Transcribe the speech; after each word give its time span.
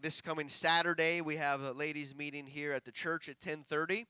this 0.00 0.22
coming 0.22 0.48
Saturday, 0.48 1.20
we 1.20 1.36
have 1.36 1.60
a 1.60 1.72
ladies' 1.72 2.14
meeting 2.14 2.46
here 2.46 2.72
at 2.72 2.84
the 2.84 2.92
church 2.92 3.28
at 3.28 3.38
10:30. 3.38 4.06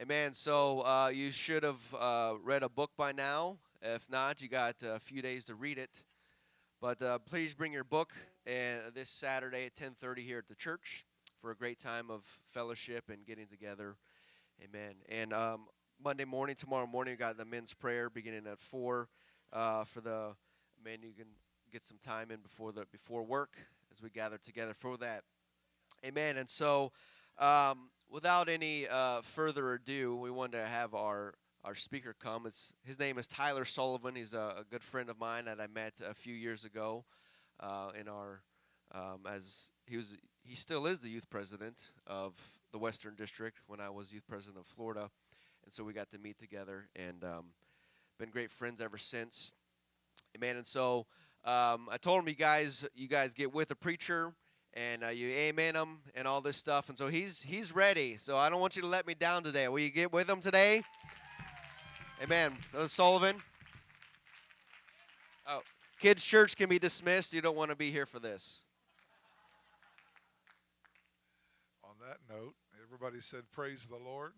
Amen. 0.00 0.32
So 0.32 0.80
uh, 0.80 1.10
you 1.12 1.30
should 1.30 1.62
have 1.62 1.94
uh, 1.98 2.34
read 2.42 2.62
a 2.62 2.70
book 2.70 2.92
by 2.96 3.12
now. 3.12 3.58
If 3.82 4.08
not, 4.08 4.40
you 4.40 4.48
got 4.48 4.76
a 4.82 4.98
few 4.98 5.20
days 5.20 5.44
to 5.46 5.54
read 5.54 5.76
it. 5.76 6.04
But 6.80 7.02
uh, 7.02 7.18
please 7.18 7.52
bring 7.52 7.72
your 7.72 7.84
book 7.84 8.14
and 8.46 8.80
this 8.94 9.10
Saturday 9.10 9.66
at 9.66 9.74
10:30 9.74 10.18
here 10.20 10.38
at 10.38 10.46
the 10.46 10.54
church 10.54 11.04
for 11.40 11.50
a 11.50 11.56
great 11.56 11.78
time 11.78 12.10
of 12.10 12.24
fellowship 12.46 13.10
and 13.10 13.26
getting 13.26 13.46
together. 13.46 13.96
Amen. 14.62 14.94
And 15.08 15.34
um, 15.34 15.66
Monday 16.02 16.24
morning, 16.24 16.56
tomorrow 16.56 16.86
morning, 16.86 17.12
we 17.12 17.18
got 17.18 17.36
the 17.36 17.44
men's 17.44 17.74
prayer 17.74 18.08
beginning 18.08 18.46
at 18.46 18.58
four. 18.58 19.08
Uh, 19.52 19.84
for 19.84 20.00
the 20.00 20.34
men, 20.82 21.00
you 21.02 21.12
can 21.12 21.28
get 21.70 21.84
some 21.84 21.98
time 21.98 22.30
in 22.30 22.40
before 22.40 22.72
the 22.72 22.86
before 22.90 23.22
work 23.22 23.58
as 23.92 24.02
we 24.02 24.10
gather 24.10 24.38
together 24.38 24.74
for 24.74 24.96
that. 24.98 25.22
Amen. 26.04 26.36
And 26.36 26.48
so, 26.48 26.92
um, 27.38 27.90
without 28.08 28.48
any 28.48 28.86
uh, 28.88 29.22
further 29.22 29.74
ado, 29.74 30.16
we 30.16 30.30
wanted 30.30 30.58
to 30.58 30.66
have 30.66 30.94
our 30.94 31.34
our 31.62 31.74
speaker 31.74 32.14
come. 32.18 32.46
It's, 32.46 32.72
his 32.84 32.98
name 32.98 33.18
is 33.18 33.26
Tyler 33.26 33.66
Sullivan. 33.66 34.14
He's 34.14 34.32
a, 34.32 34.54
a, 34.60 34.64
good 34.70 34.82
friend 34.82 35.10
of 35.10 35.18
mine 35.18 35.44
that 35.44 35.60
I 35.60 35.66
met 35.66 35.92
a 36.02 36.14
few 36.14 36.34
years 36.34 36.64
ago 36.64 37.04
uh, 37.60 37.90
in 37.98 38.08
our 38.08 38.40
um, 38.92 39.26
as 39.30 39.70
he 39.86 39.96
was 39.96 40.16
he 40.42 40.54
still 40.54 40.86
is 40.86 41.00
the 41.00 41.10
youth 41.10 41.28
president 41.28 41.90
of 42.06 42.32
the 42.72 42.78
Western 42.78 43.14
District 43.14 43.58
when 43.66 43.80
I 43.80 43.90
was 43.90 44.12
youth 44.12 44.26
president 44.26 44.58
of 44.58 44.66
Florida, 44.66 45.10
and 45.64 45.72
so 45.72 45.84
we 45.84 45.92
got 45.92 46.10
to 46.12 46.18
meet 46.18 46.38
together 46.38 46.88
and 46.96 47.22
um, 47.22 47.46
been 48.18 48.30
great 48.30 48.50
friends 48.50 48.80
ever 48.80 48.98
since. 48.98 49.54
Amen. 50.36 50.56
And 50.56 50.66
so 50.66 51.06
um, 51.44 51.88
I 51.90 51.96
told 51.96 52.20
him, 52.20 52.28
you 52.28 52.34
guys, 52.34 52.86
you 52.94 53.08
guys 53.08 53.32
get 53.32 53.52
with 53.52 53.70
a 53.70 53.74
preacher 53.74 54.34
and 54.74 55.02
uh, 55.02 55.08
you 55.08 55.28
amen 55.28 55.74
him 55.74 55.98
and 56.14 56.28
all 56.28 56.40
this 56.40 56.56
stuff. 56.56 56.88
And 56.88 56.98
so 56.98 57.08
he's 57.08 57.42
he's 57.42 57.74
ready. 57.74 58.16
So 58.18 58.36
I 58.36 58.50
don't 58.50 58.60
want 58.60 58.76
you 58.76 58.82
to 58.82 58.88
let 58.88 59.06
me 59.06 59.14
down 59.14 59.42
today. 59.42 59.66
Will 59.68 59.80
you 59.80 59.90
get 59.90 60.12
with 60.12 60.28
him 60.28 60.40
today? 60.40 60.82
Amen. 62.22 62.52
Brother 62.70 62.88
Sullivan. 62.88 63.36
Oh, 65.48 65.62
kids' 65.98 66.22
church 66.22 66.56
can 66.56 66.68
be 66.68 66.78
dismissed. 66.78 67.32
You 67.32 67.40
don't 67.40 67.56
want 67.56 67.70
to 67.70 67.76
be 67.76 67.90
here 67.90 68.06
for 68.06 68.18
this. 68.18 68.66
On 71.82 71.94
that 72.06 72.18
note, 72.28 72.54
everybody 72.84 73.20
said, 73.20 73.44
Praise 73.50 73.88
the 73.88 73.96
Lord. 73.96 74.32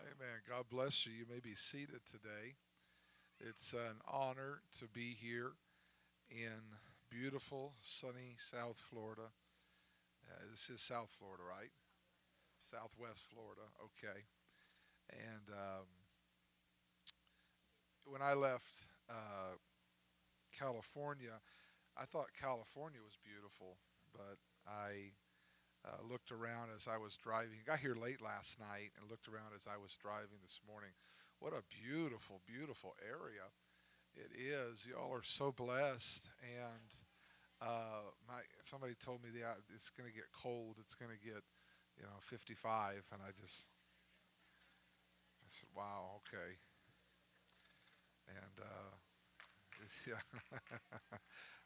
Amen. 0.00 0.40
God 0.48 0.64
bless 0.70 1.04
you. 1.04 1.12
You 1.12 1.26
may 1.28 1.40
be 1.40 1.54
seated 1.54 2.00
today. 2.10 2.54
It's 3.38 3.72
an 3.74 4.00
honor 4.08 4.62
to 4.78 4.86
be 4.86 5.16
here 5.20 5.52
in 6.32 6.80
beautiful, 7.10 7.74
sunny 7.82 8.36
South 8.40 8.80
Florida. 8.88 9.28
Uh, 10.24 10.48
this 10.50 10.70
is 10.70 10.80
South 10.80 11.12
Florida, 11.18 11.42
right? 11.44 11.70
Southwest 12.64 13.24
Florida. 13.28 13.68
Okay. 13.84 14.24
And 15.12 15.44
um, 15.52 15.86
when 18.06 18.22
I 18.22 18.32
left 18.32 18.88
uh, 19.10 19.60
California, 20.56 21.36
I 22.00 22.04
thought 22.06 22.32
California 22.32 23.00
was 23.04 23.20
beautiful, 23.20 23.76
but 24.16 24.40
I 24.64 25.12
uh, 25.84 26.00
looked 26.08 26.32
around 26.32 26.70
as 26.74 26.88
I 26.88 26.96
was 26.96 27.16
driving. 27.20 27.60
Got 27.66 27.80
here 27.80 27.96
late 27.96 28.22
last 28.22 28.58
night 28.58 28.96
and 28.96 29.10
looked 29.10 29.28
around 29.28 29.52
as 29.54 29.68
I 29.68 29.76
was 29.76 29.92
driving 30.00 30.40
this 30.40 30.60
morning. 30.64 30.96
What 31.40 31.52
a 31.52 31.66
beautiful, 31.68 32.40
beautiful 32.46 32.94
area 33.04 33.52
it 34.16 34.32
is. 34.36 34.86
Y'all 34.86 35.12
are 35.12 35.22
so 35.22 35.52
blessed, 35.52 36.28
and 36.42 36.88
uh, 37.60 38.10
my 38.26 38.40
somebody 38.62 38.94
told 38.94 39.22
me 39.22 39.30
that 39.40 39.58
it's 39.74 39.90
going 39.90 40.08
to 40.08 40.14
get 40.14 40.26
cold. 40.32 40.76
It's 40.80 40.94
going 40.94 41.10
to 41.10 41.24
get, 41.24 41.42
you 41.96 42.04
know, 42.04 42.18
55, 42.22 43.04
and 43.12 43.20
I 43.22 43.30
just, 43.40 43.66
I 45.42 45.48
said, 45.48 45.68
wow, 45.74 46.20
okay 46.22 46.56
and 48.28 48.56
uh, 48.60 48.92
yeah, 50.06 50.58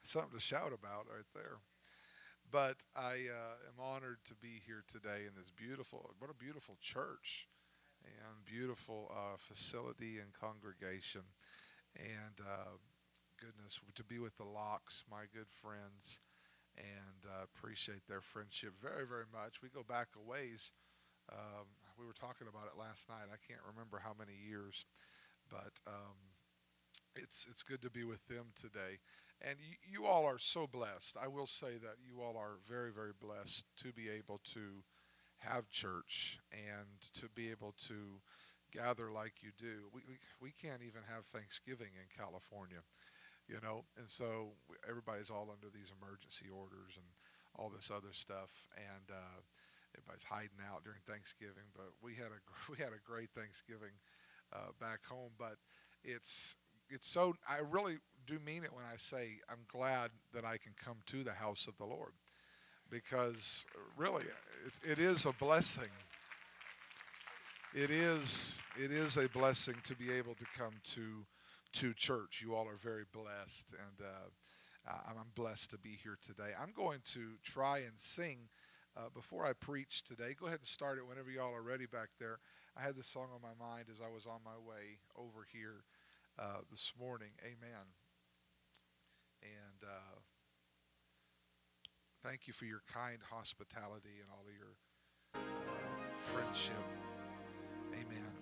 something 0.03 0.38
to 0.38 0.41
shout 0.41 0.72
about 0.72 1.06
right 1.09 1.28
there. 1.34 1.59
But 2.50 2.76
I 2.94 3.26
uh, 3.26 3.59
am 3.66 3.78
honored 3.82 4.19
to 4.26 4.34
be 4.34 4.62
here 4.66 4.84
today 4.87 5.26
in 5.26 5.34
this 5.37 5.50
beautiful, 5.50 6.10
what 6.19 6.31
a 6.31 6.34
beautiful 6.34 6.76
church 6.81 7.49
and 8.04 8.44
beautiful 8.44 9.10
uh, 9.10 9.37
facility 9.37 10.19
and 10.22 10.32
congregation. 10.32 11.22
And 11.96 12.40
uh, 12.40 12.76
goodness, 13.40 13.80
to 13.94 14.04
be 14.04 14.18
with 14.18 14.36
the 14.36 14.44
Locks, 14.44 15.04
my 15.10 15.24
good 15.32 15.48
friends, 15.50 16.20
and 16.76 17.24
uh, 17.24 17.44
appreciate 17.44 18.06
their 18.08 18.20
friendship 18.20 18.74
very, 18.80 19.06
very 19.06 19.24
much. 19.32 19.62
We 19.62 19.68
go 19.68 19.82
back 19.82 20.08
a 20.16 20.20
ways. 20.20 20.72
Um, 21.32 21.66
we 21.98 22.06
were 22.06 22.12
talking 22.12 22.46
about 22.48 22.68
it 22.68 22.78
last 22.78 23.08
night. 23.08 23.32
I 23.32 23.40
can't 23.48 23.64
remember 23.66 24.00
how 24.02 24.12
many 24.18 24.36
years, 24.36 24.84
but 25.50 25.80
um, 25.86 26.36
it's 27.14 27.46
it's 27.50 27.62
good 27.62 27.82
to 27.82 27.90
be 27.90 28.04
with 28.04 28.26
them 28.28 28.52
today. 28.54 29.00
And 29.42 29.56
you, 29.60 30.00
you 30.00 30.06
all 30.06 30.24
are 30.24 30.38
so 30.38 30.66
blessed. 30.66 31.16
I 31.20 31.28
will 31.28 31.46
say 31.46 31.78
that 31.82 31.96
you 32.04 32.20
all 32.20 32.36
are 32.36 32.58
very 32.68 32.92
very 32.92 33.12
blessed 33.18 33.64
to 33.84 33.92
be 33.92 34.08
able 34.08 34.40
to 34.52 34.84
have 35.38 35.68
church 35.68 36.38
and 36.52 36.88
to 37.14 37.28
be 37.28 37.50
able 37.50 37.74
to 37.88 38.20
gather 38.72 39.10
like 39.10 39.43
you 39.43 39.50
do. 39.59 39.88
We 39.93 40.03
we, 40.09 40.16
we 40.41 40.53
can't 40.53 40.82
even 40.82 41.03
have 41.09 41.27
Thanksgiving 41.32 41.94
in 41.97 42.06
California, 42.12 42.82
you 43.49 43.59
know. 43.62 43.84
And 43.99 44.09
so 44.09 44.56
everybody's 44.88 45.31
all 45.31 45.49
under 45.50 45.69
these 45.72 45.93
emergency 45.94 46.47
orders 46.50 46.97
and 46.97 47.06
all 47.56 47.71
this 47.71 47.91
other 47.91 48.12
stuff 48.12 48.69
and 48.76 49.09
uh, 49.10 49.41
everybody's 49.97 50.25
hiding 50.25 50.60
out 50.69 50.84
during 50.84 51.00
Thanksgiving, 51.09 51.65
but 51.75 51.88
we 52.03 52.15
had 52.15 52.28
a 52.28 52.41
we 52.71 52.76
had 52.78 52.93
a 52.93 53.00
great 53.05 53.31
Thanksgiving 53.31 53.94
uh, 54.53 54.72
back 54.81 55.05
home. 55.05 55.32
But 55.38 55.56
it's 56.05 56.56
it's 56.88 57.06
so 57.06 57.34
I 57.49 57.59
really 57.71 57.99
do 58.26 58.38
mean 58.44 58.65
it 58.65 58.72
when 58.72 58.84
I 58.84 58.97
say 58.97 59.41
I'm 59.50 59.65
glad 59.69 60.10
that 60.34 60.44
I 60.44 60.56
can 60.59 60.72
come 60.82 60.99
to 61.06 61.25
the 61.25 61.32
house 61.32 61.66
of 61.66 61.76
the 61.78 61.87
Lord 61.87 62.12
because 62.91 63.65
really 63.97 64.25
it, 64.66 64.93
it 64.93 64.99
is 64.99 65.26
a 65.26 65.32
blessing. 65.32 65.91
It 67.76 67.91
is 67.91 68.62
it 68.82 68.91
is 68.91 69.19
a 69.19 69.28
blessing 69.28 69.75
to 69.84 69.94
be 69.94 70.10
able 70.10 70.34
to 70.37 70.47
come 70.56 70.72
to 70.94 71.26
to 71.75 71.92
church. 71.92 72.42
You 72.42 72.54
all 72.54 72.66
are 72.66 72.78
very 72.82 73.04
blessed, 73.12 73.72
and 73.72 74.06
uh, 74.09 74.92
I'm 75.06 75.16
blessed 75.34 75.72
to 75.72 75.78
be 75.78 75.91
here 76.03 76.16
today. 76.22 76.53
I'm 76.59 76.72
going 76.75 77.00
to 77.12 77.37
try 77.44 77.81
and 77.81 77.92
sing 77.98 78.48
uh, 78.97 79.10
before 79.12 79.44
I 79.44 79.53
preach 79.53 80.04
today. 80.04 80.34
Go 80.41 80.47
ahead 80.47 80.60
and 80.60 80.66
start 80.66 80.97
it 80.97 81.06
whenever 81.06 81.31
y'all 81.31 81.54
are 81.54 81.60
ready 81.60 81.84
back 81.84 82.09
there. 82.19 82.38
I 82.78 82.82
had 82.82 82.97
this 82.97 83.09
song 83.09 83.28
on 83.34 83.42
my 83.42 83.53
mind 83.62 83.88
as 83.93 84.00
I 84.00 84.08
was 84.08 84.25
on 84.25 84.41
my 84.43 84.56
way 84.56 84.97
over 85.14 85.47
here 85.53 85.84
uh, 86.38 86.62
this 86.70 86.94
morning. 86.98 87.32
Amen. 87.44 87.93
And 89.43 89.82
uh, 89.84 90.20
thank 92.25 92.47
you 92.47 92.54
for 92.54 92.64
your 92.64 92.81
kind 92.91 93.19
hospitality 93.31 94.22
and 94.22 94.31
all 94.32 94.47
of 94.48 94.56
your 94.56 94.76
uh, 95.34 95.38
friendship. 96.22 97.06
Amen. 97.96 98.32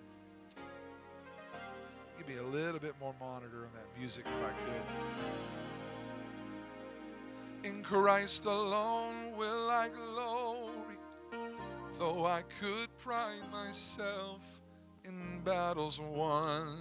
Give 2.17 2.27
me 2.27 2.37
a 2.37 2.43
little 2.43 2.79
bit 2.79 2.95
more 2.99 3.13
monitor 3.19 3.65
on 3.65 3.71
that 3.73 3.87
music 3.99 4.25
if 4.25 4.43
I 4.43 4.51
could. 4.65 4.83
In 7.69 7.81
Christ 7.81 8.45
alone 8.45 9.35
will 9.37 9.69
I 9.69 9.89
glory, 9.89 10.97
though 11.97 12.25
I 12.25 12.43
could 12.61 12.95
pride 12.97 13.49
myself 13.51 14.41
in 15.03 15.41
battles 15.43 15.99
won. 15.99 16.77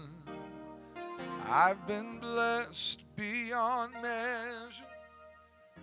I've 1.46 1.86
been 1.86 2.18
blessed 2.18 3.04
beyond 3.16 3.92
measure, 4.02 4.84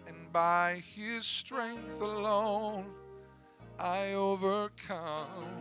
and 0.08 0.31
by 0.34 0.81
His 0.96 1.25
strength 1.25 2.02
alone 2.02 2.85
I 3.79 4.14
overcome. 4.14 5.60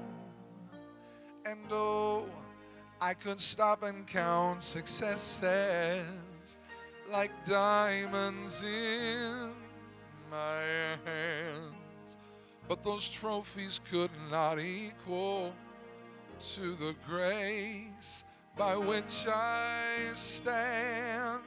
And 1.51 1.67
oh, 1.73 2.27
I 3.01 3.13
could 3.13 3.41
stop 3.41 3.83
and 3.83 4.07
count 4.07 4.63
successes 4.63 6.05
like 7.11 7.33
diamonds 7.45 8.63
in 8.63 9.51
my 10.31 10.63
hands, 11.05 12.17
but 12.69 12.85
those 12.85 13.11
trophies 13.11 13.81
could 13.91 14.13
not 14.31 14.61
equal 14.61 15.53
to 16.55 16.75
the 16.77 16.95
grace 17.05 18.23
by 18.57 18.77
which 18.77 19.27
I 19.27 19.97
stand 20.15 21.41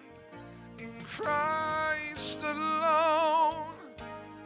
in 0.79 0.99
Christ 1.05 2.43
alone. 2.43 3.73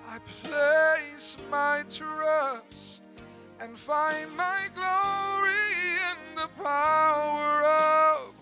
I 0.08 0.20
place 0.44 1.40
my 1.50 1.84
trust 1.90 2.87
and 3.60 3.78
find 3.78 4.36
my 4.36 4.68
glory 4.76 5.54
in 6.12 6.36
the 6.36 6.48
power 6.64 7.64
of 7.64 8.34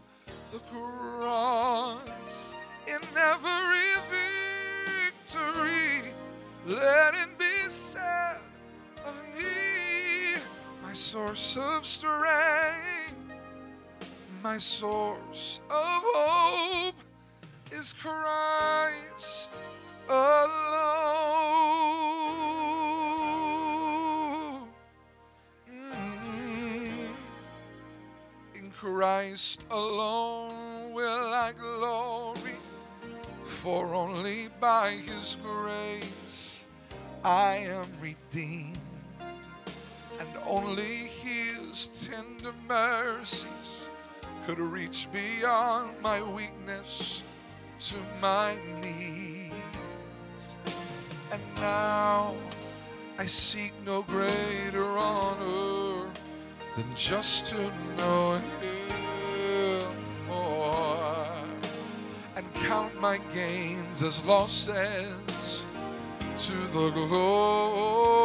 the 0.51 0.59
cross. 0.71 2.53
In 2.87 2.99
every 3.17 3.93
victory, 5.25 6.13
let 6.67 7.13
it 7.13 7.37
be 7.39 7.69
said 7.69 8.37
of 9.05 9.15
me, 9.37 10.41
my 10.83 10.93
source 10.93 11.57
of 11.57 11.85
strength, 11.85 13.15
my 14.43 14.57
source 14.57 15.59
of 15.69 16.03
hope 16.05 16.95
is 17.71 17.93
Christ 17.93 19.53
alone. 20.09 21.84
Christ 28.85 29.65
alone 29.71 30.93
will 30.93 31.33
I 31.33 31.53
glory, 31.53 32.53
for 33.43 33.95
only 33.95 34.49
by 34.59 34.91
His 34.91 35.37
grace 35.41 36.67
I 37.23 37.65
am 37.67 37.87
redeemed, 37.99 38.77
and 40.19 40.29
only 40.45 41.09
His 41.23 41.87
tender 41.87 42.53
mercies 42.67 43.89
could 44.45 44.59
reach 44.59 45.07
beyond 45.11 45.99
my 46.03 46.21
weakness 46.21 47.23
to 47.87 47.95
my 48.21 48.53
needs. 48.83 50.57
And 51.31 51.41
now 51.55 52.35
I 53.17 53.25
seek 53.25 53.73
no 53.83 54.03
greater 54.03 54.85
honor 54.85 56.07
than 56.77 56.93
just 56.95 57.47
to 57.47 57.71
know 57.97 58.35
Him 58.61 58.64
my 63.05 63.19
gains 63.35 64.01
as 64.01 64.25
losses 64.25 65.63
to 66.39 66.53
the 66.73 66.89
glory 66.89 68.24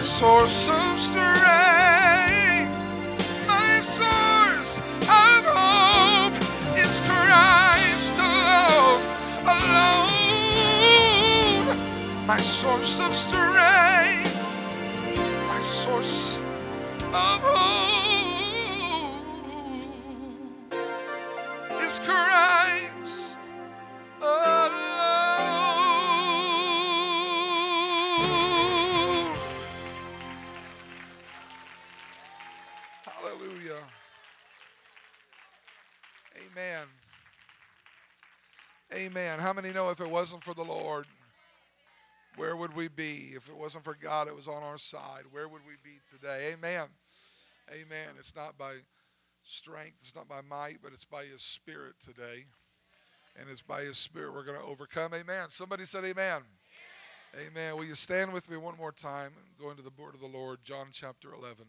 my 0.00 0.06
source 0.06 0.66
of 0.66 0.98
strength, 0.98 2.72
my 3.46 3.80
source 3.82 4.80
of 5.02 5.44
hope 5.44 6.32
is 6.74 7.00
Christ 7.04 8.16
alone, 8.16 9.02
alone. 9.44 10.56
My 12.26 12.40
source 12.40 12.98
of 12.98 13.14
strength, 13.14 14.34
my 15.48 15.60
source 15.60 16.40
of 17.12 17.42
hope 17.42 19.20
is 21.84 21.98
Christ 21.98 23.29
Amen. 39.00 39.38
How 39.38 39.54
many 39.54 39.72
know 39.72 39.88
if 39.88 40.00
it 40.00 40.10
wasn't 40.10 40.44
for 40.44 40.52
the 40.52 40.62
Lord, 40.62 41.06
where 42.36 42.54
would 42.54 42.76
we 42.76 42.88
be? 42.88 43.32
If 43.34 43.48
it 43.48 43.56
wasn't 43.56 43.82
for 43.82 43.96
God, 43.98 44.28
it 44.28 44.36
was 44.36 44.46
on 44.46 44.62
our 44.62 44.76
side. 44.76 45.22
Where 45.30 45.48
would 45.48 45.62
we 45.66 45.74
be 45.82 46.00
today? 46.10 46.52
Amen. 46.52 46.86
Amen. 47.70 48.08
It's 48.18 48.36
not 48.36 48.58
by 48.58 48.74
strength, 49.42 49.96
it's 50.00 50.14
not 50.14 50.28
by 50.28 50.42
might, 50.42 50.78
but 50.82 50.92
it's 50.92 51.06
by 51.06 51.24
His 51.24 51.40
Spirit 51.40 51.94
today. 51.98 52.44
And 53.40 53.48
it's 53.48 53.62
by 53.62 53.82
His 53.82 53.96
Spirit 53.96 54.34
we're 54.34 54.44
going 54.44 54.58
to 54.58 54.66
overcome. 54.66 55.14
Amen. 55.14 55.48
Somebody 55.48 55.86
said, 55.86 56.04
Amen. 56.04 56.42
Amen. 57.40 57.76
Will 57.76 57.84
you 57.84 57.94
stand 57.94 58.34
with 58.34 58.50
me 58.50 58.58
one 58.58 58.76
more 58.76 58.92
time? 58.92 59.32
Going 59.58 59.76
to 59.76 59.82
the 59.82 59.92
word 59.96 60.14
of 60.14 60.20
the 60.20 60.26
Lord, 60.26 60.58
John 60.62 60.88
chapter 60.92 61.32
11. 61.32 61.64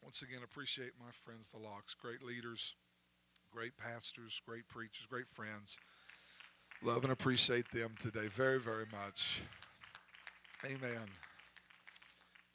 Once 0.00 0.22
again, 0.22 0.40
appreciate 0.42 0.92
my 0.98 1.10
friends, 1.10 1.50
the 1.50 1.58
Locks, 1.58 1.92
great 1.92 2.22
leaders, 2.22 2.76
great 3.58 3.76
pastors, 3.76 4.40
great 4.46 4.68
preachers, 4.68 5.04
great 5.10 5.28
friends. 5.28 5.80
Love 6.80 7.02
and 7.02 7.12
appreciate 7.12 7.68
them 7.72 7.92
today 7.98 8.28
very, 8.28 8.60
very 8.60 8.84
much. 8.92 9.42
Amen. 10.64 11.08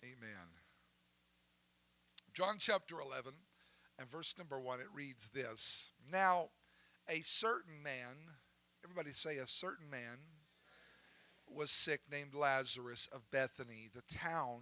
Amen. 0.01 0.47
John 2.33 2.55
chapter 2.57 3.01
11 3.01 3.33
and 3.99 4.09
verse 4.09 4.35
number 4.37 4.57
1, 4.61 4.79
it 4.79 4.85
reads 4.93 5.27
this 5.27 5.91
Now, 6.09 6.51
a 7.09 7.19
certain 7.19 7.83
man, 7.83 8.15
everybody 8.81 9.11
say, 9.11 9.39
a 9.39 9.47
certain 9.47 9.89
man 9.89 10.19
was 11.49 11.69
sick 11.69 11.99
named 12.09 12.33
Lazarus 12.33 13.09
of 13.11 13.29
Bethany, 13.29 13.89
the 13.93 14.03
town 14.03 14.61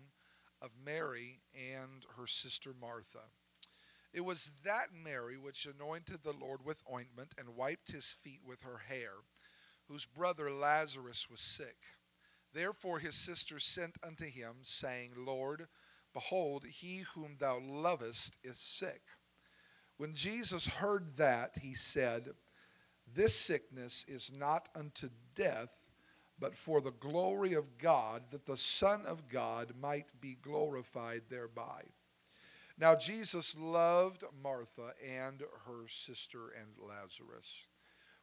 of 0.60 0.72
Mary 0.84 1.42
and 1.54 2.04
her 2.18 2.26
sister 2.26 2.72
Martha. 2.82 3.30
It 4.14 4.26
was 4.26 4.52
that 4.64 4.88
Mary 4.94 5.38
which 5.38 5.66
anointed 5.66 6.20
the 6.24 6.34
Lord 6.34 6.66
with 6.66 6.84
ointment 6.92 7.34
and 7.38 7.56
wiped 7.56 7.92
his 7.92 8.18
feet 8.22 8.42
with 8.46 8.62
her 8.62 8.78
hair, 8.78 9.14
whose 9.88 10.06
brother 10.06 10.52
Lazarus 10.52 11.30
was 11.30 11.40
sick. 11.40 11.78
Therefore 12.54 13.00
his 13.00 13.16
sister 13.16 13.60
sent 13.60 13.96
unto 14.06 14.26
him, 14.26 14.58
saying, 14.64 15.12
Lord, 15.16 15.68
behold, 16.14 16.66
he 16.66 17.06
whom 17.16 17.38
thou 17.40 17.60
lovest 17.60 18.38
is 18.44 18.60
sick. 18.60 19.02
When 19.96 20.14
Jesus 20.14 20.66
heard 20.66 21.16
that, 21.18 21.58
he 21.62 21.76
said, 21.76 22.32
This 23.14 23.36
sickness 23.36 24.04
is 24.08 24.32
not 24.34 24.68
unto 24.76 25.10
death, 25.36 25.70
but 26.38 26.58
for 26.58 26.82
the 26.82 26.92
glory 26.92 27.54
of 27.54 27.78
God, 27.78 28.24
that 28.32 28.46
the 28.46 28.58
Son 28.58 29.06
of 29.06 29.30
God 29.30 29.74
might 29.80 30.20
be 30.20 30.38
glorified 30.42 31.22
thereby. 31.30 31.84
Now 32.82 32.96
Jesus 32.96 33.56
loved 33.56 34.24
Martha 34.42 34.94
and 35.08 35.42
her 35.68 35.88
sister 35.88 36.50
and 36.60 36.70
Lazarus. 36.80 37.68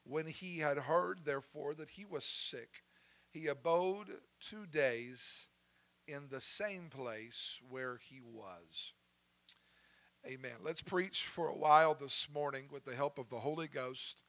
When 0.03 0.27
he 0.27 0.59
had 0.59 0.79
heard, 0.79 1.21
therefore, 1.25 1.75
that 1.75 1.91
he 1.91 2.05
was 2.05 2.25
sick, 2.25 2.83
he 3.31 3.47
abode 3.47 4.17
two 4.41 4.67
days 4.67 5.47
in 6.09 6.25
the 6.29 6.41
same 6.41 6.89
place 6.91 7.61
where 7.71 8.01
he 8.11 8.21
was. 8.21 8.95
Amen. 10.27 10.57
Let's 10.65 10.83
preach 10.83 11.23
for 11.23 11.47
a 11.47 11.57
while 11.57 11.95
this 11.95 12.27
morning 12.35 12.65
with 12.73 12.85
the 12.85 12.97
help 12.97 13.19
of 13.19 13.31
the 13.31 13.39
Holy 13.39 13.69
Ghost 13.69 14.25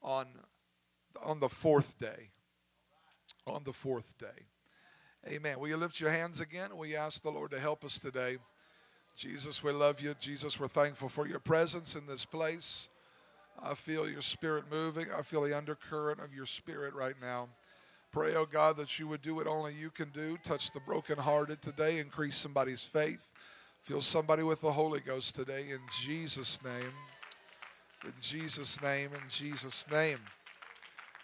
on, 0.00 0.26
on 1.22 1.38
the 1.38 1.50
fourth 1.50 1.98
day. 1.98 2.30
On 3.46 3.62
the 3.62 3.74
fourth 3.74 4.16
day. 4.16 4.46
Amen. 5.28 5.60
Will 5.60 5.68
you 5.68 5.76
lift 5.76 6.00
your 6.00 6.10
hands 6.10 6.40
again? 6.40 6.70
You 6.82 6.96
ask 6.96 7.22
the 7.22 7.30
Lord 7.30 7.50
to 7.50 7.60
help 7.60 7.84
us 7.84 7.98
today? 7.98 8.38
Jesus, 9.16 9.64
we 9.64 9.72
love 9.72 10.00
you. 10.02 10.14
Jesus, 10.20 10.60
we're 10.60 10.68
thankful 10.68 11.08
for 11.08 11.26
your 11.26 11.38
presence 11.38 11.96
in 11.96 12.06
this 12.06 12.26
place. 12.26 12.90
I 13.62 13.72
feel 13.72 14.08
your 14.08 14.20
spirit 14.20 14.64
moving. 14.70 15.06
I 15.16 15.22
feel 15.22 15.42
the 15.42 15.56
undercurrent 15.56 16.20
of 16.20 16.34
your 16.34 16.44
spirit 16.44 16.92
right 16.94 17.14
now. 17.20 17.48
Pray, 18.12 18.34
oh 18.34 18.44
God, 18.44 18.76
that 18.76 18.98
you 18.98 19.08
would 19.08 19.22
do 19.22 19.34
what 19.34 19.46
only 19.46 19.74
you 19.74 19.90
can 19.90 20.10
do. 20.10 20.36
Touch 20.42 20.70
the 20.70 20.80
brokenhearted 20.80 21.62
today. 21.62 21.98
Increase 21.98 22.36
somebody's 22.36 22.84
faith. 22.84 23.32
Feel 23.84 24.02
somebody 24.02 24.42
with 24.42 24.60
the 24.60 24.72
Holy 24.72 25.00
Ghost 25.00 25.34
today 25.34 25.64
in 25.70 25.80
Jesus' 26.02 26.60
name. 26.62 26.92
In 28.04 28.12
Jesus' 28.20 28.80
name, 28.82 29.10
in 29.14 29.28
Jesus' 29.30 29.86
name. 29.90 30.18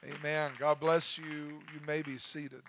Amen. 0.05 0.53
God 0.59 0.81
bless 0.81 1.19
you. 1.19 1.61
You 1.75 1.81
may 1.87 2.01
be 2.01 2.17
seated. 2.17 2.63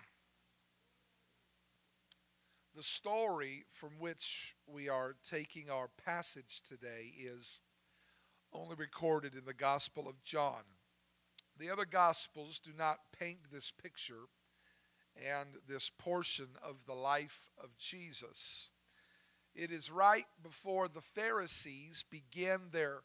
The 2.76 2.82
story 2.82 3.66
from 3.72 4.00
which 4.00 4.56
we 4.66 4.90
are 4.90 5.14
taking 5.30 5.70
our 5.70 5.90
passage 6.04 6.64
today 6.68 7.14
is 7.20 7.60
only 8.52 8.74
recorded 8.76 9.36
in 9.36 9.46
the 9.46 9.54
Gospel 9.54 10.08
of 10.08 10.24
John. 10.24 10.64
The 11.60 11.70
other 11.70 11.86
Gospels 11.86 12.60
do 12.60 12.72
not 12.76 12.98
paint 13.20 13.38
this 13.52 13.70
picture 13.70 14.26
and 15.16 15.50
this 15.68 15.92
portion 16.00 16.48
of 16.64 16.78
the 16.88 16.96
life 16.96 17.52
of 17.64 17.78
Jesus. 17.78 18.72
It 19.54 19.72
is 19.72 19.92
right 19.92 20.26
before 20.42 20.88
the 20.88 21.02
Pharisees 21.02 22.04
begin 22.10 22.70
their 22.72 23.02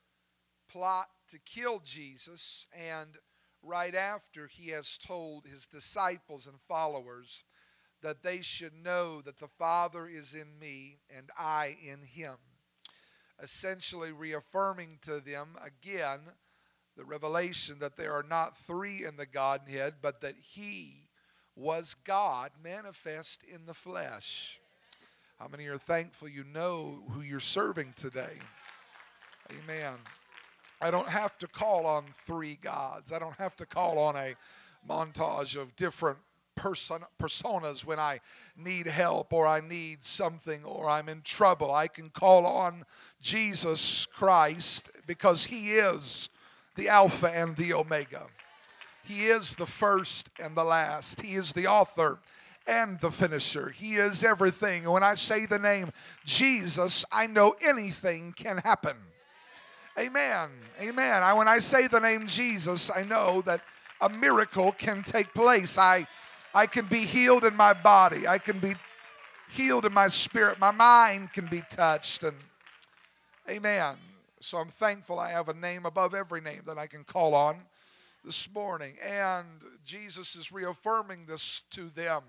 plot 0.73 1.09
to 1.31 1.39
kill 1.41 1.81
Jesus 1.85 2.67
and 2.73 3.19
right 3.63 3.95
after 3.95 4.47
he 4.47 4.71
has 4.71 4.97
told 4.97 5.45
his 5.45 5.67
disciples 5.67 6.47
and 6.47 6.59
followers 6.59 7.45
that 8.03 8.23
they 8.23 8.41
should 8.43 8.73
know 8.75 9.21
that 9.23 9.39
the 9.39 9.49
Father 9.49 10.09
is 10.09 10.35
in 10.35 10.59
me 10.61 10.99
and 11.17 11.31
I 11.37 11.77
in 11.83 12.03
him. 12.03 12.37
Essentially, 13.41 14.13
reaffirming 14.13 14.99
to 15.03 15.21
them 15.21 15.57
again 15.65 16.21
the 16.97 17.05
revelation 17.05 17.79
that 17.79 17.97
there 17.97 18.13
are 18.13 18.25
not 18.29 18.57
three 18.57 19.05
in 19.05 19.17
the 19.17 19.27
Godhead, 19.27 19.95
but 20.03 20.21
that 20.21 20.35
he 20.37 21.09
was 21.55 21.95
God 22.05 22.51
manifest 22.63 23.45
in 23.45 23.67
the 23.67 23.75
flesh. 23.75 24.61
How 25.39 25.47
many 25.47 25.67
are 25.67 25.79
thankful 25.79 26.29
you 26.29 26.45
know 26.45 27.05
who 27.11 27.23
you're 27.23 27.39
serving 27.39 27.95
today? 27.97 28.39
Amen. 29.51 29.95
I 30.81 30.91
don't 30.91 31.09
have 31.09 31.39
to 31.39 31.47
call 31.47 31.87
on 31.87 32.07
three 32.27 32.59
gods. 32.61 33.13
I 33.13 33.19
don't 33.19 33.37
have 33.37 33.57
to 33.57 33.67
call 33.67 33.99
on 33.99 34.17
a 34.17 34.35
montage 34.89 35.57
of 35.57 35.75
different 35.77 36.19
person, 36.59 37.05
personas 37.21 37.85
when 37.85 37.99
I 37.99 38.21
need 38.57 38.87
help 38.87 39.33
or 39.33 39.47
I 39.47 39.61
need 39.61 40.05
something 40.05 40.65
or 40.65 40.89
I'm 40.89 41.09
in 41.09 41.23
trouble. 41.23 41.73
I 41.73 41.87
can 41.87 42.11
call 42.11 42.45
on 42.45 42.85
Jesus 43.23 44.07
Christ 44.07 44.91
because 45.07 45.47
He 45.47 45.71
is 45.71 46.29
the 46.75 46.89
Alpha 46.89 47.31
and 47.33 47.57
the 47.57 47.73
Omega. 47.73 48.27
He 49.05 49.27
is 49.27 49.55
the 49.57 49.67
first 49.67 50.29
and 50.43 50.57
the 50.57 50.65
last. 50.65 51.21
He 51.21 51.35
is 51.37 51.53
the 51.53 51.67
author 51.67 52.19
and 52.67 53.01
the 53.01 53.11
finisher. 53.11 53.71
He 53.71 53.95
is 53.95 54.23
everything. 54.23 54.89
When 54.89 55.03
I 55.03 55.15
say 55.15 55.47
the 55.47 55.59
name 55.59 55.93
Jesus, 56.25 57.05
I 57.11 57.27
know 57.27 57.55
anything 57.63 58.35
can 58.37 58.59
happen. 58.59 58.97
Amen. 59.99 60.51
Amen. 60.81 61.23
I, 61.23 61.33
when 61.33 61.49
I 61.49 61.59
say 61.59 61.87
the 61.87 62.01
name 62.01 62.27
Jesus, 62.27 62.91
I 62.95 63.03
know 63.05 63.43
that 63.43 63.63
a 64.01 64.09
miracle 64.09 64.73
can 64.73 65.03
take 65.03 65.33
place. 65.35 65.79
I, 65.79 66.07
I 66.55 66.67
can 66.67 66.87
be 66.87 67.01
healed 67.01 67.45
in 67.45 67.57
my 67.57 67.73
body. 67.73 68.27
I 68.27 68.39
can 68.39 68.59
be 68.59 68.75
healed 69.51 69.85
in 69.85 69.93
my 69.93 70.09
spirit. 70.09 70.59
My 70.59 70.71
mind 70.71 71.33
can 71.33 71.47
be 71.47 71.63
touched. 71.71 72.25
And 72.25 72.37
amen. 73.49 73.97
So 74.41 74.59
I'm 74.59 74.69
thankful 74.69 75.19
I 75.19 75.31
have 75.31 75.49
a 75.49 75.55
name 75.55 75.85
above 75.85 76.15
every 76.15 76.41
name 76.41 76.63
that 76.67 76.79
I 76.79 76.87
can 76.87 77.05
call 77.05 77.35
on 77.35 77.61
this 78.25 78.53
morning. 78.53 78.95
And 79.05 79.47
Jesus 79.85 80.37
is 80.37 80.53
reaffirming 80.53 81.27
this 81.27 81.63
to 81.71 81.91
them. 81.91 82.23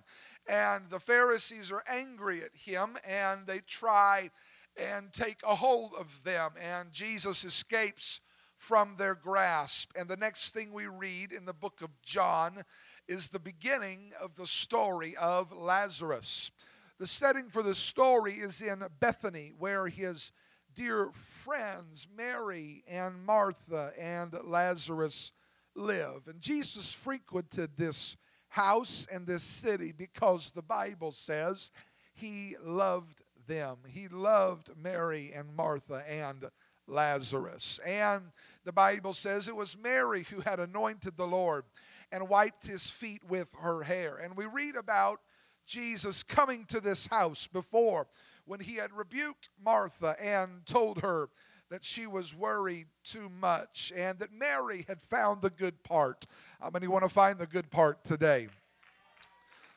And 0.47 0.89
the 0.89 0.99
Pharisees 0.99 1.71
are 1.71 1.83
angry 1.87 2.41
at 2.41 2.55
him 2.55 2.97
and 3.07 3.45
they 3.45 3.59
try 3.59 4.31
and 4.77 5.11
take 5.13 5.39
a 5.47 5.55
hold 5.55 5.93
of 5.99 6.23
them. 6.23 6.51
And 6.59 6.91
Jesus 6.91 7.43
escapes 7.43 8.21
from 8.57 8.95
their 8.97 9.15
grasp. 9.15 9.91
And 9.95 10.09
the 10.09 10.17
next 10.17 10.53
thing 10.53 10.73
we 10.73 10.87
read 10.87 11.31
in 11.31 11.45
the 11.45 11.53
book 11.53 11.81
of 11.81 11.89
John 12.01 12.63
is 13.09 13.27
the 13.27 13.39
beginning 13.39 14.11
of 14.21 14.35
the 14.35 14.45
story 14.45 15.15
of 15.17 15.51
Lazarus. 15.51 16.51
The 16.99 17.07
setting 17.07 17.49
for 17.49 17.63
the 17.63 17.73
story 17.73 18.33
is 18.33 18.61
in 18.61 18.83
Bethany, 18.99 19.51
where 19.57 19.87
his 19.87 20.31
dear 20.75 21.09
friends, 21.13 22.07
Mary 22.15 22.83
and 22.87 23.25
Martha 23.25 23.93
and 23.99 24.31
Lazarus, 24.43 25.31
live. 25.75 26.27
And 26.27 26.39
Jesus 26.39 26.93
frequented 26.93 27.71
this 27.75 28.15
house 28.49 29.07
and 29.11 29.25
this 29.25 29.43
city 29.43 29.91
because 29.91 30.51
the 30.51 30.61
Bible 30.61 31.11
says 31.11 31.71
he 32.13 32.55
loved 32.63 33.23
them. 33.47 33.77
He 33.87 34.07
loved 34.07 34.69
Mary 34.77 35.31
and 35.33 35.55
Martha 35.55 36.03
and 36.07 36.45
Lazarus. 36.85 37.79
And 37.85 38.31
the 38.65 38.73
Bible 38.73 39.13
says 39.13 39.47
it 39.47 39.55
was 39.55 39.75
Mary 39.77 40.27
who 40.29 40.41
had 40.41 40.59
anointed 40.59 41.17
the 41.17 41.27
Lord 41.27 41.63
and 42.11 42.29
wiped 42.29 42.65
his 42.65 42.89
feet 42.89 43.23
with 43.27 43.49
her 43.61 43.83
hair. 43.83 44.15
And 44.15 44.35
we 44.35 44.45
read 44.45 44.75
about 44.75 45.19
Jesus 45.65 46.23
coming 46.23 46.65
to 46.65 46.79
this 46.79 47.07
house 47.07 47.47
before 47.47 48.07
when 48.45 48.59
he 48.59 48.75
had 48.75 48.91
rebuked 48.91 49.49
Martha 49.63 50.15
and 50.19 50.65
told 50.65 51.01
her 51.01 51.29
that 51.69 51.85
she 51.85 52.07
was 52.07 52.35
worried 52.35 52.87
too 53.03 53.29
much 53.29 53.93
and 53.95 54.17
that 54.19 54.33
Mary 54.33 54.85
had 54.87 54.99
found 55.01 55.41
the 55.41 55.51
good 55.51 55.83
part. 55.83 56.25
How 56.59 56.71
many 56.71 56.87
want 56.87 57.03
to 57.03 57.09
find 57.09 57.37
the 57.37 57.45
good 57.45 57.69
part 57.69 58.03
today? 58.03 58.47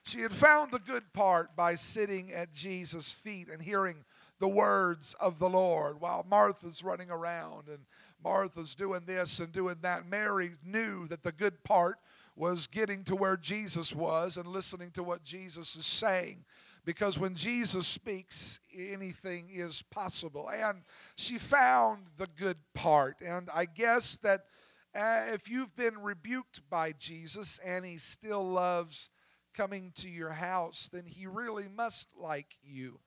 She 0.05 0.21
had 0.21 0.33
found 0.33 0.73
the 0.73 0.79
good 0.79 1.13
part 1.13 1.55
by 1.55 1.75
sitting 1.75 2.33
at 2.33 2.53
Jesus' 2.53 3.13
feet 3.13 3.49
and 3.49 3.63
hearing 3.63 4.05
the 4.41 4.49
words 4.49 5.15
of 5.21 5.39
the 5.39 5.49
Lord 5.49 6.01
while 6.01 6.27
Martha's 6.29 6.83
running 6.83 7.11
around 7.11 7.69
and 7.69 7.79
Martha's 8.25 8.75
doing 8.75 9.03
this 9.07 9.39
and 9.39 9.53
doing 9.53 9.77
that. 9.83 10.09
Mary 10.09 10.53
knew 10.65 11.07
that 11.09 11.23
the 11.23 11.33
good 11.33 11.63
part 11.63 11.99
was 12.35 12.67
getting 12.67 13.05
to 13.05 13.17
where 13.17 13.37
Jesus 13.37 13.95
was 13.95 14.37
and 14.37 14.47
listening 14.47 14.91
to 14.93 15.03
what 15.03 15.23
Jesus 15.23 15.77
is 15.77 15.87
saying. 15.87 16.45
Because 16.85 17.19
when 17.19 17.35
Jesus 17.35 17.87
speaks, 17.87 18.59
anything 18.77 19.49
is 19.53 19.83
possible. 19.83 20.51
And 20.51 20.83
she 21.15 21.39
found 21.39 22.07
the 22.17 22.27
good 22.27 22.57
part. 22.75 23.21
And 23.21 23.49
I 23.55 23.67
guess 23.67 24.19
that 24.19 24.41
uh, 24.95 25.27
if 25.33 25.49
you've 25.49 25.77
been 25.77 26.03
rebuked 26.03 26.69
by 26.69 26.93
Jesus 26.99 27.61
and 27.65 27.85
he 27.85 27.99
still 27.99 28.45
loves 28.45 29.11
coming 29.55 29.93
to 29.97 30.09
your 30.09 30.33
house, 30.33 30.91
then 30.93 31.05
he 31.07 31.27
really 31.27 31.69
must 31.69 32.09
like 32.19 32.57
you. 32.63 32.99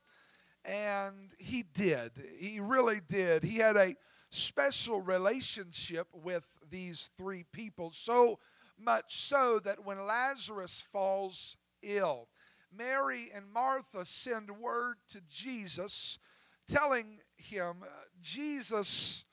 And 0.64 1.34
he 1.38 1.64
did. 1.64 2.12
He 2.38 2.60
really 2.60 3.02
did. 3.06 3.44
He 3.44 3.58
had 3.58 3.76
a 3.76 3.96
special 4.30 5.02
relationship 5.02 6.08
with 6.14 6.46
these 6.70 7.12
three 7.18 7.46
people, 7.52 7.92
so 7.94 8.40
much 8.80 9.18
so 9.18 9.60
that 9.60 9.86
when 9.86 10.06
Lazarus 10.06 10.84
falls 10.92 11.58
ill, 11.82 12.28
Mary 12.72 13.30
and 13.34 13.52
Martha 13.52 14.06
send 14.06 14.50
word 14.50 14.98
to 15.10 15.22
Jesus 15.30 16.20
telling 16.68 17.20
him, 17.38 17.78
Jesus, 18.22 19.26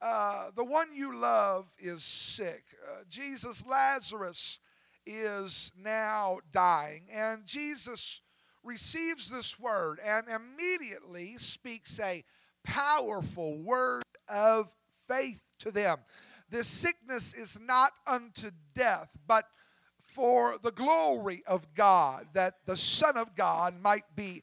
uh, 0.00 0.50
the 0.54 0.64
one 0.64 0.88
you 0.94 1.16
love 1.16 1.66
is 1.78 2.04
sick. 2.04 2.64
Uh, 2.86 3.02
Jesus, 3.08 3.64
Lazarus 3.66 4.60
is 5.06 5.72
now 5.76 6.38
dying. 6.52 7.04
And 7.12 7.46
Jesus 7.46 8.20
receives 8.62 9.28
this 9.28 9.58
word 9.58 9.98
and 10.04 10.26
immediately 10.28 11.36
speaks 11.36 12.00
a 12.00 12.24
powerful 12.64 13.58
word 13.58 14.02
of 14.28 14.72
faith 15.08 15.40
to 15.58 15.70
them. 15.70 15.98
This 16.50 16.68
sickness 16.68 17.34
is 17.34 17.58
not 17.60 17.92
unto 18.06 18.50
death, 18.74 19.08
but 19.26 19.46
for 20.02 20.56
the 20.62 20.70
glory 20.70 21.42
of 21.46 21.74
God, 21.74 22.28
that 22.34 22.54
the 22.66 22.76
Son 22.76 23.16
of 23.16 23.34
God 23.34 23.80
might 23.80 24.04
be 24.14 24.42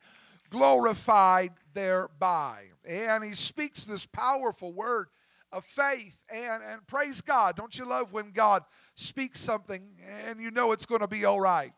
glorified 0.49 1.51
thereby. 1.73 2.65
And 2.85 3.23
he 3.23 3.33
speaks 3.33 3.85
this 3.85 4.05
powerful 4.05 4.73
word 4.73 5.07
of 5.51 5.65
faith 5.65 6.17
and, 6.33 6.63
and 6.63 6.85
praise 6.87 7.21
God. 7.21 7.55
Don't 7.55 7.77
you 7.77 7.85
love 7.85 8.13
when 8.13 8.31
God 8.31 8.63
speaks 8.95 9.39
something 9.39 9.81
and 10.27 10.39
you 10.39 10.51
know 10.51 10.71
it's 10.71 10.85
going 10.85 11.01
to 11.01 11.07
be 11.07 11.25
all 11.25 11.39
right. 11.39 11.71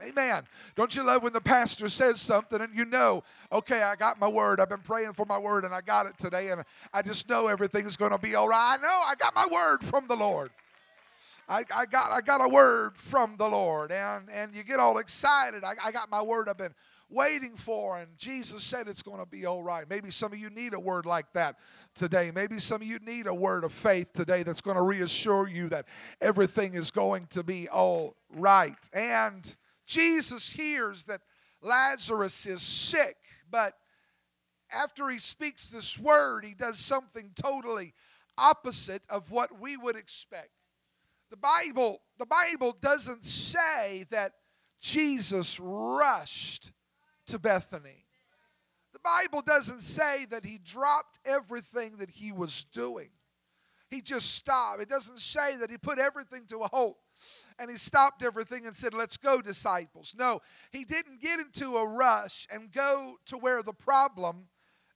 Amen. 0.00 0.44
Don't 0.76 0.94
you 0.94 1.02
love 1.02 1.24
when 1.24 1.32
the 1.32 1.40
pastor 1.40 1.88
says 1.88 2.20
something 2.20 2.60
and 2.60 2.72
you 2.74 2.84
know, 2.84 3.24
okay, 3.50 3.82
I 3.82 3.96
got 3.96 4.20
my 4.20 4.28
word. 4.28 4.60
I've 4.60 4.68
been 4.68 4.78
praying 4.78 5.14
for 5.14 5.26
my 5.26 5.38
word 5.38 5.64
and 5.64 5.74
I 5.74 5.80
got 5.80 6.06
it 6.06 6.16
today 6.18 6.50
and 6.50 6.62
I 6.92 7.02
just 7.02 7.28
know 7.28 7.48
everything's 7.48 7.96
going 7.96 8.12
to 8.12 8.18
be 8.18 8.36
all 8.36 8.48
right. 8.48 8.76
I 8.78 8.82
know 8.82 9.00
I 9.04 9.14
got 9.16 9.34
my 9.34 9.46
word 9.50 9.82
from 9.82 10.06
the 10.06 10.14
Lord. 10.14 10.50
I, 11.48 11.64
I, 11.74 11.86
got, 11.86 12.12
I 12.12 12.20
got 12.20 12.44
a 12.44 12.48
word 12.48 12.96
from 12.96 13.36
the 13.38 13.48
Lord 13.48 13.90
and, 13.90 14.28
and 14.30 14.54
you 14.54 14.62
get 14.62 14.78
all 14.78 14.98
excited. 14.98 15.64
I, 15.64 15.74
I 15.82 15.90
got 15.90 16.10
my 16.10 16.22
word. 16.22 16.48
I've 16.48 16.58
been 16.58 16.74
waiting 17.10 17.56
for, 17.56 17.98
and 17.98 18.06
Jesus 18.18 18.62
said 18.62 18.86
it's 18.86 19.02
going 19.02 19.18
to 19.18 19.26
be 19.26 19.46
all 19.46 19.64
right. 19.64 19.88
Maybe 19.88 20.10
some 20.10 20.32
of 20.32 20.38
you 20.38 20.50
need 20.50 20.74
a 20.74 20.80
word 20.80 21.06
like 21.06 21.32
that 21.32 21.56
today. 21.94 22.30
Maybe 22.32 22.60
some 22.60 22.82
of 22.82 22.86
you 22.86 22.98
need 23.00 23.26
a 23.26 23.34
word 23.34 23.64
of 23.64 23.72
faith 23.72 24.12
today 24.12 24.44
that's 24.44 24.60
going 24.60 24.76
to 24.76 24.82
reassure 24.82 25.48
you 25.48 25.68
that 25.70 25.86
everything 26.20 26.74
is 26.74 26.92
going 26.92 27.26
to 27.30 27.42
be 27.42 27.68
all 27.68 28.14
right. 28.30 28.76
And 28.92 29.56
Jesus 29.88 30.52
hears 30.52 31.04
that 31.04 31.22
Lazarus 31.62 32.44
is 32.46 32.62
sick, 32.62 33.16
but 33.50 33.72
after 34.70 35.08
he 35.08 35.18
speaks 35.18 35.66
this 35.66 35.98
word, 35.98 36.44
he 36.44 36.54
does 36.54 36.78
something 36.78 37.32
totally 37.34 37.94
opposite 38.36 39.02
of 39.08 39.32
what 39.32 39.58
we 39.58 39.78
would 39.78 39.96
expect. 39.96 40.50
The 41.30 41.38
Bible, 41.38 42.02
the 42.18 42.26
Bible 42.26 42.76
doesn't 42.80 43.24
say 43.24 44.04
that 44.10 44.32
Jesus 44.78 45.58
rushed 45.58 46.72
to 47.26 47.38
Bethany. 47.38 48.04
The 48.92 49.00
Bible 49.00 49.40
doesn't 49.40 49.80
say 49.80 50.26
that 50.26 50.44
he 50.44 50.58
dropped 50.58 51.18
everything 51.24 51.96
that 51.96 52.10
he 52.10 52.30
was 52.30 52.64
doing. 52.64 53.08
He 53.88 54.02
just 54.02 54.34
stopped. 54.34 54.82
It 54.82 54.90
doesn't 54.90 55.18
say 55.18 55.56
that 55.56 55.70
he 55.70 55.78
put 55.78 55.98
everything 55.98 56.44
to 56.48 56.58
a 56.58 56.68
halt 56.68 56.98
and 57.58 57.70
he 57.70 57.76
stopped 57.76 58.22
everything 58.22 58.66
and 58.66 58.74
said, 58.74 58.94
Let's 58.94 59.16
go, 59.16 59.40
disciples. 59.40 60.14
No, 60.16 60.40
he 60.70 60.84
didn't 60.84 61.20
get 61.20 61.40
into 61.40 61.76
a 61.76 61.88
rush 61.88 62.46
and 62.52 62.72
go 62.72 63.16
to 63.26 63.36
where 63.36 63.62
the 63.62 63.72
problem 63.72 64.48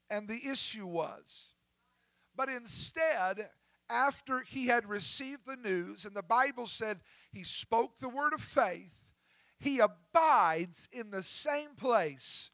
and 0.09 0.28
the 0.28 0.49
issue 0.49 0.87
was. 0.87 1.52
But 2.37 2.49
instead, 2.49 3.50
after 3.90 4.40
he 4.40 4.66
had 4.66 4.88
received 4.88 5.47
the 5.47 5.57
news, 5.57 6.04
and 6.04 6.14
the 6.16 6.23
Bible 6.23 6.66
said 6.66 7.00
he 7.31 7.45
spoke 7.45 7.99
the 7.99 8.09
word 8.09 8.33
of 8.33 8.40
faith, 8.40 8.95
he 9.59 9.81
abides 9.81 10.88
in 10.92 11.11
the 11.11 11.23
same 11.23 11.75
place 11.76 12.50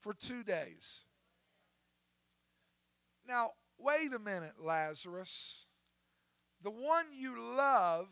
for 0.00 0.12
two 0.12 0.42
days. 0.44 1.04
Now, 3.26 3.52
wait 3.78 4.12
a 4.12 4.18
minute, 4.18 4.54
Lazarus. 4.60 5.66
The 6.62 6.70
one 6.70 7.06
you 7.12 7.56
love 7.56 8.08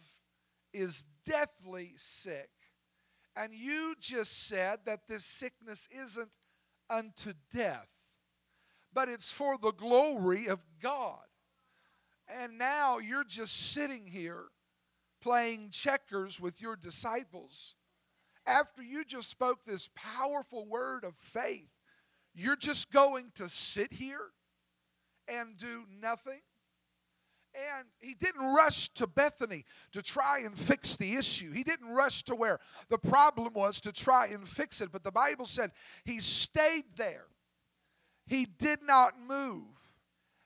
is 0.72 1.04
deathly 1.24 1.94
sick. 1.96 2.50
And 3.36 3.54
you 3.54 3.94
just 3.98 4.46
said 4.46 4.80
that 4.84 5.06
this 5.08 5.24
sickness 5.24 5.88
isn't 5.90 6.36
unto 6.90 7.32
death, 7.54 7.88
but 8.92 9.08
it's 9.08 9.32
for 9.32 9.56
the 9.56 9.72
glory 9.72 10.48
of 10.48 10.60
God. 10.80 11.24
And 12.28 12.58
now 12.58 12.98
you're 12.98 13.24
just 13.24 13.72
sitting 13.72 14.06
here 14.06 14.46
playing 15.22 15.70
checkers 15.70 16.40
with 16.40 16.60
your 16.60 16.76
disciples. 16.76 17.74
After 18.46 18.82
you 18.82 19.04
just 19.04 19.30
spoke 19.30 19.64
this 19.64 19.88
powerful 19.94 20.66
word 20.66 21.04
of 21.04 21.14
faith, 21.20 21.70
you're 22.34 22.56
just 22.56 22.90
going 22.90 23.30
to 23.36 23.48
sit 23.48 23.92
here 23.92 24.32
and 25.28 25.56
do 25.56 25.84
nothing? 26.00 26.40
And 27.54 27.86
he 28.00 28.14
didn't 28.14 28.54
rush 28.54 28.88
to 28.94 29.06
Bethany 29.06 29.64
to 29.92 30.00
try 30.00 30.40
and 30.40 30.56
fix 30.56 30.96
the 30.96 31.14
issue. 31.14 31.52
He 31.52 31.62
didn't 31.62 31.88
rush 31.88 32.22
to 32.24 32.34
where 32.34 32.58
the 32.88 32.98
problem 32.98 33.52
was 33.52 33.80
to 33.82 33.92
try 33.92 34.26
and 34.26 34.48
fix 34.48 34.80
it. 34.80 34.90
But 34.90 35.04
the 35.04 35.12
Bible 35.12 35.44
said 35.44 35.72
he 36.04 36.20
stayed 36.20 36.84
there. 36.96 37.26
He 38.26 38.46
did 38.46 38.80
not 38.82 39.20
move. 39.20 39.66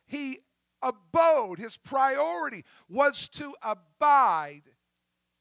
He 0.07 0.41
abode. 0.83 1.59
His 1.59 1.77
priority 1.77 2.65
was 2.89 3.29
to 3.29 3.55
abide 3.63 4.63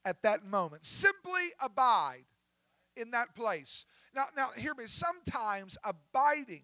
at 0.04 0.22
that 0.22 0.46
moment. 0.46 0.86
Simply 0.86 1.48
abide 1.60 2.26
in 2.96 3.12
that 3.12 3.36
place. 3.36 3.86
Now, 4.16 4.26
now 4.38 4.50
hear 4.56 4.76
me. 4.76 4.86
Sometimes 4.86 5.78
abiding 5.84 6.64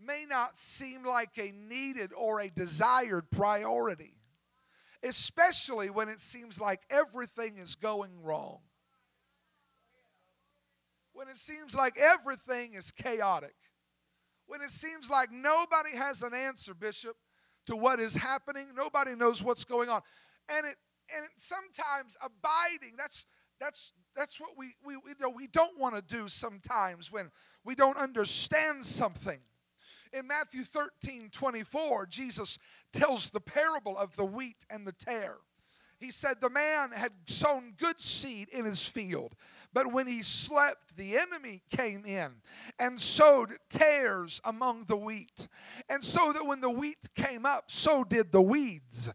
may 0.00 0.26
not 0.28 0.58
seem 0.58 1.04
like 1.04 1.38
a 1.38 1.52
needed 1.52 2.12
or 2.16 2.40
a 2.40 2.50
desired 2.50 3.30
priority 3.30 4.16
especially 5.04 5.90
when 5.90 6.08
it 6.08 6.18
seems 6.18 6.60
like 6.60 6.80
everything 6.90 7.56
is 7.58 7.74
going 7.74 8.22
wrong. 8.22 8.58
When 11.12 11.28
it 11.28 11.36
seems 11.36 11.76
like 11.76 11.96
everything 11.98 12.74
is 12.74 12.90
chaotic. 12.90 13.54
When 14.46 14.62
it 14.62 14.70
seems 14.70 15.10
like 15.10 15.30
nobody 15.30 15.90
has 15.96 16.22
an 16.22 16.34
answer, 16.34 16.74
Bishop, 16.74 17.16
to 17.66 17.76
what 17.76 18.00
is 18.00 18.14
happening. 18.14 18.68
Nobody 18.76 19.14
knows 19.14 19.42
what's 19.42 19.64
going 19.64 19.88
on. 19.88 20.00
And 20.48 20.66
it 20.66 20.76
and 21.14 21.26
sometimes 21.36 22.16
abiding, 22.22 22.94
that's 22.96 23.26
that's 23.60 23.92
that's 24.16 24.40
what 24.40 24.50
we 24.56 24.74
we, 24.84 24.96
we, 24.96 25.12
know, 25.20 25.30
we 25.30 25.46
don't 25.46 25.78
want 25.78 25.94
to 25.94 26.02
do 26.02 26.28
sometimes 26.28 27.12
when 27.12 27.30
we 27.64 27.74
don't 27.74 27.96
understand 27.96 28.84
something. 28.84 29.40
In 30.14 30.28
Matthew 30.28 30.62
13, 30.62 31.30
24, 31.32 32.06
Jesus 32.06 32.58
tells 32.92 33.30
the 33.30 33.40
parable 33.40 33.98
of 33.98 34.14
the 34.14 34.24
wheat 34.24 34.64
and 34.70 34.86
the 34.86 34.92
tare. 34.92 35.38
He 35.98 36.12
said 36.12 36.40
the 36.40 36.50
man 36.50 36.92
had 36.92 37.12
sown 37.26 37.74
good 37.76 37.98
seed 37.98 38.48
in 38.50 38.64
his 38.64 38.86
field, 38.86 39.34
but 39.74 39.92
when 39.92 40.06
he 40.06 40.22
slept, 40.22 40.96
the 40.96 41.18
enemy 41.18 41.62
came 41.76 42.04
in 42.06 42.30
and 42.78 43.00
sowed 43.00 43.50
tares 43.68 44.40
among 44.44 44.84
the 44.84 44.96
wheat. 44.96 45.48
And 45.88 46.02
so 46.02 46.32
that 46.32 46.46
when 46.46 46.60
the 46.60 46.70
wheat 46.70 47.08
came 47.16 47.44
up, 47.44 47.64
so 47.66 48.04
did 48.04 48.30
the 48.30 48.40
weeds. 48.40 49.10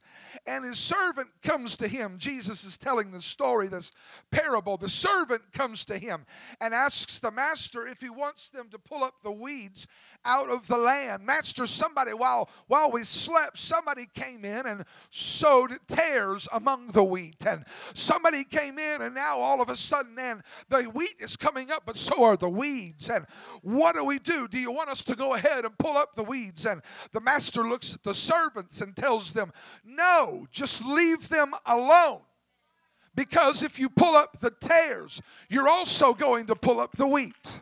And 0.46 0.66
his 0.66 0.78
servant 0.78 1.30
comes 1.42 1.78
to 1.78 1.88
him. 1.88 2.18
Jesus 2.18 2.66
is 2.66 2.78
telling 2.78 3.12
the 3.12 3.22
story, 3.22 3.70
this 3.70 3.92
parable. 4.32 4.76
The 4.76 4.90
servant 4.90 5.54
comes 5.54 5.86
to 5.86 5.98
him 5.98 6.26
and 6.60 6.74
asks 6.74 7.20
the 7.20 7.32
master 7.32 7.88
if 7.88 8.02
he 8.02 8.10
wants 8.10 8.50
them 8.50 8.70
to 8.72 8.80
pull 8.80 9.04
up 9.04 9.16
the 9.24 9.32
weeds 9.32 9.88
out 10.26 10.50
of 10.50 10.68
the 10.68 10.78
land. 10.78 11.26
Master, 11.26 11.66
somebody, 11.66 12.12
while, 12.12 12.50
while 12.68 12.92
we 12.92 13.04
slept, 13.04 13.58
somebody 13.58 14.06
came 14.14 14.44
in 14.44 14.66
and 14.66 14.84
sowed 15.12 15.72
tares 15.88 16.48
among 16.52 16.88
the 16.88 17.04
wheat. 17.04 17.46
And 17.46 17.64
somebody 17.94 18.44
came 18.44 18.78
in, 18.78 19.02
and 19.02 19.16
now 19.16 19.38
all 19.38 19.62
of 19.62 19.70
a 19.70 19.76
sudden, 19.76 20.16
then 20.16 20.42
the 20.70 20.84
wheat 20.84 21.16
is 21.20 21.36
coming 21.36 21.72
up, 21.72 21.84
but 21.86 21.98
so 21.98 22.24
are 22.24 22.38
the 22.38 22.50
weeds. 22.50 23.10
And 23.10 23.26
what 23.62 23.96
do 23.96 24.04
we 24.04 24.20
do? 24.20 24.48
Do 24.48 24.60
you 24.60 24.72
want 24.72 24.90
us 24.90 25.04
to 25.06 25.16
go 25.16 25.34
ahead 25.34 25.66
and 25.66 25.78
pull 25.78 25.98
up 25.98 26.16
the 26.16 26.24
weeds? 26.24 26.66
And 26.66 26.82
the 27.12 27.22
master 27.22 27.64
looks 27.64 27.94
at 27.94 28.04
the 28.04 28.14
servants 28.14 28.82
and 28.82 28.96
tells 28.96 29.34
them, 29.34 29.52
No, 29.84 30.48
just 30.52 30.86
leave 30.86 31.30
them 31.30 31.54
alone. 31.66 32.22
Because 33.16 33.64
if 33.64 33.80
you 33.80 33.90
pull 33.90 34.16
up 34.16 34.40
the 34.40 34.52
tares, 34.52 35.22
you're 35.50 35.68
also 35.68 36.14
going 36.14 36.46
to 36.48 36.56
pull 36.56 36.80
up 36.80 36.96
the 36.96 37.08
wheat. 37.08 37.60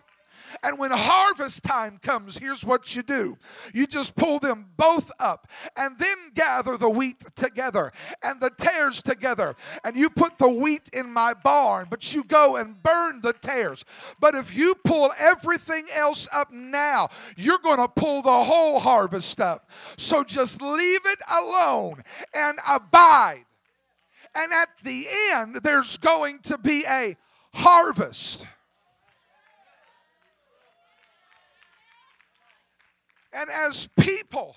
And 0.64 0.80
when 0.80 0.92
harvest 0.92 1.64
time 1.64 2.00
comes, 2.02 2.38
here's 2.38 2.66
what 2.66 2.96
you 2.96 3.04
do 3.04 3.38
you 3.74 3.88
just 3.88 4.16
pull 4.16 4.40
them 4.40 4.68
both 4.78 5.12
up 5.20 5.48
and 5.76 5.98
then 6.00 6.18
gather 6.34 6.78
the 6.78 6.90
wheat 6.90 7.24
together 7.36 7.92
and 8.24 8.40
the 8.40 8.50
tares 8.50 9.02
together. 9.02 9.56
And 9.84 9.96
you 9.96 10.10
put 10.10 10.38
the 10.38 10.50
wheat 10.50 10.90
in 10.94 11.12
my 11.12 11.34
barn, 11.34 11.88
but 11.90 12.14
you 12.14 12.24
go 12.24 12.56
and 12.56 12.82
burn 12.82 13.22
the 13.22 13.34
tares. 13.34 13.86
But 14.20 14.36
if 14.36 14.56
you 14.56 14.76
pull 14.76 15.12
everything 15.18 15.88
else 15.94 16.28
up 16.34 16.52
now, 16.52 17.10
you're 17.36 17.60
going 17.60 17.78
to 17.80 17.88
pull 17.88 18.22
the 18.22 18.44
whole 18.44 18.80
harvest 18.80 19.40
up. 19.40 19.70
So 19.98 20.24
just 20.24 20.62
leave 20.62 21.02
it 21.06 21.20
alone 21.30 22.02
and 22.34 22.60
abide. 22.68 23.46
And 24.36 24.54
at 24.54 24.70
the 24.84 25.08
end, 25.34 25.58
there's 25.64 25.98
going 25.98 26.40
to 26.44 26.58
be 26.58 26.86
a 26.88 27.16
harvest. 27.54 28.47
And 33.34 33.50
as 33.50 33.88
people, 34.00 34.56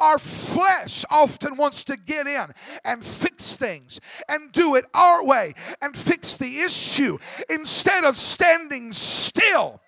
our 0.00 0.18
flesh 0.18 1.04
often 1.10 1.56
wants 1.56 1.84
to 1.84 1.96
get 1.96 2.26
in 2.26 2.46
and 2.84 3.04
fix 3.04 3.56
things 3.56 4.00
and 4.28 4.52
do 4.52 4.74
it 4.74 4.84
our 4.94 5.24
way 5.24 5.54
and 5.80 5.96
fix 5.96 6.36
the 6.36 6.60
issue 6.60 7.18
instead 7.48 8.04
of 8.04 8.16
standing 8.16 8.92
still 8.92 9.80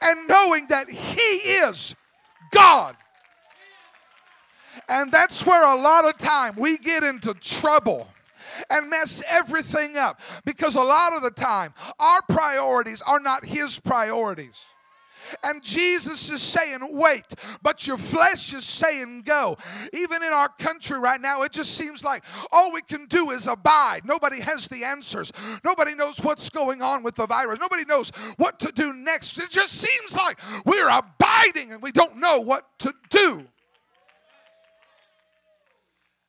and 0.00 0.28
knowing 0.28 0.68
that 0.68 0.88
He 0.88 1.20
is 1.20 1.94
God. 2.52 2.96
And 4.88 5.12
that's 5.12 5.44
where 5.44 5.62
a 5.62 5.80
lot 5.80 6.04
of 6.04 6.16
time 6.18 6.54
we 6.56 6.78
get 6.78 7.02
into 7.02 7.34
trouble 7.34 8.08
and 8.68 8.90
mess 8.90 9.22
everything 9.28 9.96
up 9.96 10.20
because 10.44 10.76
a 10.76 10.82
lot 10.82 11.12
of 11.12 11.22
the 11.22 11.30
time 11.30 11.74
our 11.98 12.20
priorities 12.28 13.02
are 13.02 13.20
not 13.20 13.44
His 13.44 13.78
priorities. 13.78 14.64
And 15.42 15.62
Jesus 15.62 16.30
is 16.30 16.42
saying, 16.42 16.80
wait, 16.90 17.24
but 17.62 17.86
your 17.86 17.96
flesh 17.96 18.52
is 18.54 18.64
saying, 18.64 19.22
go. 19.22 19.56
Even 19.92 20.22
in 20.22 20.32
our 20.32 20.48
country 20.48 20.98
right 20.98 21.20
now, 21.20 21.42
it 21.42 21.52
just 21.52 21.74
seems 21.74 22.04
like 22.04 22.24
all 22.52 22.72
we 22.72 22.82
can 22.82 23.06
do 23.06 23.30
is 23.30 23.46
abide. 23.46 24.04
Nobody 24.04 24.40
has 24.40 24.68
the 24.68 24.84
answers. 24.84 25.32
Nobody 25.64 25.94
knows 25.94 26.18
what's 26.18 26.50
going 26.50 26.82
on 26.82 27.02
with 27.02 27.14
the 27.14 27.26
virus. 27.26 27.58
Nobody 27.60 27.84
knows 27.84 28.10
what 28.36 28.60
to 28.60 28.72
do 28.72 28.92
next. 28.92 29.38
It 29.38 29.50
just 29.50 29.72
seems 29.72 30.14
like 30.16 30.38
we're 30.64 30.88
abiding 30.88 31.72
and 31.72 31.82
we 31.82 31.92
don't 31.92 32.16
know 32.16 32.40
what 32.40 32.66
to 32.80 32.94
do. 33.08 33.46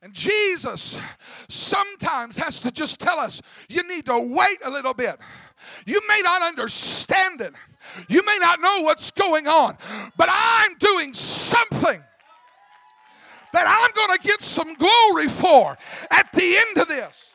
And 0.03 0.13
Jesus 0.13 0.99
sometimes 1.47 2.35
has 2.37 2.59
to 2.61 2.71
just 2.71 2.99
tell 2.99 3.19
us, 3.19 3.39
you 3.69 3.87
need 3.87 4.05
to 4.07 4.17
wait 4.17 4.57
a 4.63 4.69
little 4.69 4.95
bit. 4.95 5.17
You 5.85 6.01
may 6.07 6.21
not 6.21 6.41
understand 6.41 7.41
it, 7.41 7.53
you 8.07 8.23
may 8.25 8.37
not 8.39 8.61
know 8.61 8.81
what's 8.81 9.11
going 9.11 9.47
on, 9.47 9.77
but 10.17 10.29
I'm 10.31 10.77
doing 10.77 11.13
something 11.13 12.03
that 13.53 13.65
I'm 13.67 13.91
going 13.93 14.17
to 14.17 14.27
get 14.27 14.41
some 14.41 14.73
glory 14.75 15.27
for 15.27 15.77
at 16.09 16.31
the 16.33 16.57
end 16.57 16.77
of 16.77 16.87
this. 16.87 17.30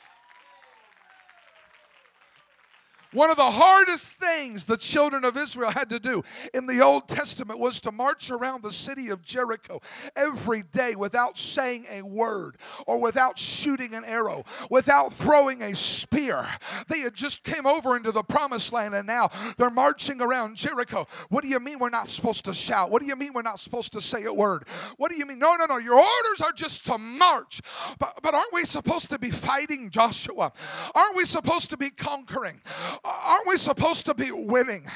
One 3.17 3.31
of 3.31 3.39
the 3.39 3.51
hardest 3.51 4.13
things 4.17 4.67
the 4.67 4.77
children 4.77 5.25
of 5.25 5.39
Israel 5.39 5.71
had 5.71 5.89
to 5.89 5.99
do 5.99 6.23
in 6.53 6.67
the 6.67 6.83
Old 6.83 7.09
Testament 7.09 7.59
was 7.59 7.81
to 7.81 7.91
march 7.91 8.31
around 8.31 8.63
the 8.63 8.71
city 8.71 9.09
of 9.09 9.25
Jericho 9.25 9.81
every 10.15 10.63
day 10.63 10.95
without 10.95 11.39
saying 11.39 11.87
a 11.91 12.03
word 12.03 12.59
or 12.87 13.01
without 13.01 13.39
shooting 13.39 13.95
an 13.95 14.05
arrow, 14.05 14.45
without 14.71 15.15
throwing 15.15 15.63
a 15.63 15.75
spear. 15.75 16.47
They 16.89 16.99
had 16.99 17.15
just 17.15 17.43
came 17.43 17.65
over 17.65 17.97
into 17.97 18.13
the 18.13 18.23
promised 18.23 18.71
land 18.75 18.95
and 18.95 19.07
now 19.07 19.31
they're 19.57 19.71
marching 19.71 20.21
around 20.21 20.57
Jericho. 20.57 21.07
What 21.31 21.41
do 21.41 21.49
you 21.49 21.59
mean 21.59 21.79
we're 21.79 21.89
not 21.89 22.11
supposed 22.11 22.45
to 22.45 22.53
shout? 22.53 22.91
What 22.91 23.01
do 23.01 23.09
you 23.09 23.17
mean 23.17 23.33
we're 23.33 23.41
not 23.41 23.61
supposed 23.61 23.95
to 23.95 24.03
say 24.03 24.25
a 24.25 24.35
word? 24.35 24.65
What 24.99 25.11
do 25.11 25.17
you 25.17 25.25
mean? 25.25 25.39
No, 25.39 25.57
no, 25.57 25.65
no. 25.65 25.79
Your 25.79 25.95
orders 25.95 26.43
are 26.45 26.53
just 26.53 26.85
to 26.85 26.99
march. 26.99 27.63
But, 27.99 28.19
but 28.23 28.35
aren't 28.35 28.53
we 28.53 28.67
supposed 28.67 29.09
to 29.09 29.19
be 29.19 29.31
fighting 29.31 29.89
Joshua? 29.89 30.53
Aren't 30.95 31.17
we 31.17 31.25
supposed 31.25 31.71
to 31.71 31.79
be 31.79 31.89
conquering? 31.89 32.61
Aren't 33.07 33.47
we 33.47 33.57
supposed 33.57 34.07
to 34.07 34.15
be 34.15 34.31
winning? 34.33 34.87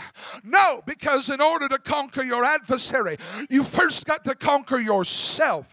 No, 0.43 0.83
because 0.85 1.31
in 1.31 1.41
order 1.41 1.69
to 1.69 1.79
conquer 1.79 2.23
your 2.23 2.45
adversary, 2.45 3.17
you 3.49 3.63
first 3.63 4.05
got 4.05 4.25
to 4.25 4.35
conquer 4.35 4.79
yourself. 4.79 5.67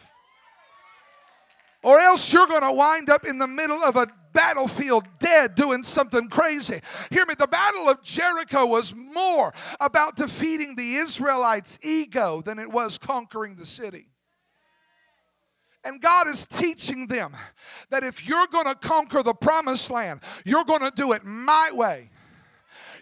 Or 1.84 2.00
else 2.00 2.32
you're 2.32 2.48
going 2.48 2.62
to 2.62 2.72
wind 2.72 3.10
up 3.10 3.26
in 3.26 3.38
the 3.40 3.48
middle 3.48 3.82
of 3.82 3.96
a 3.96 4.08
battlefield 4.34 5.06
dead 5.20 5.56
doing 5.56 5.82
something 5.84 6.28
crazy. 6.28 6.82
Hear 7.10 7.26
me, 7.26 7.34
the 7.34 7.48
Battle 7.48 7.90
of 7.90 8.04
Jericho 8.04 8.66
was 8.66 8.94
more 8.94 9.54
about 9.80 10.16
defeating 10.16 10.76
the 10.76 10.96
Israelites' 10.96 11.80
ego 11.82 12.42
than 12.42 12.60
it 12.60 12.70
was 12.70 12.98
conquering 12.98 13.56
the 13.56 13.66
city. 13.66 14.10
And 15.84 16.02
God 16.02 16.28
is 16.28 16.46
teaching 16.46 17.08
them 17.08 17.36
that 17.90 18.04
if 18.04 18.28
you're 18.28 18.48
going 18.48 18.66
to 18.66 18.76
conquer 18.76 19.24
the 19.24 19.34
promised 19.34 19.90
land, 19.90 20.20
you're 20.46 20.66
going 20.66 20.82
to 20.82 20.92
do 20.92 21.14
it 21.14 21.24
my 21.24 21.72
way. 21.74 22.12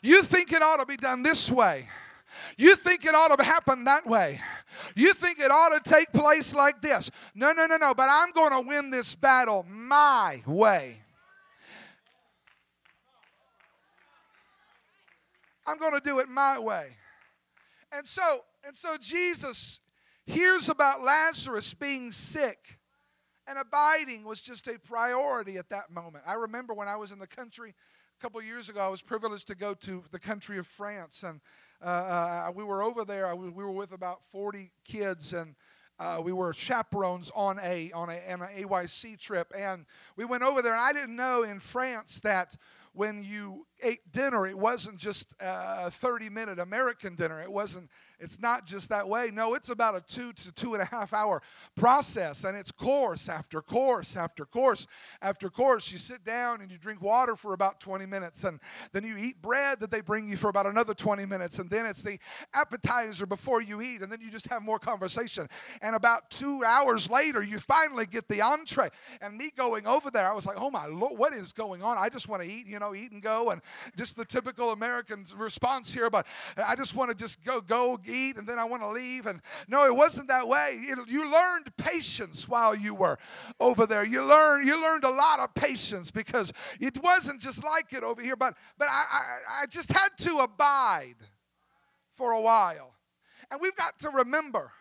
You 0.05 0.21
think 0.21 0.51
it 0.51 0.61
ought 0.61 0.77
to 0.77 0.85
be 0.85 0.97
done 0.97 1.23
this 1.23 1.49
way. 1.49 1.89
You 2.57 2.75
think 2.75 3.05
it 3.05 3.15
ought 3.15 3.35
to 3.35 3.43
happen 3.43 3.85
that 3.85 4.05
way. 4.05 4.39
You 4.95 5.15
think 5.15 5.39
it 5.39 5.49
ought 5.49 5.69
to 5.69 5.89
take 5.89 6.11
place 6.13 6.53
like 6.53 6.79
this. 6.79 7.09
No, 7.33 7.53
no, 7.53 7.65
no, 7.65 7.77
no. 7.77 7.95
But 7.95 8.09
I'm 8.11 8.31
going 8.31 8.51
to 8.51 8.61
win 8.61 8.91
this 8.91 9.15
battle 9.15 9.65
my 9.67 10.43
way. 10.45 10.97
I'm 15.65 15.79
going 15.79 15.93
to 15.93 16.01
do 16.01 16.19
it 16.19 16.29
my 16.29 16.59
way. 16.59 16.89
And 17.91 18.05
so, 18.05 18.41
and 18.63 18.75
so 18.75 18.97
Jesus 18.99 19.79
hears 20.27 20.69
about 20.69 21.03
Lazarus 21.03 21.73
being 21.73 22.11
sick, 22.11 22.77
and 23.47 23.57
abiding 23.57 24.23
was 24.23 24.39
just 24.39 24.67
a 24.67 24.77
priority 24.77 25.57
at 25.57 25.69
that 25.69 25.89
moment. 25.89 26.25
I 26.27 26.33
remember 26.33 26.75
when 26.75 26.87
I 26.87 26.95
was 26.95 27.11
in 27.11 27.17
the 27.17 27.25
country 27.25 27.73
a 28.17 28.21
couple 28.21 28.41
years 28.41 28.69
ago, 28.69 28.79
I 28.79 28.87
was 28.87 29.01
privileged 29.01 29.47
to 29.47 29.55
go 29.55 29.73
to 29.73 30.03
the 30.11 30.19
country 30.19 30.57
of 30.57 30.67
France, 30.67 31.23
and 31.23 31.41
uh, 31.83 31.85
uh, 31.85 32.51
we 32.55 32.63
were 32.63 32.81
over 32.81 33.03
there. 33.03 33.35
we 33.35 33.49
were 33.49 33.71
with 33.71 33.91
about 33.91 34.21
40 34.31 34.71
kids, 34.85 35.33
and 35.33 35.55
uh, 35.99 36.21
we 36.23 36.31
were 36.31 36.53
chaperones 36.53 37.29
on 37.35 37.59
a 37.61 37.91
on 37.91 38.09
a 38.09 38.13
an 38.13 38.39
AYC 38.39 39.19
trip, 39.19 39.51
and 39.57 39.85
we 40.15 40.23
went 40.23 40.43
over 40.43 40.61
there. 40.61 40.73
And 40.73 40.81
I 40.81 40.93
didn't 40.93 41.15
know 41.15 41.43
in 41.43 41.59
France 41.59 42.21
that 42.21 42.55
when 42.93 43.23
you 43.23 43.67
ate 43.83 44.11
dinner, 44.11 44.47
it 44.47 44.57
wasn't 44.57 44.97
just 44.97 45.33
a 45.41 45.91
30 45.91 46.29
minute 46.29 46.59
American 46.59 47.15
dinner. 47.15 47.41
It 47.41 47.51
wasn't 47.51 47.89
it's 48.19 48.39
not 48.39 48.65
just 48.65 48.89
that 48.89 49.07
way. 49.07 49.29
No, 49.31 49.53
it's 49.53 49.69
about 49.69 49.95
a 49.95 50.01
two 50.01 50.33
to 50.33 50.51
two 50.51 50.73
and 50.73 50.81
a 50.81 50.85
half 50.85 51.13
hour 51.13 51.41
process, 51.75 52.43
and 52.43 52.55
it's 52.57 52.71
course 52.71 53.29
after 53.29 53.61
course 53.61 54.15
after 54.15 54.45
course 54.45 54.87
after 55.21 55.49
course. 55.49 55.91
You 55.91 55.97
sit 55.97 56.23
down 56.23 56.61
and 56.61 56.71
you 56.71 56.77
drink 56.77 57.01
water 57.01 57.35
for 57.35 57.53
about 57.53 57.79
20 57.79 58.05
minutes, 58.05 58.43
and 58.43 58.59
then 58.91 59.03
you 59.03 59.17
eat 59.17 59.41
bread 59.41 59.79
that 59.79 59.91
they 59.91 60.01
bring 60.01 60.27
you 60.27 60.37
for 60.37 60.49
about 60.49 60.65
another 60.65 60.93
20 60.93 61.25
minutes, 61.25 61.59
and 61.59 61.69
then 61.69 61.85
it's 61.85 62.03
the 62.03 62.17
appetizer 62.53 63.25
before 63.25 63.61
you 63.61 63.81
eat, 63.81 64.01
and 64.01 64.11
then 64.11 64.19
you 64.21 64.31
just 64.31 64.47
have 64.47 64.61
more 64.61 64.79
conversation. 64.79 65.47
And 65.81 65.95
about 65.95 66.29
two 66.29 66.63
hours 66.63 67.09
later, 67.09 67.43
you 67.43 67.59
finally 67.59 68.05
get 68.05 68.27
the 68.27 68.41
entree. 68.41 68.89
And 69.21 69.37
me 69.37 69.51
going 69.55 69.87
over 69.87 70.11
there, 70.11 70.29
I 70.29 70.33
was 70.33 70.45
like, 70.45 70.59
oh 70.59 70.69
my 70.69 70.85
Lord, 70.85 71.17
what 71.17 71.33
is 71.33 71.51
going 71.53 71.81
on? 71.81 71.97
I 71.97 72.09
just 72.09 72.27
want 72.27 72.41
to 72.41 72.49
eat, 72.49 72.67
you 72.67 72.79
know, 72.79 72.95
eat 72.95 73.11
and 73.11 73.21
go, 73.21 73.51
and 73.51 73.61
just 73.97 74.15
the 74.15 74.25
typical 74.25 74.71
American 74.71 75.25
response 75.37 75.93
here, 75.93 76.09
but 76.09 76.25
I 76.57 76.75
just 76.75 76.95
want 76.95 77.09
to 77.09 77.15
just 77.15 77.43
go, 77.43 77.61
go, 77.61 77.97
eat 78.07 78.37
and 78.37 78.47
then 78.47 78.59
I 78.59 78.65
want 78.65 78.81
to 78.81 78.89
leave. 78.89 79.25
And 79.25 79.41
no, 79.67 79.85
it 79.85 79.95
wasn't 79.95 80.27
that 80.27 80.47
way. 80.47 80.79
It, 80.81 80.99
you 81.07 81.31
learned 81.31 81.75
patience 81.77 82.47
while 82.47 82.75
you 82.75 82.95
were 82.95 83.17
over 83.59 83.85
there. 83.85 84.05
You 84.05 84.23
learned 84.23 84.67
you 84.67 84.81
learned 84.81 85.03
a 85.03 85.09
lot 85.09 85.39
of 85.39 85.53
patience 85.53 86.11
because 86.11 86.51
it 86.79 87.01
wasn't 87.03 87.41
just 87.41 87.63
like 87.63 87.93
it 87.93 88.03
over 88.03 88.21
here. 88.21 88.35
But 88.35 88.55
but 88.77 88.87
I, 88.89 89.03
I, 89.11 89.61
I 89.61 89.65
just 89.67 89.91
had 89.91 90.09
to 90.19 90.39
abide 90.39 91.15
for 92.13 92.31
a 92.31 92.41
while. 92.41 92.95
And 93.51 93.61
we've 93.61 93.75
got 93.75 93.99
to 93.99 94.09
remember 94.09 94.71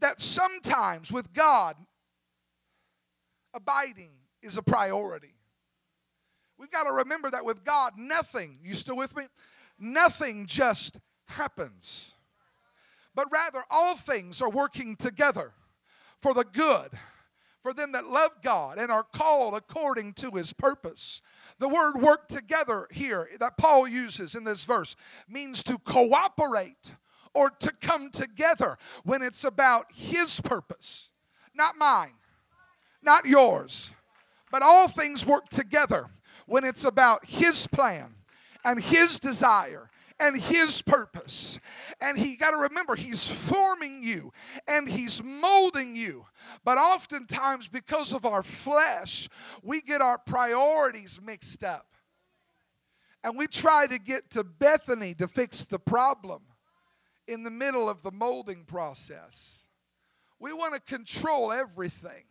that 0.00 0.20
sometimes 0.20 1.12
with 1.12 1.32
God, 1.32 1.76
abiding 3.54 4.12
is 4.42 4.56
a 4.56 4.62
priority. 4.62 5.34
We've 6.58 6.70
got 6.70 6.84
to 6.84 6.92
remember 6.92 7.30
that 7.30 7.44
with 7.44 7.64
God, 7.64 7.94
nothing, 7.96 8.58
you 8.62 8.74
still 8.74 8.96
with 8.96 9.16
me? 9.16 9.24
Nothing 9.78 10.46
just 10.46 10.98
happens 11.26 12.14
but 13.14 13.30
rather 13.32 13.62
all 13.70 13.96
things 13.96 14.40
are 14.40 14.50
working 14.50 14.96
together 14.96 15.52
for 16.20 16.34
the 16.34 16.44
good 16.44 16.90
for 17.62 17.72
them 17.72 17.92
that 17.92 18.06
love 18.06 18.30
God 18.42 18.78
and 18.78 18.90
are 18.90 19.02
called 19.02 19.54
according 19.54 20.14
to 20.14 20.30
his 20.30 20.52
purpose. 20.52 21.20
The 21.58 21.68
word 21.68 21.96
work 21.96 22.28
together 22.28 22.86
here 22.90 23.28
that 23.38 23.58
Paul 23.58 23.86
uses 23.86 24.34
in 24.34 24.44
this 24.44 24.64
verse 24.64 24.96
means 25.28 25.62
to 25.64 25.78
cooperate 25.78 26.94
or 27.34 27.50
to 27.50 27.72
come 27.80 28.10
together 28.10 28.78
when 29.04 29.22
it's 29.22 29.44
about 29.44 29.92
his 29.94 30.40
purpose, 30.40 31.10
not 31.54 31.76
mine, 31.76 32.14
not 33.02 33.26
yours. 33.26 33.92
But 34.50 34.62
all 34.62 34.88
things 34.88 35.24
work 35.24 35.48
together 35.48 36.06
when 36.46 36.64
it's 36.64 36.84
about 36.84 37.26
his 37.26 37.66
plan 37.66 38.14
and 38.64 38.82
his 38.82 39.20
desire 39.20 39.89
and 40.20 40.40
his 40.40 40.82
purpose. 40.82 41.58
And 42.00 42.18
he 42.18 42.36
got 42.36 42.50
to 42.50 42.56
remember, 42.58 42.94
he's 42.94 43.26
forming 43.26 44.02
you 44.02 44.32
and 44.68 44.88
he's 44.88 45.22
molding 45.22 45.96
you. 45.96 46.26
But 46.64 46.78
oftentimes, 46.78 47.68
because 47.68 48.12
of 48.12 48.24
our 48.26 48.42
flesh, 48.42 49.28
we 49.62 49.80
get 49.80 50.02
our 50.02 50.18
priorities 50.18 51.18
mixed 51.22 51.64
up. 51.64 51.86
And 53.24 53.36
we 53.36 53.46
try 53.46 53.86
to 53.86 53.98
get 53.98 54.30
to 54.30 54.44
Bethany 54.44 55.14
to 55.14 55.28
fix 55.28 55.64
the 55.64 55.78
problem 55.78 56.42
in 57.26 57.42
the 57.42 57.50
middle 57.50 57.88
of 57.88 58.02
the 58.02 58.12
molding 58.12 58.64
process. 58.64 59.66
We 60.38 60.52
want 60.52 60.74
to 60.74 60.80
control 60.80 61.52
everything. 61.52 62.24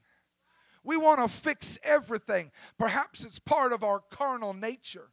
We 0.84 0.98
want 0.98 1.22
to 1.22 1.28
fix 1.28 1.78
everything. 1.84 2.52
Perhaps 2.78 3.24
it's 3.24 3.38
part 3.38 3.72
of 3.72 3.84
our 3.84 4.00
carnal 4.00 4.54
nature. 4.54 5.10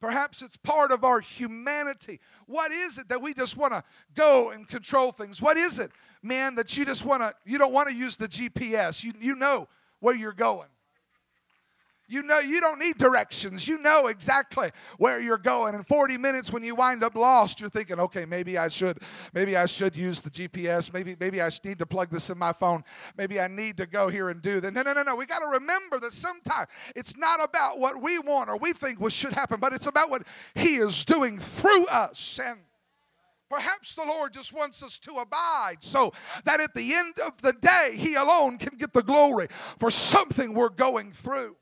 Perhaps 0.00 0.42
it's 0.42 0.56
part 0.56 0.92
of 0.92 1.02
our 1.02 1.20
humanity. 1.20 2.20
What 2.46 2.70
is 2.70 2.98
it 2.98 3.08
that 3.08 3.20
we 3.20 3.34
just 3.34 3.56
want 3.56 3.72
to 3.72 3.82
go 4.14 4.50
and 4.50 4.66
control 4.68 5.10
things? 5.10 5.42
What 5.42 5.56
is 5.56 5.78
it, 5.78 5.90
man, 6.22 6.54
that 6.54 6.76
you 6.76 6.84
just 6.84 7.04
want 7.04 7.22
to, 7.22 7.34
you 7.44 7.58
don't 7.58 7.72
want 7.72 7.88
to 7.88 7.94
use 7.94 8.16
the 8.16 8.28
GPS? 8.28 9.02
You, 9.02 9.12
you 9.20 9.34
know 9.34 9.68
where 10.00 10.14
you're 10.14 10.32
going. 10.32 10.68
You 12.10 12.22
know, 12.22 12.38
you 12.38 12.60
don't 12.60 12.78
need 12.78 12.96
directions. 12.96 13.68
You 13.68 13.76
know 13.78 14.06
exactly 14.06 14.70
where 14.96 15.20
you're 15.20 15.36
going. 15.36 15.74
In 15.74 15.84
40 15.84 16.16
minutes, 16.16 16.50
when 16.50 16.62
you 16.62 16.74
wind 16.74 17.04
up 17.04 17.14
lost, 17.14 17.60
you're 17.60 17.68
thinking, 17.68 18.00
okay, 18.00 18.24
maybe 18.24 18.56
I 18.56 18.68
should, 18.68 18.98
maybe 19.34 19.58
I 19.58 19.66
should 19.66 19.94
use 19.94 20.22
the 20.22 20.30
GPS. 20.30 20.90
Maybe, 20.90 21.16
maybe 21.20 21.42
I 21.42 21.50
need 21.64 21.78
to 21.78 21.86
plug 21.86 22.10
this 22.10 22.30
in 22.30 22.38
my 22.38 22.54
phone. 22.54 22.82
Maybe 23.18 23.38
I 23.38 23.46
need 23.46 23.76
to 23.76 23.86
go 23.86 24.08
here 24.08 24.30
and 24.30 24.40
do 24.40 24.58
that. 24.60 24.72
No, 24.72 24.80
no, 24.80 24.94
no, 24.94 25.02
no. 25.02 25.16
We 25.16 25.26
got 25.26 25.40
to 25.40 25.48
remember 25.48 26.00
that 26.00 26.14
sometimes 26.14 26.68
it's 26.96 27.14
not 27.14 27.44
about 27.44 27.78
what 27.78 28.00
we 28.00 28.18
want 28.18 28.48
or 28.48 28.56
we 28.56 28.72
think 28.72 29.00
what 29.00 29.12
should 29.12 29.34
happen, 29.34 29.60
but 29.60 29.74
it's 29.74 29.86
about 29.86 30.08
what 30.08 30.26
He 30.54 30.76
is 30.76 31.04
doing 31.04 31.38
through 31.38 31.86
us. 31.88 32.40
And 32.42 32.60
Perhaps 33.50 33.94
the 33.94 34.04
Lord 34.04 34.34
just 34.34 34.52
wants 34.52 34.82
us 34.82 34.98
to 34.98 35.14
abide 35.14 35.78
so 35.80 36.12
that 36.44 36.60
at 36.60 36.74
the 36.74 36.92
end 36.92 37.14
of 37.18 37.40
the 37.40 37.54
day, 37.54 37.92
He 37.94 38.14
alone 38.14 38.58
can 38.58 38.76
get 38.76 38.92
the 38.92 39.02
glory 39.02 39.48
for 39.78 39.90
something 39.90 40.52
we're 40.52 40.68
going 40.68 41.12
through. 41.12 41.56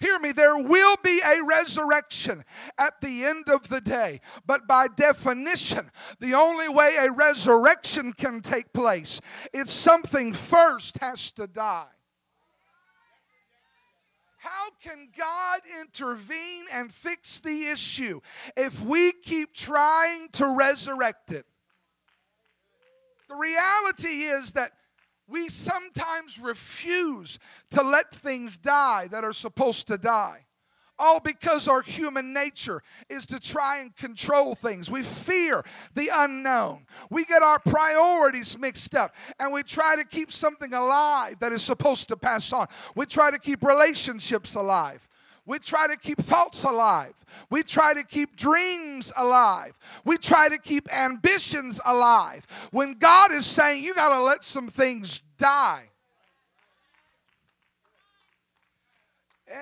Hear 0.00 0.18
me, 0.18 0.32
there 0.32 0.58
will 0.58 0.96
be 1.02 1.20
a 1.24 1.44
resurrection 1.44 2.44
at 2.78 3.00
the 3.00 3.24
end 3.24 3.48
of 3.48 3.68
the 3.68 3.80
day. 3.80 4.20
But 4.44 4.66
by 4.66 4.88
definition, 4.88 5.90
the 6.20 6.34
only 6.34 6.68
way 6.68 6.96
a 6.98 7.12
resurrection 7.12 8.12
can 8.12 8.40
take 8.40 8.72
place 8.72 9.20
is 9.52 9.70
something 9.70 10.32
first 10.32 10.98
has 10.98 11.30
to 11.32 11.46
die. 11.46 11.86
How 14.38 14.68
can 14.82 15.08
God 15.16 15.60
intervene 15.80 16.66
and 16.70 16.92
fix 16.92 17.40
the 17.40 17.68
issue 17.68 18.20
if 18.56 18.84
we 18.84 19.12
keep 19.12 19.54
trying 19.54 20.28
to 20.32 20.54
resurrect 20.54 21.30
it? 21.30 21.46
The 23.30 23.36
reality 23.36 24.24
is 24.24 24.52
that 24.52 24.72
we 25.26 25.48
sometimes 25.48 26.38
refuse 26.38 27.38
to 27.70 27.82
let 27.82 28.14
things 28.14 28.58
die 28.58 29.08
that 29.08 29.24
are 29.24 29.32
supposed 29.32 29.86
to 29.88 29.98
die. 29.98 30.46
All 30.96 31.18
because 31.18 31.66
our 31.66 31.82
human 31.82 32.32
nature 32.32 32.80
is 33.08 33.26
to 33.26 33.40
try 33.40 33.80
and 33.80 33.96
control 33.96 34.54
things. 34.54 34.88
We 34.88 35.02
fear 35.02 35.64
the 35.94 36.08
unknown. 36.12 36.86
We 37.10 37.24
get 37.24 37.42
our 37.42 37.58
priorities 37.58 38.56
mixed 38.56 38.94
up 38.94 39.12
and 39.40 39.52
we 39.52 39.64
try 39.64 39.96
to 39.96 40.04
keep 40.04 40.30
something 40.30 40.72
alive 40.72 41.40
that 41.40 41.52
is 41.52 41.62
supposed 41.62 42.08
to 42.08 42.16
pass 42.16 42.52
on. 42.52 42.68
We 42.94 43.06
try 43.06 43.32
to 43.32 43.38
keep 43.38 43.64
relationships 43.64 44.54
alive. 44.54 45.08
We 45.46 45.58
try 45.58 45.86
to 45.86 45.96
keep 45.96 46.18
thoughts 46.18 46.64
alive. 46.64 47.14
We 47.50 47.62
try 47.62 47.92
to 47.94 48.02
keep 48.02 48.34
dreams 48.36 49.12
alive. 49.16 49.78
We 50.04 50.16
try 50.16 50.48
to 50.48 50.58
keep 50.58 50.92
ambitions 50.92 51.80
alive. 51.84 52.46
When 52.70 52.94
God 52.94 53.30
is 53.32 53.44
saying 53.44 53.84
you 53.84 53.94
got 53.94 54.16
to 54.16 54.22
let 54.22 54.42
some 54.42 54.68
things 54.68 55.20
die. 55.36 55.90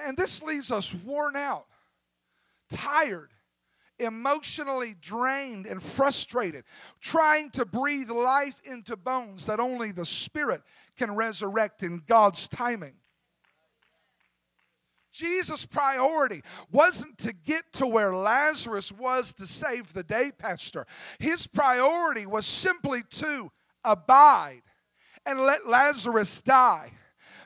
And 0.06 0.16
this 0.16 0.42
leaves 0.42 0.70
us 0.70 0.94
worn 0.94 1.34
out, 1.36 1.66
tired, 2.70 3.30
emotionally 3.98 4.94
drained, 5.00 5.66
and 5.66 5.82
frustrated, 5.82 6.64
trying 7.00 7.50
to 7.50 7.64
breathe 7.64 8.10
life 8.10 8.60
into 8.64 8.96
bones 8.96 9.46
that 9.46 9.60
only 9.60 9.92
the 9.92 10.06
Spirit 10.06 10.62
can 10.96 11.14
resurrect 11.14 11.82
in 11.82 12.02
God's 12.06 12.48
timing. 12.48 12.94
Jesus' 15.12 15.66
priority 15.66 16.42
wasn't 16.70 17.18
to 17.18 17.32
get 17.32 17.64
to 17.74 17.86
where 17.86 18.14
Lazarus 18.14 18.90
was 18.90 19.32
to 19.34 19.46
save 19.46 19.92
the 19.92 20.02
day, 20.02 20.30
Pastor. 20.36 20.86
His 21.18 21.46
priority 21.46 22.26
was 22.26 22.46
simply 22.46 23.02
to 23.10 23.52
abide 23.84 24.62
and 25.26 25.40
let 25.40 25.66
Lazarus 25.66 26.40
die 26.42 26.92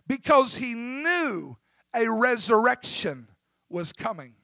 because 0.06 0.56
he 0.56 0.74
knew 0.74 1.56
a 1.94 2.08
resurrection 2.10 3.28
was 3.68 3.92
coming. 3.92 4.34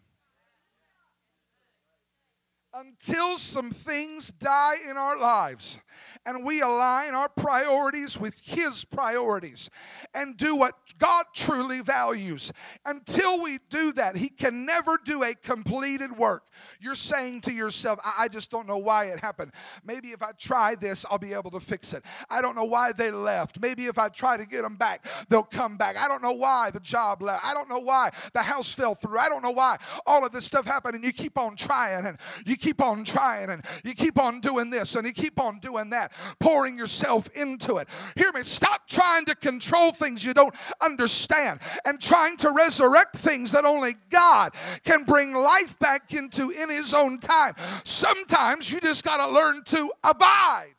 Until 2.74 3.37
some 3.37 3.70
things 3.70 4.32
die 4.32 4.76
in 4.88 4.96
our 4.96 5.18
lives 5.18 5.78
and 6.24 6.44
we 6.44 6.61
align 6.61 7.14
our 7.14 7.28
priorities 7.28 8.18
with 8.18 8.40
His 8.44 8.85
priorities 8.85 9.68
and 10.14 10.37
do 10.37 10.54
what 10.54 10.74
God 10.98 11.26
truly 11.35 11.80
values. 11.80 12.52
Until 12.87 13.42
we 13.42 13.58
do 13.70 13.92
that, 13.94 14.16
He 14.16 14.28
can 14.28 14.64
never 14.64 14.98
do 15.04 15.22
a 15.22 15.35
completed 15.35 16.16
work. 16.16 16.44
You're 16.80 16.94
saying 16.94 17.42
to 17.42 17.52
yourself, 17.52 17.98
I, 18.04 18.28
just 18.28 18.50
don't 18.50 18.66
know 18.66 18.78
why 18.78 19.06
it 19.06 19.20
happened. 19.20 19.52
Maybe 19.85 20.08
if 20.08 20.22
I 20.22 20.32
try 20.32 20.74
this, 20.74 21.04
I'll 21.11 21.18
be 21.18 21.32
able 21.32 21.50
to 21.50 21.61
fix 21.61 21.92
it. 21.92 22.04
I 22.30 22.40
don't 22.40 22.56
know 22.56 22.64
why 22.64 22.92
they 22.92 23.11
left. 23.11 23.61
Maybe 23.61 23.87
if 23.87 23.98
I 23.98 24.08
try 24.08 24.37
to 24.37 24.46
get 24.46 24.62
them 24.62 24.76
back, 24.76 25.04
they'll 25.28 25.42
come 25.42 25.76
back. 25.76 25.96
I 25.96 26.08
don't 26.08 26.22
know 26.22 26.32
why 26.32 26.70
the 26.70 26.80
job 26.80 27.20
left. 27.20 27.44
I 27.44 27.52
don't 27.52 27.68
know 27.68 27.80
why 27.80 28.11
the 28.32 28.42
house 28.42 28.72
fell 28.72 28.94
through. 28.94 29.18
I 29.18 29.28
don't 29.28 29.42
know 29.42 29.50
why 29.50 29.78
all 30.06 30.24
of 30.24 30.32
this 30.32 30.44
stuff 30.44 30.64
happened. 30.64 30.94
And 30.94 31.04
you 31.04 31.12
keep 31.12 31.37
on 31.37 31.56
trying 31.56 32.06
and 32.06 32.18
you 32.46 32.56
keep 32.56 32.80
on 32.80 33.04
trying 33.04 33.50
and 33.50 33.64
you 33.85 33.94
keep 33.94 34.18
on 34.18 34.40
doing 34.40 34.70
this 34.70 34.94
and 34.94 35.06
you 35.06 35.12
keep 35.12 35.40
on 35.40 35.58
doing 35.58 35.90
that 35.90 36.12
pouring 36.38 36.79
yourself 36.79 37.29
into 37.35 37.77
it. 37.77 37.88
Hear 38.16 38.33
me, 38.33 38.42
stop 38.42 38.88
trying 38.88 39.25
to 39.27 39.35
control 39.35 39.92
things 39.92 40.25
you 40.25 40.35
don't 40.35 40.55
understand 40.81 41.61
and 41.85 42.01
trying 42.01 42.37
to 42.38 42.51
resurrect 42.51 43.16
things 43.16 43.53
that 43.53 43.64
only 43.64 43.94
God 44.11 44.53
can 44.85 45.05
bring 45.05 45.35
life 45.35 45.79
back 45.79 46.12
into 46.14 46.51
in 46.51 46.70
His 46.70 46.94
own 46.94 47.18
time. 47.18 47.55
Sometimes 47.85 48.72
you 48.72 48.81
just 48.81 49.05
got 49.05 49.25
to 49.25 49.33
learn 49.33 49.64
to 49.64 49.92
abide. 50.03 50.75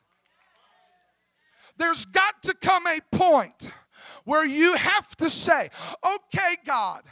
There's 1.78 2.06
got 2.06 2.43
to 2.43 2.54
come 2.54 2.86
a 2.88 3.00
point 3.15 3.69
where 4.26 4.46
you 4.46 4.76
have 4.76 5.15
to 5.17 5.30
say, 5.30 5.69
okay, 6.06 6.56
God, 6.65 7.04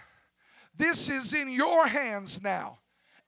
this 0.77 1.09
is 1.09 1.33
in 1.33 1.49
your 1.49 1.87
hands 1.87 2.41
now 2.41 2.79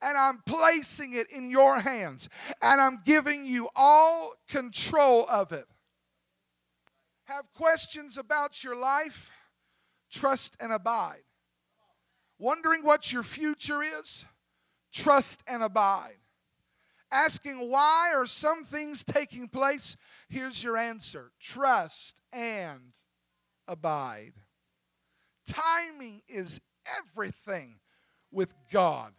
and 0.04 0.18
I'm 0.18 0.42
placing 0.46 1.14
it 1.14 1.32
in 1.32 1.50
your 1.50 1.80
hands, 1.80 2.28
and 2.62 2.82
I'm 2.82 3.02
giving 3.06 3.46
you 3.46 3.70
all 3.76 4.34
control 4.50 5.26
of 5.30 5.52
it. 5.52 5.66
Have 7.26 7.46
questions 7.54 8.18
about 8.18 8.64
your 8.64 8.76
life? 8.76 9.32
Trust 10.12 10.58
and 10.60 10.74
abide. 10.74 11.24
Wondering 12.38 12.84
what 12.84 13.14
your 13.14 13.24
future 13.24 13.82
is? 13.82 14.26
Trust 14.92 15.42
and 15.48 15.64
abide. 15.64 16.18
Asking 17.10 17.70
why 17.70 18.12
are 18.14 18.26
some 18.26 18.66
things 18.66 19.04
taking 19.04 19.48
place? 19.48 19.96
Here's 20.28 20.64
your 20.64 20.78
answer 20.78 21.32
trust 21.40 22.20
and 22.34 22.94
abide. 23.68 24.34
Timing 25.48 26.22
is 26.28 26.60
everything 27.00 27.80
with 28.32 28.54
God 28.72 29.14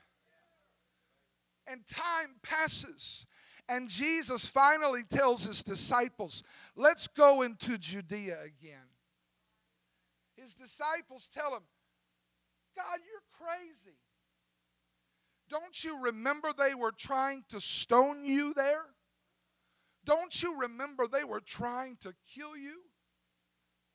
and 1.66 1.87
time 1.87 2.37
passes. 2.42 3.27
And 3.68 3.88
Jesus 3.88 4.46
finally 4.46 5.03
tells 5.05 5.44
his 5.44 5.62
disciples, 5.62 6.42
Let's 6.77 7.07
go 7.09 7.42
into 7.42 7.79
Judea 7.79 8.38
again. 8.44 8.88
His 10.37 10.55
disciples 10.55 11.31
tell 11.33 11.55
him, 11.55 11.62
God, 12.77 12.98
you're 13.07 13.48
crazy. 13.48 13.96
Don't 15.48 15.85
you 15.85 16.00
remember 16.03 16.53
they 16.57 16.74
were 16.74 16.92
trying 16.92 17.44
to 17.50 17.61
stone 17.61 18.24
you 18.24 18.53
there? 18.55 18.85
Don't 20.05 20.42
you 20.42 20.59
remember 20.61 21.07
they 21.07 21.24
were 21.24 21.40
trying 21.40 21.96
to 22.00 22.12
kill 22.35 22.57
you? 22.57 22.81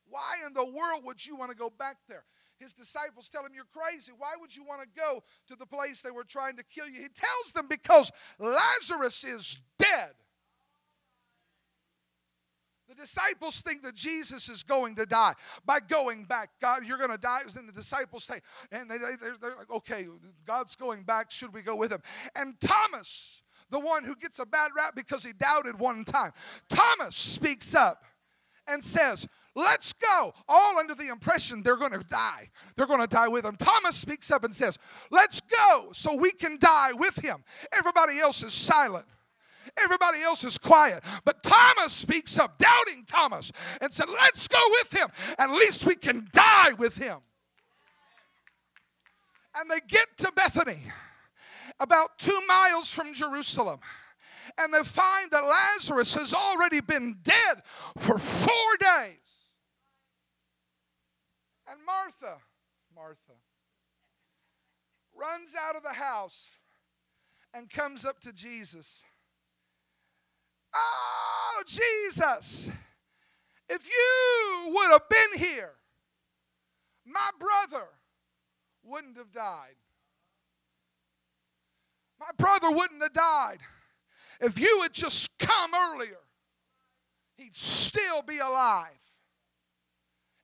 Why 0.08 0.38
in 0.46 0.54
the 0.54 0.66
world 0.66 1.04
would 1.06 1.24
you 1.24 1.36
want 1.36 1.52
to 1.52 1.58
go 1.58 1.70
back 1.70 1.98
there? 2.08 2.24
His 2.60 2.74
disciples 2.74 3.30
tell 3.30 3.46
him, 3.46 3.52
You're 3.54 3.66
crazy. 3.74 4.12
Why 4.18 4.34
would 4.40 4.56
you 4.56 4.64
want 4.64 4.82
to 4.82 4.88
go 5.00 5.24
to 5.48 5.56
the 5.56 5.66
place 5.66 6.02
they 6.02 6.12
were 6.12 6.24
trying 6.24 6.58
to 6.58 6.64
kill 6.64 6.88
you? 6.88 7.02
He 7.02 7.08
tells 7.10 7.52
them, 7.54 7.68
Because 7.68 8.12
Lazarus 8.38 9.24
is 9.24 9.58
dead. 9.78 10.12
The 12.90 12.96
disciples 12.96 13.62
think 13.62 13.84
that 13.84 13.94
Jesus 13.94 14.50
is 14.50 14.64
going 14.64 14.96
to 14.96 15.06
die 15.06 15.36
by 15.64 15.80
going 15.80 16.26
back. 16.26 16.50
God, 16.60 16.84
you're 16.84 16.98
going 16.98 17.12
to 17.12 17.20
die. 17.20 17.42
And 17.56 17.70
the 17.70 17.74
disciples 17.74 18.24
say, 18.24 18.42
and 18.72 18.90
they, 18.90 18.98
they, 18.98 19.12
they're 19.40 19.56
like, 19.56 19.70
okay, 19.70 20.08
God's 20.48 20.76
going 20.76 21.04
back. 21.04 21.30
Should 21.30 21.54
we 21.54 21.62
go 21.62 21.76
with 21.76 21.92
him? 21.92 22.02
And 22.36 22.60
Thomas, 22.60 23.44
the 23.70 23.80
one 23.80 24.04
who 24.04 24.16
gets 24.16 24.40
a 24.40 24.46
bad 24.46 24.72
rap 24.76 24.96
because 24.96 25.24
he 25.24 25.34
doubted 25.34 25.78
one 25.78 26.04
time, 26.04 26.32
Thomas 26.68 27.16
speaks 27.16 27.76
up 27.76 28.02
and 28.68 28.84
says, 28.84 29.28
Let's 29.56 29.94
go. 29.94 30.34
All 30.48 30.78
under 30.78 30.96
the 30.96 31.08
impression 31.08 31.64
they're 31.64 31.78
going 31.78 31.92
to 31.92 32.06
die. 32.10 32.50
They're 32.76 32.88
going 32.88 33.02
to 33.02 33.08
die 33.08 33.28
with 33.28 33.46
him. 33.46 33.56
Thomas 33.56 33.96
speaks 33.96 34.32
up 34.32 34.44
and 34.44 34.54
says, 34.54 34.78
Let's 35.12 35.42
go 35.42 35.90
so 35.92 36.16
we 36.16 36.32
can 36.32 36.58
die 36.60 36.92
with 36.94 37.18
him. 37.18 37.44
Everybody 37.78 38.20
else 38.20 38.44
is 38.44 38.54
silent. 38.54 39.06
Everybody 39.78 40.22
else 40.22 40.44
is 40.44 40.58
quiet. 40.58 41.04
But 41.26 41.44
Thomas 41.44 41.94
speaks 41.94 42.38
up, 42.38 42.58
doubting 42.58 43.06
Thomas, 43.06 43.52
and 43.82 43.92
said, 43.92 44.10
Let's 44.10 44.48
go 44.48 44.62
with 44.82 44.94
him. 44.94 45.10
At 45.38 45.52
least 45.52 45.86
we 45.86 45.96
can 45.96 46.28
die 46.32 46.72
with 46.78 46.98
him. 46.98 47.18
And 49.56 49.70
they 49.70 49.80
get 49.88 50.08
to 50.20 50.32
Bethany, 50.32 50.84
about 51.80 52.18
two 52.20 52.40
miles 52.48 52.92
from 52.92 53.14
Jerusalem 53.14 53.80
and 54.58 54.74
they 54.74 54.84
find 54.84 55.32
that 55.32 55.44
Lazarus 55.44 56.16
has 56.16 56.34
already 56.34 56.82
been 56.82 57.18
dead 57.24 57.64
for 57.98 58.18
four 58.18 58.78
days. 58.80 59.39
And 61.70 61.80
Martha, 61.86 62.38
Martha, 62.96 63.34
runs 65.16 65.56
out 65.56 65.76
of 65.76 65.84
the 65.84 65.94
house 65.94 66.52
and 67.54 67.70
comes 67.70 68.06
up 68.06 68.20
to 68.22 68.34
Jesus. 68.34 69.04
Oh, 70.74 71.64
Jesus, 71.68 72.70
if 73.68 73.88
you 73.88 74.74
would 74.74 74.92
have 74.92 75.10
been 75.10 75.40
here, 75.40 75.74
my 77.06 77.30
brother 77.40 77.86
wouldn't 78.84 79.18
have 79.18 79.32
died. 79.32 79.76
My 82.20 82.32
brother 82.38 82.72
wouldn't 82.72 83.02
have 83.02 83.14
died. 83.14 83.60
If 84.42 84.60
you 84.60 84.82
had 84.82 84.94
just 84.94 85.30
come 85.38 85.72
earlier, 85.74 86.20
he'd 87.38 87.56
still 87.56 88.22
be 88.22 88.40
alive. 88.40 88.88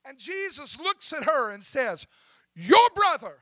And 0.05 0.17
Jesus 0.17 0.77
looks 0.79 1.11
at 1.13 1.23
her 1.23 1.51
and 1.51 1.63
says, 1.63 2.05
Your 2.55 2.89
brother 2.95 3.39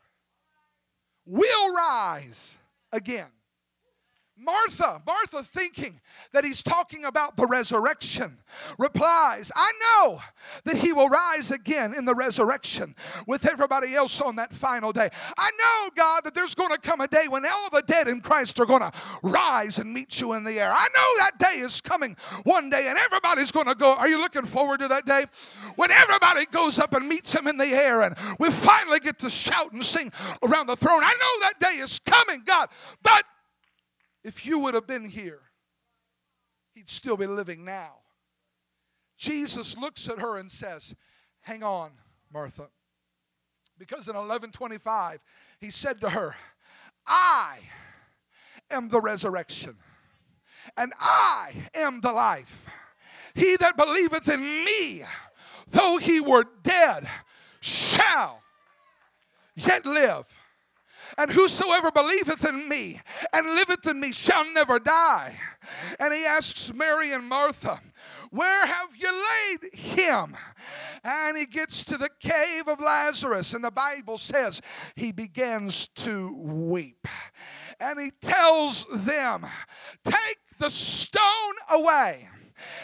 will 1.25 1.73
rise 1.73 2.55
again. 2.91 3.31
Martha, 4.35 5.01
Martha 5.05 5.43
thinking 5.43 6.01
that 6.31 6.43
he's 6.43 6.63
talking 6.63 7.05
about 7.05 7.37
the 7.37 7.45
resurrection, 7.45 8.39
replies, 8.79 9.51
I 9.55 9.71
know 9.79 10.21
that 10.63 10.77
he 10.77 10.91
will 10.91 11.07
rise 11.07 11.51
again 11.51 11.93
in 11.93 12.05
the 12.05 12.15
resurrection 12.15 12.95
with 13.27 13.47
everybody 13.47 13.93
else 13.93 14.19
on 14.21 14.35
that 14.37 14.51
final 14.51 14.91
day. 14.91 15.09
I 15.37 15.51
know, 15.59 15.89
God, 15.95 16.21
that 16.23 16.33
there's 16.33 16.55
going 16.55 16.71
to 16.71 16.79
come 16.79 16.99
a 16.99 17.07
day 17.07 17.27
when 17.29 17.45
all 17.45 17.69
the 17.69 17.83
dead 17.83 18.07
in 18.07 18.21
Christ 18.21 18.59
are 18.59 18.65
going 18.65 18.81
to 18.81 18.91
rise 19.21 19.77
and 19.77 19.93
meet 19.93 20.19
you 20.19 20.33
in 20.33 20.43
the 20.43 20.59
air. 20.59 20.71
I 20.71 20.87
know 20.95 21.23
that 21.23 21.37
day 21.37 21.59
is 21.59 21.79
coming 21.79 22.17
one 22.43 22.69
day 22.69 22.87
and 22.87 22.97
everybody's 22.97 23.51
going 23.51 23.67
to 23.67 23.75
go. 23.75 23.93
Are 23.95 24.07
you 24.07 24.19
looking 24.19 24.45
forward 24.45 24.79
to 24.79 24.87
that 24.87 25.05
day? 25.05 25.25
When 25.75 25.91
everybody 25.91 26.47
goes 26.47 26.79
up 26.79 26.93
and 26.93 27.07
meets 27.07 27.33
him 27.33 27.47
in 27.47 27.57
the 27.57 27.67
air 27.67 28.01
and 28.01 28.15
we 28.39 28.49
finally 28.49 28.99
get 28.99 29.19
to 29.19 29.29
shout 29.29 29.73
and 29.73 29.83
sing 29.83 30.11
around 30.41 30.67
the 30.67 30.75
throne. 30.75 31.03
I 31.03 31.13
know 31.13 31.47
that 31.47 31.59
day 31.59 31.81
is 31.81 31.99
coming, 31.99 32.41
God, 32.45 32.69
but 33.03 33.23
if 34.23 34.45
you 34.45 34.59
would 34.59 34.73
have 34.73 34.87
been 34.87 35.05
here, 35.05 35.41
he'd 36.73 36.89
still 36.89 37.17
be 37.17 37.27
living 37.27 37.65
now. 37.65 37.95
Jesus 39.17 39.77
looks 39.77 40.07
at 40.09 40.19
her 40.19 40.37
and 40.37 40.51
says, 40.51 40.95
Hang 41.41 41.63
on, 41.63 41.91
Martha. 42.31 42.69
Because 43.77 44.07
in 44.07 44.15
1125, 44.15 45.19
he 45.59 45.69
said 45.69 45.99
to 46.01 46.09
her, 46.09 46.35
I 47.05 47.57
am 48.71 48.89
the 48.89 49.01
resurrection, 49.01 49.75
and 50.77 50.93
I 50.99 51.51
am 51.75 52.01
the 52.01 52.13
life. 52.13 52.67
He 53.33 53.57
that 53.57 53.75
believeth 53.75 54.29
in 54.29 54.63
me, 54.63 55.03
though 55.67 55.97
he 55.97 56.21
were 56.21 56.45
dead, 56.61 57.09
shall 57.59 58.41
yet 59.55 59.85
live. 59.85 60.25
And 61.17 61.31
whosoever 61.31 61.91
believeth 61.91 62.47
in 62.47 62.67
me 62.67 62.99
and 63.31 63.55
liveth 63.55 63.87
in 63.87 63.99
me 63.99 64.11
shall 64.11 64.51
never 64.51 64.79
die. 64.79 65.37
And 65.99 66.13
he 66.13 66.25
asks 66.25 66.73
Mary 66.73 67.13
and 67.13 67.27
Martha, 67.27 67.81
Where 68.31 68.65
have 68.65 68.95
you 68.95 69.11
laid 69.11 69.73
him? 69.73 70.35
And 71.03 71.37
he 71.37 71.45
gets 71.45 71.83
to 71.85 71.97
the 71.97 72.09
cave 72.19 72.67
of 72.67 72.79
Lazarus, 72.79 73.53
and 73.53 73.63
the 73.63 73.71
Bible 73.71 74.17
says 74.17 74.61
he 74.95 75.11
begins 75.11 75.87
to 75.87 76.35
weep. 76.37 77.07
And 77.79 77.99
he 77.99 78.11
tells 78.21 78.85
them, 78.85 79.45
Take 80.03 80.39
the 80.57 80.69
stone 80.69 81.55
away. 81.69 82.27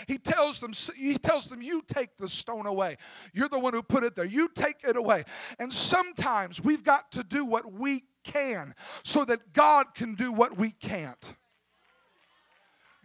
He 0.07 0.17
tells 0.17 0.59
them, 0.59 0.73
he 0.95 1.17
tells 1.17 1.45
them, 1.45 1.61
you 1.61 1.81
take 1.85 2.17
the 2.17 2.27
stone 2.27 2.65
away. 2.65 2.97
You're 3.33 3.49
the 3.49 3.59
one 3.59 3.73
who 3.73 3.81
put 3.81 4.03
it 4.03 4.15
there. 4.15 4.25
You 4.25 4.49
take 4.53 4.77
it 4.83 4.97
away. 4.97 5.23
And 5.57 5.71
sometimes 5.71 6.61
we've 6.61 6.83
got 6.83 7.11
to 7.13 7.23
do 7.23 7.45
what 7.45 7.71
we 7.71 8.03
can 8.31 8.73
so 9.03 9.25
that 9.25 9.53
God 9.53 9.93
can 9.95 10.15
do 10.15 10.31
what 10.31 10.57
we 10.57 10.71
can't. 10.71 11.35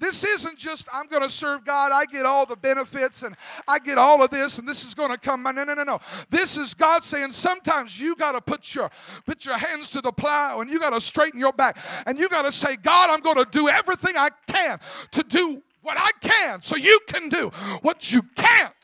This 0.00 0.24
isn't 0.24 0.58
just, 0.58 0.88
I'm 0.92 1.06
going 1.06 1.22
to 1.22 1.28
serve 1.28 1.64
God, 1.64 1.92
I 1.92 2.04
get 2.06 2.26
all 2.26 2.46
the 2.46 2.56
benefits 2.56 3.22
and 3.22 3.36
I 3.66 3.78
get 3.78 3.96
all 3.96 4.22
of 4.22 4.30
this 4.30 4.58
and 4.58 4.68
this 4.68 4.84
is 4.84 4.94
going 4.94 5.10
to 5.10 5.16
come. 5.16 5.42
No, 5.44 5.52
no, 5.52 5.64
no, 5.64 5.84
no. 5.84 6.00
This 6.30 6.58
is 6.58 6.74
God 6.74 7.04
saying 7.04 7.30
sometimes 7.30 7.98
you 7.98 8.16
got 8.16 8.32
to 8.32 8.40
put 8.40 8.74
your, 8.74 8.90
put 9.24 9.46
your 9.46 9.56
hands 9.56 9.90
to 9.92 10.00
the 10.00 10.12
plow 10.12 10.60
and 10.60 10.68
you 10.68 10.80
got 10.80 10.90
to 10.90 11.00
straighten 11.00 11.38
your 11.38 11.52
back 11.52 11.78
and 12.06 12.18
you 12.18 12.28
got 12.28 12.42
to 12.42 12.52
say, 12.52 12.76
God, 12.76 13.08
I'm 13.08 13.20
going 13.20 13.36
to 13.36 13.46
do 13.50 13.68
everything 13.68 14.16
I 14.16 14.30
can 14.46 14.78
to 15.12 15.22
do 15.22 15.62
what 15.80 15.96
I 15.98 16.10
can 16.20 16.60
so 16.60 16.76
you 16.76 16.98
can 17.08 17.28
do 17.28 17.50
what 17.82 18.12
you 18.12 18.22
can't. 18.34 18.74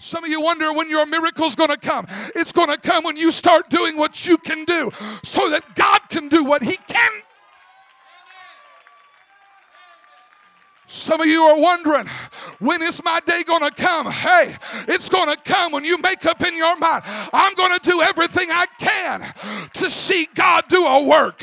Some 0.00 0.24
of 0.24 0.30
you 0.30 0.40
wonder 0.40 0.72
when 0.72 0.88
your 0.88 1.06
miracle's 1.06 1.54
going 1.54 1.70
to 1.70 1.76
come. 1.76 2.06
It's 2.36 2.52
going 2.52 2.68
to 2.68 2.78
come 2.78 3.04
when 3.04 3.16
you 3.16 3.30
start 3.30 3.68
doing 3.68 3.96
what 3.96 4.26
you 4.26 4.38
can 4.38 4.64
do 4.64 4.90
so 5.22 5.50
that 5.50 5.74
God 5.74 6.00
can 6.08 6.28
do 6.28 6.44
what 6.44 6.62
He 6.62 6.76
can 6.76 7.10
Some 10.90 11.20
of 11.20 11.26
you 11.26 11.42
are 11.42 11.60
wondering, 11.60 12.06
when 12.60 12.80
is 12.80 13.04
my 13.04 13.20
day 13.20 13.42
going 13.42 13.60
to 13.60 13.70
come? 13.70 14.10
Hey, 14.10 14.56
it's 14.88 15.10
going 15.10 15.28
to 15.28 15.36
come 15.36 15.70
when 15.70 15.84
you 15.84 15.98
make 15.98 16.24
up 16.24 16.40
in 16.42 16.56
your 16.56 16.78
mind, 16.78 17.02
I'm 17.06 17.54
going 17.56 17.78
to 17.78 17.90
do 17.90 18.00
everything 18.00 18.48
I 18.50 18.64
can 18.78 19.70
to 19.74 19.90
see 19.90 20.26
God 20.34 20.64
do 20.68 20.86
a 20.86 21.04
work. 21.04 21.42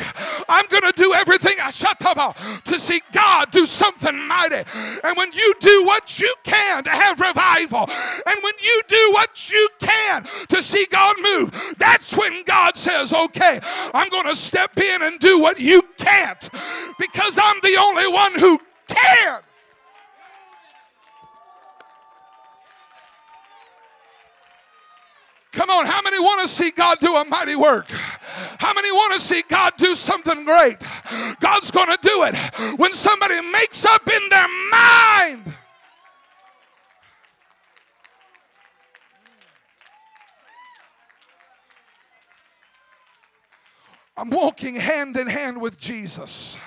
I'm 0.50 0.66
going 0.70 0.92
to 0.92 0.94
do 0.94 1.14
everything 1.14 1.58
I 1.62 1.70
shut 1.70 2.04
up 2.04 2.18
ah, 2.18 2.62
to 2.66 2.80
see 2.80 3.04
God 3.12 3.52
do 3.52 3.68
something 3.68 4.20
mighty. 4.28 4.64
And 5.04 5.16
when 5.16 5.32
you 5.32 5.54
do 5.60 5.86
what 5.86 6.20
you 6.20 6.34
can 6.44 6.84
to 6.86 6.90
have 6.90 7.20
revival, 7.20 7.88
and 8.26 8.40
when 8.42 8.54
you 8.64 8.82
do 8.88 9.12
what 9.14 9.52
you 9.52 9.70
can 9.80 10.24
to 10.50 10.60
see 10.60 10.88
God 10.90 11.18
move, 11.22 11.76
that's 11.78 12.18
when 12.18 12.44
God 12.46 12.78
says, 12.78 13.14
okay, 13.14 13.60
I'm 13.94 14.10
going 14.10 14.26
to 14.26 14.36
step 14.36 14.76
in 14.80 15.04
and 15.04 15.20
do 15.20 15.40
what 15.40 15.60
you 15.60 15.84
can't 16.00 16.50
because 16.98 17.38
I'm 17.40 17.60
the 17.62 17.78
only 17.78 18.08
one 18.08 18.34
who 18.40 18.60
can. 18.88 19.42
Come 25.52 25.70
on, 25.70 25.86
how 25.86 26.02
many 26.02 26.20
want 26.20 26.42
to 26.42 26.48
see 26.50 26.70
God 26.70 27.00
do 27.00 27.16
a 27.16 27.24
mighty 27.24 27.56
work? 27.56 27.88
How 28.60 28.74
many 28.74 28.92
want 28.92 29.14
to 29.14 29.20
see 29.20 29.42
God 29.48 29.74
do 29.78 29.96
something 29.96 30.44
great? 30.44 30.78
God's 31.40 31.72
going 31.72 31.88
to 31.88 31.98
do 32.02 32.24
it 32.24 32.36
when 32.78 32.92
somebody 32.92 33.40
makes 33.40 33.86
up 33.86 34.08
in 34.10 34.30
their 34.30 34.48
mind. 34.72 35.54
I'm 44.18 44.30
walking 44.30 44.76
hand 44.76 45.18
in 45.18 45.28
hand 45.28 45.62
with 45.62 45.78
Jesus. 45.78 46.58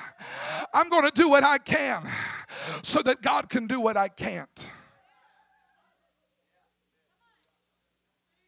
I'm 0.72 0.88
going 0.88 1.04
to 1.04 1.10
do 1.10 1.28
what 1.28 1.44
I 1.44 1.58
can 1.58 2.08
so 2.82 3.02
that 3.02 3.22
God 3.22 3.48
can 3.48 3.66
do 3.66 3.80
what 3.80 3.96
I 3.96 4.08
can't. 4.08 4.68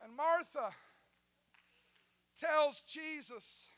And 0.02 0.14
Martha 0.16 0.74
tells 2.38 2.82
Jesus 2.82 3.68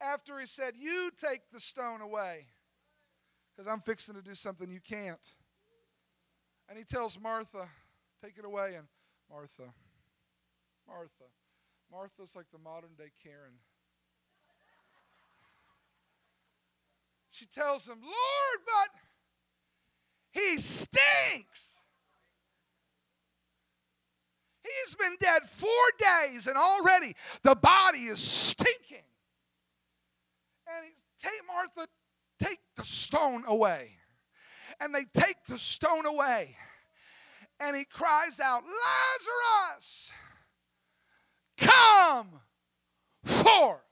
after 0.00 0.38
he 0.38 0.46
said, 0.46 0.74
You 0.76 1.10
take 1.16 1.50
the 1.52 1.60
stone 1.60 2.00
away 2.00 2.46
because 3.54 3.70
I'm 3.70 3.80
fixing 3.80 4.14
to 4.14 4.22
do 4.22 4.34
something 4.34 4.70
you 4.70 4.80
can't. 4.80 5.34
And 6.68 6.78
he 6.78 6.84
tells 6.84 7.18
Martha, 7.20 7.68
Take 8.22 8.38
it 8.38 8.44
away. 8.44 8.74
And 8.76 8.86
Martha, 9.30 9.72
Martha, 10.86 11.24
Martha's 11.90 12.34
like 12.34 12.46
the 12.52 12.58
modern 12.58 12.94
day 12.96 13.10
Karen. 13.22 13.58
She 17.38 17.46
tells 17.46 17.86
him, 17.86 17.98
Lord, 18.02 18.60
but 18.66 19.00
he 20.32 20.58
stinks. 20.58 21.76
He's 24.64 24.96
been 24.96 25.16
dead 25.20 25.42
four 25.48 25.68
days 26.00 26.48
and 26.48 26.56
already 26.56 27.14
the 27.44 27.54
body 27.54 28.06
is 28.06 28.18
stinking. 28.18 29.04
And 30.66 30.84
he, 30.84 30.90
take 31.22 31.40
Martha, 31.46 31.88
take 32.40 32.58
the 32.76 32.84
stone 32.84 33.44
away. 33.46 33.90
And 34.80 34.92
they 34.92 35.04
take 35.14 35.36
the 35.46 35.58
stone 35.58 36.06
away. 36.06 36.56
And 37.60 37.76
he 37.76 37.84
cries 37.84 38.40
out, 38.40 38.64
Lazarus, 38.64 40.12
come 41.56 42.40
forth. 43.22 43.87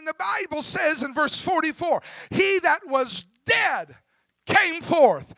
And 0.00 0.08
the 0.08 0.14
Bible 0.14 0.62
says 0.62 1.02
in 1.02 1.12
verse 1.12 1.38
44 1.38 2.00
He 2.30 2.58
that 2.60 2.80
was 2.86 3.26
dead 3.44 3.96
came 4.46 4.80
forth, 4.80 5.34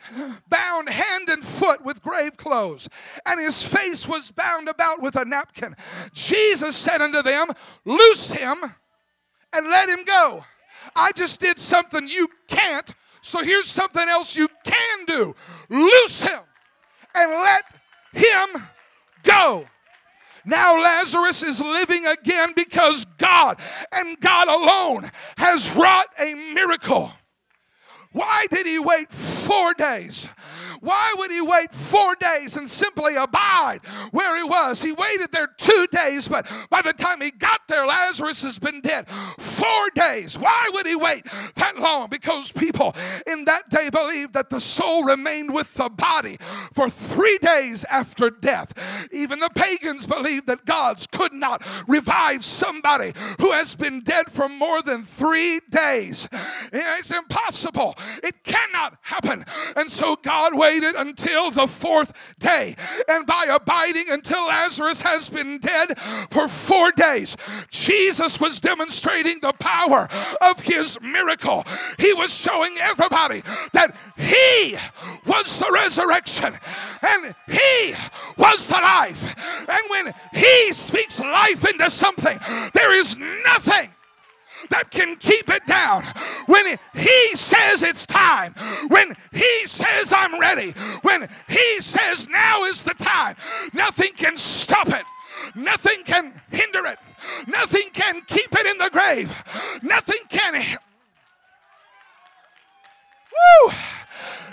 bound 0.49 0.89
hand 0.89 1.29
and 1.29 1.45
foot 1.45 1.85
with 1.85 2.01
grave 2.01 2.37
clothes, 2.37 2.89
and 3.27 3.41
his 3.41 3.65
face 3.65 4.07
was 4.07 4.31
bound 4.31 4.69
about 4.69 5.03
with 5.03 5.17
a 5.17 5.25
napkin. 5.25 5.75
Jesus 6.13 6.77
said 6.77 7.03
unto 7.03 7.23
them, 7.23 7.49
Loose 7.85 8.31
him 8.31 8.59
and 9.53 9.67
let 9.67 9.89
him 9.89 10.05
go. 10.05 10.45
I 10.95 11.11
just 11.11 11.41
did 11.41 11.59
something 11.59 12.07
you 12.07 12.29
can't, 12.47 12.95
so 13.21 13.43
here's 13.43 13.67
something 13.67 14.09
else 14.09 14.37
you 14.37 14.49
can 14.63 15.05
do. 15.07 15.35
Loose 15.71 16.23
him 16.23 16.41
and 17.17 17.33
let 17.33 17.65
him 18.13 18.63
go. 19.25 19.67
Now 20.45 20.81
Lazarus 20.81 21.43
is 21.43 21.61
living 21.61 22.07
again 22.07 22.53
because 22.55 23.05
God 23.19 23.59
and 23.93 24.19
God 24.21 24.49
alone 24.49 25.11
has 25.37 25.73
wrought 25.75 26.07
a 26.19 26.35
miracle. 26.55 27.13
Why 28.13 28.47
did 28.51 28.67
he 28.67 28.79
wait 28.79 29.11
four 29.11 29.75
days? 29.75 30.29
Why 30.83 31.15
would 31.17 31.31
he 31.31 31.41
wait 31.41 31.73
four 31.73 32.17
days 32.17 32.57
and 32.57 32.69
simply 32.69 33.15
abide 33.15 33.79
where 34.11 34.37
he 34.37 34.43
was? 34.43 34.83
He 34.83 34.91
waited 34.91 35.31
there 35.31 35.47
two 35.47 35.87
days, 35.93 36.27
but 36.27 36.45
by 36.71 36.83
the 36.83 36.93
time 36.93 37.21
he 37.21 37.31
got 37.31 37.61
there, 37.69 37.87
Lazarus 37.87 38.43
has 38.43 38.59
been 38.59 38.81
dead 38.81 39.09
four 39.39 39.91
days. 39.95 40.37
Why 40.37 40.69
would 40.73 40.85
he 40.85 40.97
wait 40.97 41.25
that 41.55 41.79
long? 41.79 42.09
Because 42.11 42.51
people 42.51 42.97
in 43.29 43.45
that 43.45 43.71
day 43.71 43.91
believed 43.91 44.33
that 44.33 44.51
the 44.51 44.59
soul 44.59 45.05
remained 45.05 45.55
with 45.55 45.73
the 45.75 45.89
body 45.89 46.39
for 46.73 46.91
three 46.91 47.39
days 47.39 47.85
after 47.85 48.29
death. 48.29 48.73
Even 49.13 49.39
the 49.39 49.51
pagans 49.55 50.05
believed 50.05 50.49
that 50.49 50.65
gods 50.65 51.07
could 51.07 51.33
not 51.33 51.63
revive 51.87 52.45
somebody 52.45 53.13
who 53.39 53.53
has 53.53 53.77
been 53.77 54.01
dead 54.01 54.33
for 54.33 54.49
more 54.49 54.83
than 54.83 55.05
three 55.05 55.61
days. 55.71 56.29
It's 56.73 57.13
impossible. 57.13 57.95
It 58.25 58.43
cannot 58.43 58.99
happen. 59.03 59.45
And 59.77 59.89
so 59.89 60.17
God 60.17 60.57
waited 60.57 60.72
until 60.81 61.51
the 61.51 61.67
fourth 61.67 62.13
day. 62.39 62.77
And 63.09 63.27
by 63.27 63.47
abiding 63.51 64.07
until 64.09 64.47
Lazarus 64.47 65.01
has 65.03 65.29
been 65.29 65.59
dead 65.59 65.99
for 66.31 66.49
four 66.49 66.93
days, 66.93 67.37
Jesus 67.71 68.41
was 68.41 68.61
demonstrating 68.61 69.39
the 69.41 69.53
power 69.55 70.09
of 70.41 70.61
his 70.61 70.99
miracle. 71.01 71.65
He 71.99 72.13
was 72.13 72.35
showing 72.35 72.77
everybody 72.79 73.43
that 73.73 73.95
he 74.17 74.77
was 75.27 75.59
the 75.59 75.71
resurrection 75.73 76.55
and 77.03 77.35
he 77.49 77.95
was 78.37 78.67
the 78.69 78.75
life. 78.75 79.69
And 79.69 79.83
when 79.89 80.15
he 80.33 80.73
speaks 80.73 81.21
life 81.21 81.69
into 81.69 81.91
something, 81.91 82.39
there 82.73 82.97
is 82.97 83.17
nothing 83.17 83.91
that 84.71 84.91
can 84.91 85.17
keep 85.17 85.49
it 85.51 85.67
down. 85.67 86.05
When 86.47 86.79
He 86.95 87.37
says 87.37 87.83
it's 87.83 88.07
time, 88.07 88.55
when 88.89 89.15
He 89.33 89.67
says 89.67 90.13
I'm 90.13 90.39
ready, 90.39 90.73
when 91.03 91.29
He 91.49 91.81
says 91.81 92.29
now 92.29 92.65
is 92.65 92.83
the 92.83 92.95
time, 92.95 93.37
nothing 93.73 94.13
can 94.17 94.37
stop 94.37 94.89
it. 94.89 95.05
Nothing 95.55 96.03
can 96.05 96.41
hinder 96.51 96.87
it. 96.87 96.99
Nothing 97.47 97.89
can 97.93 98.21
keep 98.23 98.55
it 98.55 98.67
in 98.67 98.79
the 98.79 98.91
grave. 98.91 99.31
Nothing 99.83 100.21
can. 100.29 100.63
Woo! 103.33 103.73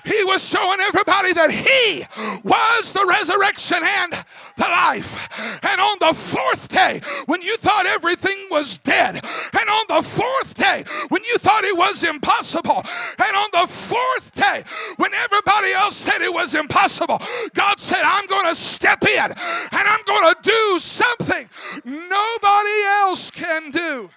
He 0.09 0.23
was 0.23 0.43
showing 0.43 0.79
everybody 0.79 1.33
that 1.33 1.51
He 1.51 2.03
was 2.43 2.93
the 2.93 3.05
resurrection 3.07 3.79
and 3.83 4.13
the 4.57 4.65
life. 4.65 5.29
And 5.63 5.79
on 5.79 5.97
the 5.99 6.13
fourth 6.13 6.67
day, 6.67 7.01
when 7.27 7.41
you 7.41 7.55
thought 7.57 7.85
everything 7.85 8.47
was 8.49 8.77
dead, 8.77 9.15
and 9.15 9.69
on 9.69 9.85
the 9.87 10.01
fourth 10.01 10.55
day, 10.55 10.83
when 11.09 11.23
you 11.23 11.37
thought 11.37 11.63
it 11.63 11.77
was 11.77 12.03
impossible, 12.03 12.83
and 13.19 13.35
on 13.35 13.49
the 13.53 13.67
fourth 13.71 14.33
day, 14.33 14.63
when 14.97 15.13
everybody 15.13 15.71
else 15.73 15.95
said 15.95 16.21
it 16.21 16.33
was 16.33 16.55
impossible, 16.55 17.21
God 17.53 17.79
said, 17.79 18.01
I'm 18.03 18.25
going 18.25 18.47
to 18.47 18.55
step 18.55 19.05
in 19.05 19.31
and 19.31 19.35
I'm 19.71 20.03
going 20.05 20.33
to 20.33 20.41
do 20.41 20.79
something 20.79 21.49
nobody 21.85 22.83
else 23.01 23.31
can 23.31 23.71
do. 23.71 24.09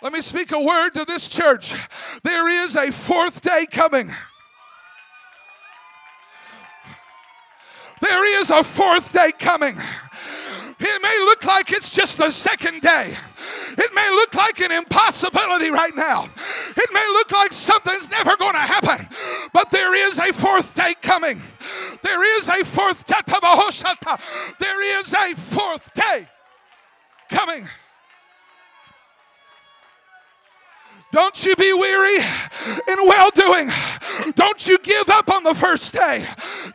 Let 0.00 0.12
me 0.12 0.20
speak 0.20 0.52
a 0.52 0.60
word 0.60 0.90
to 0.90 1.04
this 1.04 1.28
church. 1.28 1.74
There 2.22 2.48
is 2.48 2.76
a 2.76 2.92
fourth 2.92 3.42
day 3.42 3.66
coming. 3.68 4.12
There 8.00 8.40
is 8.40 8.50
a 8.50 8.62
fourth 8.62 9.12
day 9.12 9.32
coming. 9.36 9.76
It 10.80 11.02
may 11.02 11.18
look 11.24 11.44
like 11.44 11.72
it's 11.72 11.92
just 11.92 12.18
the 12.18 12.30
second 12.30 12.82
day. 12.82 13.12
It 13.76 13.94
may 13.94 14.08
look 14.10 14.34
like 14.34 14.60
an 14.60 14.70
impossibility 14.70 15.70
right 15.70 15.94
now. 15.96 16.28
It 16.76 16.92
may 16.92 17.06
look 17.08 17.32
like 17.32 17.52
something's 17.52 18.08
never 18.08 18.36
going 18.36 18.52
to 18.52 18.58
happen. 18.58 19.08
But 19.52 19.72
there 19.72 19.96
is 19.96 20.20
a 20.20 20.32
fourth 20.32 20.74
day 20.74 20.94
coming. 21.02 21.42
There 22.02 22.38
is 22.38 22.48
a 22.48 22.64
fourth 22.64 23.04
day. 23.04 23.16
There 24.60 25.00
is 25.00 25.12
a 25.14 25.34
fourth 25.34 25.92
day 25.94 26.28
coming. 27.30 27.66
Don't 31.10 31.46
you 31.46 31.56
be 31.56 31.72
weary 31.72 32.16
in 32.16 32.96
well 33.06 33.30
doing. 33.30 33.70
Don't 34.34 34.68
you 34.68 34.78
give 34.78 35.08
up 35.08 35.30
on 35.30 35.42
the 35.42 35.54
first 35.54 35.94
day. 35.94 36.24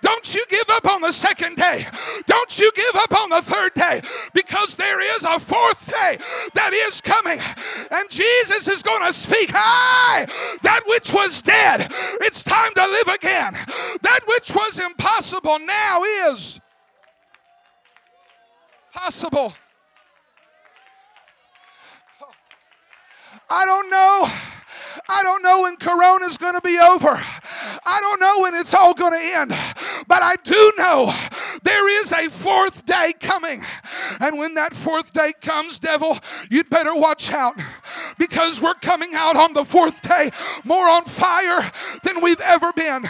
Don't 0.01 0.33
you 0.33 0.43
give 0.49 0.69
up 0.69 0.87
on 0.87 1.01
the 1.01 1.11
second 1.11 1.55
day. 1.55 1.85
Don't 2.25 2.59
you 2.59 2.71
give 2.75 2.95
up 2.95 3.13
on 3.13 3.29
the 3.29 3.41
third 3.43 3.73
day 3.75 4.01
because 4.33 4.75
there 4.75 5.01
is 5.15 5.23
a 5.23 5.39
fourth 5.39 5.85
day 5.85 6.17
that 6.55 6.73
is 6.73 6.99
coming. 6.99 7.39
And 7.91 8.09
Jesus 8.09 8.67
is 8.67 8.81
going 8.81 9.05
to 9.05 9.13
speak, 9.13 9.51
Hi, 9.53 10.25
that 10.63 10.81
which 10.87 11.13
was 11.13 11.41
dead, 11.41 11.87
it's 12.21 12.43
time 12.43 12.73
to 12.73 12.85
live 12.85 13.07
again. 13.09 13.53
That 14.01 14.21
which 14.27 14.53
was 14.55 14.79
impossible 14.79 15.59
now 15.59 16.01
is 16.31 16.59
possible. 18.93 19.53
I 23.55 23.65
don't 23.67 23.89
know. 23.91 24.31
I 25.07 25.21
don't 25.21 25.43
know 25.43 25.61
when 25.61 25.75
Corona's 25.75 26.37
going 26.37 26.55
to 26.55 26.61
be 26.61 26.79
over. 26.79 27.09
I 27.85 27.99
don't 28.01 28.19
know 28.19 28.41
when 28.41 28.55
it's 28.55 28.73
all 28.73 28.95
going 28.95 29.13
to 29.13 29.37
end. 29.37 29.51
But 30.07 30.23
I 30.23 30.35
do 30.43 30.73
know 30.75 31.13
there 31.61 32.01
is 32.01 32.11
a 32.11 32.29
fourth 32.29 32.85
day 32.87 33.13
coming. 33.19 33.63
And 34.19 34.39
when 34.39 34.55
that 34.55 34.73
fourth 34.73 35.13
day 35.13 35.33
comes, 35.39 35.77
devil, 35.77 36.17
you'd 36.49 36.69
better 36.69 36.95
watch 36.95 37.31
out 37.31 37.55
because 38.17 38.59
we're 38.59 38.73
coming 38.75 39.13
out 39.13 39.35
on 39.35 39.53
the 39.53 39.65
fourth 39.65 40.01
day 40.01 40.31
more 40.63 40.89
on 40.89 41.05
fire 41.05 41.71
than 42.03 42.21
we've 42.21 42.41
ever 42.41 42.73
been. 42.73 43.07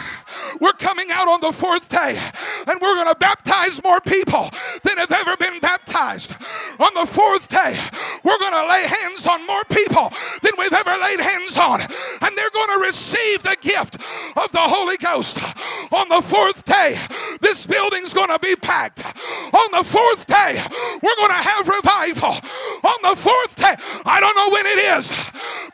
We're 0.60 0.72
coming 0.72 1.10
out 1.10 1.26
on 1.26 1.40
the 1.40 1.52
fourth 1.52 1.88
day 1.88 2.18
and 2.66 2.80
we're 2.80 2.96
going 2.96 3.08
to 3.08 3.18
baptize 3.18 3.82
more 3.82 4.00
people 4.00 4.50
than 4.82 4.98
have 4.98 5.12
ever 5.12 5.36
been 5.36 5.58
baptized. 5.60 5.73
On 6.04 6.92
the 6.94 7.06
fourth 7.06 7.48
day, 7.48 7.78
we're 8.24 8.38
going 8.38 8.52
to 8.52 8.68
lay 8.68 8.86
hands 8.86 9.26
on 9.26 9.46
more 9.46 9.64
people 9.70 10.12
than 10.42 10.52
we've 10.58 10.72
ever 10.72 10.96
laid 11.00 11.18
hands 11.18 11.56
on. 11.56 11.80
And 11.80 12.36
they're 12.36 12.50
going 12.50 12.78
to 12.78 12.84
receive 12.84 13.42
the 13.42 13.56
gift 13.60 13.96
of 14.36 14.52
the 14.52 14.60
Holy 14.60 14.98
Ghost. 14.98 15.38
On 15.92 16.08
the 16.10 16.20
fourth 16.20 16.64
day, 16.64 16.98
this 17.40 17.66
building's 17.66 18.12
going 18.12 18.28
to 18.28 18.38
be 18.38 18.54
packed. 18.54 19.02
On 19.54 19.70
the 19.72 19.84
fourth 19.84 20.26
day, 20.26 20.62
we're 21.02 21.16
going 21.16 21.28
to 21.28 21.48
have 21.48 21.68
revival. 21.68 22.32
On 22.84 22.98
the 23.02 23.16
fourth 23.16 23.56
day, 23.56 23.74
I 24.04 24.20
don't 24.20 24.36
know 24.36 24.50
when 24.50 24.66
it 24.66 24.78
is, 24.78 25.16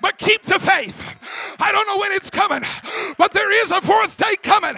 but 0.00 0.16
keep 0.18 0.42
the 0.42 0.60
faith. 0.60 1.12
I 1.58 1.72
don't 1.72 1.88
know 1.88 1.98
when 1.98 2.12
it's 2.12 2.30
coming, 2.30 2.62
but 3.18 3.32
there 3.32 3.52
is 3.62 3.72
a 3.72 3.80
fourth 3.80 4.16
day 4.16 4.36
coming. 4.42 4.76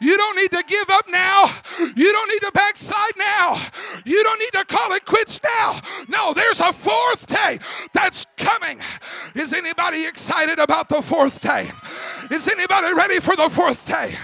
You 0.00 0.16
don't 0.16 0.36
need 0.36 0.50
to 0.52 0.62
give 0.66 0.88
up 0.88 1.08
now. 1.08 1.52
You 1.94 2.12
don't 2.12 2.30
need 2.30 2.40
to 2.40 2.50
backslide 2.52 3.16
now. 3.18 3.60
You 4.04 4.22
don't 4.22 4.38
need 4.38 4.52
to 4.52 4.64
call 4.64 4.92
it 4.92 5.04
quits 5.04 5.40
now. 5.42 5.80
No, 6.08 6.32
there's 6.32 6.60
a 6.60 6.72
fourth 6.72 7.26
day 7.26 7.58
that's 7.92 8.26
coming. 8.36 8.80
Is 9.34 9.52
anybody 9.52 10.06
excited 10.06 10.58
about 10.58 10.88
the 10.88 11.02
fourth 11.02 11.40
day? 11.40 11.70
Is 12.30 12.48
anybody 12.48 12.94
ready 12.94 13.20
for 13.20 13.36
the 13.36 13.50
fourth 13.50 13.86
day? 13.86 14.14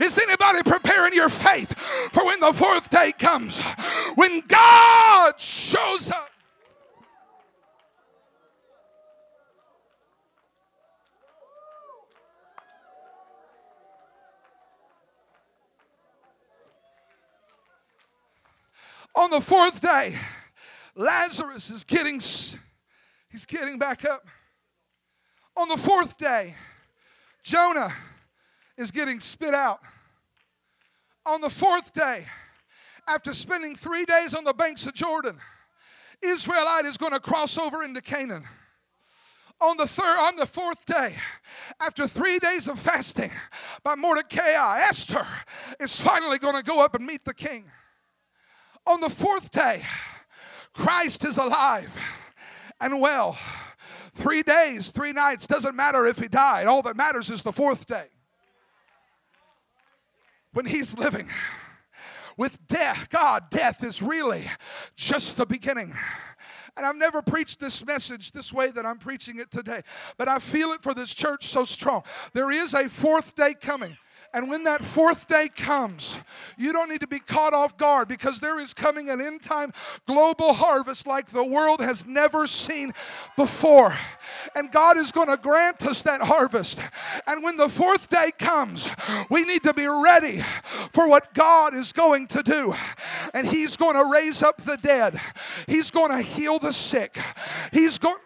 Is 0.00 0.18
anybody 0.18 0.62
preparing 0.62 1.12
your 1.12 1.28
faith 1.28 1.76
for 2.12 2.24
when 2.24 2.40
the 2.40 2.52
fourth 2.52 2.88
day 2.88 3.12
comes? 3.12 3.62
When 4.14 4.40
God 4.46 5.38
shows 5.40 6.10
up. 6.10 6.30
On 19.18 19.30
the 19.30 19.40
fourth 19.40 19.80
day, 19.80 20.14
Lazarus 20.94 21.70
is 21.70 21.82
getting 21.82 22.20
he's 23.30 23.46
getting 23.48 23.76
back 23.76 24.04
up. 24.04 24.24
On 25.56 25.68
the 25.68 25.76
fourth 25.76 26.16
day, 26.16 26.54
Jonah 27.42 27.92
is 28.76 28.92
getting 28.92 29.18
spit 29.18 29.54
out. 29.54 29.80
On 31.26 31.40
the 31.40 31.50
fourth 31.50 31.92
day, 31.92 32.26
after 33.08 33.32
spending 33.32 33.74
three 33.74 34.04
days 34.04 34.34
on 34.34 34.44
the 34.44 34.54
banks 34.54 34.86
of 34.86 34.94
Jordan, 34.94 35.40
Israelite 36.22 36.84
is 36.84 36.96
going 36.96 37.12
to 37.12 37.18
cross 37.18 37.58
over 37.58 37.82
into 37.82 38.00
Canaan. 38.00 38.44
On 39.60 39.76
the 39.76 39.88
third, 39.88 40.28
on 40.28 40.36
the 40.36 40.46
fourth 40.46 40.86
day, 40.86 41.16
after 41.80 42.06
three 42.06 42.38
days 42.38 42.68
of 42.68 42.78
fasting 42.78 43.32
by 43.82 43.96
Mordecai, 43.96 44.78
Esther 44.88 45.26
is 45.80 46.00
finally 46.00 46.38
going 46.38 46.54
to 46.54 46.62
go 46.62 46.84
up 46.84 46.94
and 46.94 47.04
meet 47.04 47.24
the 47.24 47.34
king. 47.34 47.64
On 48.88 49.00
the 49.00 49.10
fourth 49.10 49.50
day, 49.50 49.82
Christ 50.72 51.24
is 51.24 51.36
alive 51.36 51.90
and 52.80 53.00
well. 53.00 53.38
Three 54.14 54.42
days, 54.42 54.90
three 54.90 55.12
nights, 55.12 55.46
doesn't 55.46 55.76
matter 55.76 56.06
if 56.06 56.18
he 56.18 56.26
died. 56.26 56.66
All 56.66 56.82
that 56.82 56.96
matters 56.96 57.30
is 57.30 57.42
the 57.42 57.52
fourth 57.52 57.86
day. 57.86 58.06
When 60.52 60.66
he's 60.66 60.96
living, 60.96 61.28
with 62.38 62.66
death. 62.68 63.08
God, 63.10 63.50
death 63.50 63.84
is 63.84 64.00
really 64.00 64.44
just 64.96 65.36
the 65.36 65.44
beginning. 65.44 65.92
And 66.76 66.86
I've 66.86 66.96
never 66.96 67.20
preached 67.20 67.60
this 67.60 67.84
message 67.84 68.32
this 68.32 68.52
way 68.52 68.70
that 68.70 68.86
I'm 68.86 68.98
preaching 68.98 69.40
it 69.40 69.50
today, 69.50 69.82
but 70.16 70.28
I 70.28 70.38
feel 70.38 70.70
it 70.70 70.82
for 70.82 70.94
this 70.94 71.12
church 71.12 71.46
so 71.46 71.64
strong. 71.64 72.04
There 72.32 72.50
is 72.50 72.72
a 72.72 72.88
fourth 72.88 73.34
day 73.34 73.54
coming. 73.60 73.98
And 74.34 74.50
when 74.50 74.64
that 74.64 74.84
fourth 74.84 75.26
day 75.26 75.48
comes, 75.48 76.18
you 76.58 76.72
don't 76.72 76.90
need 76.90 77.00
to 77.00 77.06
be 77.06 77.18
caught 77.18 77.54
off 77.54 77.78
guard 77.78 78.08
because 78.08 78.40
there 78.40 78.60
is 78.60 78.74
coming 78.74 79.08
an 79.08 79.20
end 79.20 79.42
time 79.42 79.72
global 80.06 80.52
harvest 80.52 81.06
like 81.06 81.30
the 81.30 81.44
world 81.44 81.80
has 81.80 82.06
never 82.06 82.46
seen 82.46 82.92
before. 83.36 83.94
And 84.54 84.70
God 84.70 84.98
is 84.98 85.12
going 85.12 85.28
to 85.28 85.38
grant 85.38 85.86
us 85.86 86.02
that 86.02 86.20
harvest. 86.20 86.80
And 87.26 87.42
when 87.42 87.56
the 87.56 87.70
fourth 87.70 88.10
day 88.10 88.30
comes, 88.38 88.88
we 89.30 89.44
need 89.44 89.62
to 89.62 89.72
be 89.72 89.86
ready 89.86 90.42
for 90.92 91.08
what 91.08 91.32
God 91.32 91.74
is 91.74 91.92
going 91.92 92.26
to 92.28 92.42
do. 92.42 92.74
And 93.32 93.46
He's 93.46 93.76
going 93.76 93.94
to 93.94 94.10
raise 94.12 94.42
up 94.42 94.60
the 94.60 94.76
dead, 94.76 95.18
He's 95.66 95.90
going 95.90 96.10
to 96.10 96.20
heal 96.20 96.58
the 96.58 96.72
sick, 96.72 97.18
He's 97.72 97.98
going 97.98 98.18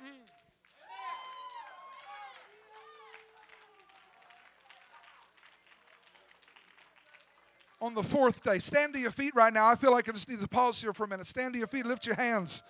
on 7.82 7.94
the 7.94 8.02
fourth 8.02 8.44
day. 8.44 8.60
Stand 8.60 8.94
to 8.94 9.00
your 9.00 9.10
feet 9.10 9.34
right 9.34 9.52
now. 9.52 9.66
I 9.66 9.74
feel 9.74 9.90
like 9.90 10.08
I 10.08 10.12
just 10.12 10.28
need 10.28 10.40
to 10.40 10.46
pause 10.46 10.80
here 10.80 10.92
for 10.92 11.02
a 11.02 11.08
minute. 11.08 11.26
Stand 11.26 11.52
to 11.54 11.58
your 11.58 11.66
feet, 11.66 11.84
lift 11.84 12.06
your 12.06 12.14
hands. 12.14 12.62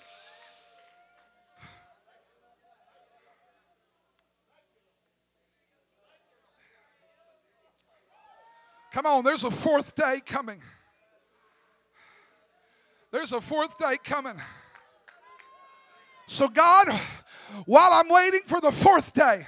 Come 8.92 9.06
on, 9.06 9.22
there's 9.22 9.44
a 9.44 9.50
fourth 9.50 9.94
day 9.94 10.20
coming. 10.24 10.60
There's 13.10 13.32
a 13.32 13.40
fourth 13.40 13.76
day 13.76 13.98
coming. 14.02 14.40
So, 16.26 16.48
God, 16.48 16.88
while 17.66 17.90
I'm 17.92 18.08
waiting 18.08 18.40
for 18.46 18.62
the 18.62 18.72
fourth 18.72 19.12
day, 19.12 19.46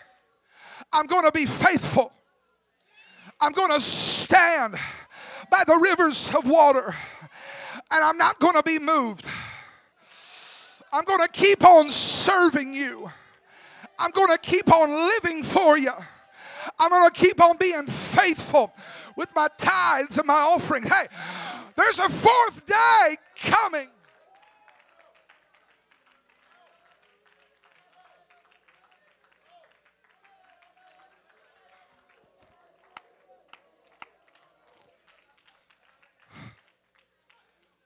I'm 0.93 1.07
going 1.07 1.25
to 1.25 1.33
be 1.33 1.47
faithful. 1.47 2.13
I'm 3.41 3.53
going 3.53 3.71
to 3.71 3.81
stand 3.81 4.77
by 5.51 5.63
the 5.67 5.77
rivers 5.77 6.31
of 6.35 6.49
water, 6.49 6.95
and 7.91 8.05
I'm 8.05 8.19
not 8.19 8.39
going 8.41 8.55
to 8.55 8.63
be 8.63 8.79
moved. 8.79 9.27
I'm 10.93 11.05
going 11.05 11.21
to 11.21 11.29
keep 11.29 11.65
on 11.65 11.91
serving 11.91 12.75
you. 12.75 13.11
I'm 13.99 14.11
going 14.11 14.29
to 14.29 14.39
keep 14.39 14.73
on 14.73 14.91
living 15.09 15.43
for 15.43 15.77
you. 15.79 15.93
I'm 16.79 16.91
going 16.91 17.11
to 17.11 17.21
keep 17.21 17.43
on 17.43 17.57
being 17.57 17.87
faithful 17.87 18.73
with 19.17 19.35
my 19.35 19.49
tithes 19.59 20.19
and 20.19 20.27
my 20.27 20.35
offering. 20.35 20.85
Hey, 20.85 21.07
there's 21.77 21.99
a 21.99 22.09
fourth 22.09 22.67
day 22.67 23.17
coming. 23.37 23.89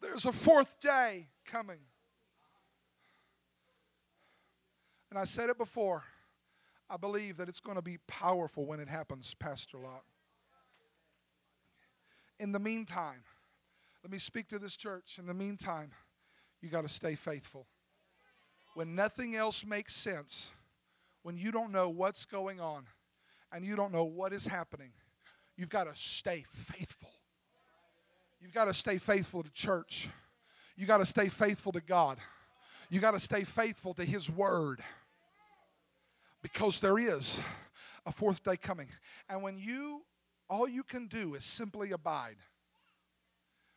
There's 0.08 0.24
a 0.24 0.32
fourth 0.32 0.80
day 0.80 1.28
coming. 1.44 1.80
And 5.10 5.18
I 5.18 5.24
said 5.24 5.50
it 5.50 5.58
before. 5.58 6.02
I 6.90 6.96
believe 6.96 7.36
that 7.36 7.48
it's 7.48 7.60
going 7.60 7.76
to 7.76 7.82
be 7.82 7.98
powerful 8.06 8.64
when 8.64 8.80
it 8.80 8.88
happens, 8.88 9.34
Pastor 9.34 9.76
Locke. 9.78 10.06
In 12.40 12.52
the 12.52 12.58
meantime, 12.58 13.22
let 14.02 14.10
me 14.10 14.18
speak 14.18 14.48
to 14.48 14.58
this 14.58 14.76
church. 14.76 15.18
In 15.18 15.26
the 15.26 15.34
meantime, 15.34 15.90
you 16.62 16.70
got 16.70 16.82
to 16.82 16.88
stay 16.88 17.14
faithful. 17.14 17.66
When 18.74 18.94
nothing 18.94 19.36
else 19.36 19.66
makes 19.66 19.94
sense, 19.94 20.50
when 21.22 21.36
you 21.36 21.52
don't 21.52 21.70
know 21.70 21.90
what's 21.90 22.24
going 22.24 22.60
on 22.60 22.86
and 23.52 23.62
you 23.64 23.76
don't 23.76 23.92
know 23.92 24.04
what 24.04 24.32
is 24.32 24.46
happening, 24.46 24.92
you've 25.56 25.68
got 25.68 25.84
to 25.84 25.92
stay 25.94 26.46
faithful. 26.50 26.97
You've 28.40 28.52
got 28.52 28.66
to 28.66 28.74
stay 28.74 28.98
faithful 28.98 29.42
to 29.42 29.50
church. 29.50 30.08
You've 30.76 30.88
got 30.88 30.98
to 30.98 31.06
stay 31.06 31.28
faithful 31.28 31.72
to 31.72 31.80
God. 31.80 32.18
You've 32.88 33.02
got 33.02 33.12
to 33.12 33.20
stay 33.20 33.44
faithful 33.44 33.94
to 33.94 34.04
His 34.04 34.30
Word. 34.30 34.80
Because 36.42 36.78
there 36.78 36.98
is 36.98 37.40
a 38.06 38.12
fourth 38.12 38.44
day 38.44 38.56
coming. 38.56 38.88
And 39.28 39.42
when 39.42 39.58
you, 39.58 40.02
all 40.48 40.68
you 40.68 40.84
can 40.84 41.08
do 41.08 41.34
is 41.34 41.44
simply 41.44 41.90
abide, 41.90 42.36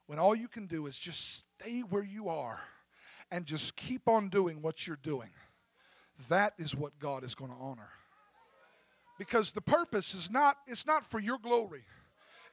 when 0.06 0.20
all 0.20 0.36
you 0.36 0.48
can 0.48 0.68
do 0.68 0.86
is 0.86 0.98
just 0.98 1.44
stay 1.60 1.80
where 1.80 2.04
you 2.04 2.30
are 2.30 2.60
and 3.32 3.46
just 3.46 3.76
keep 3.76 4.08
on 4.08 4.30
doing 4.30 4.62
what 4.62 4.86
you're 4.86 5.00
doing, 5.02 5.30
that 6.30 6.54
is 6.60 6.76
what 6.76 7.00
God 7.00 7.24
is 7.24 7.34
going 7.34 7.52
to 7.52 7.58
honor. 7.58 7.90
Because 9.18 9.52
the 9.52 9.62
purpose 9.62 10.14
is 10.14 10.30
not, 10.30 10.58
it's 10.68 10.86
not 10.86 11.10
for 11.10 11.20
your 11.20 11.40
glory. 11.40 11.84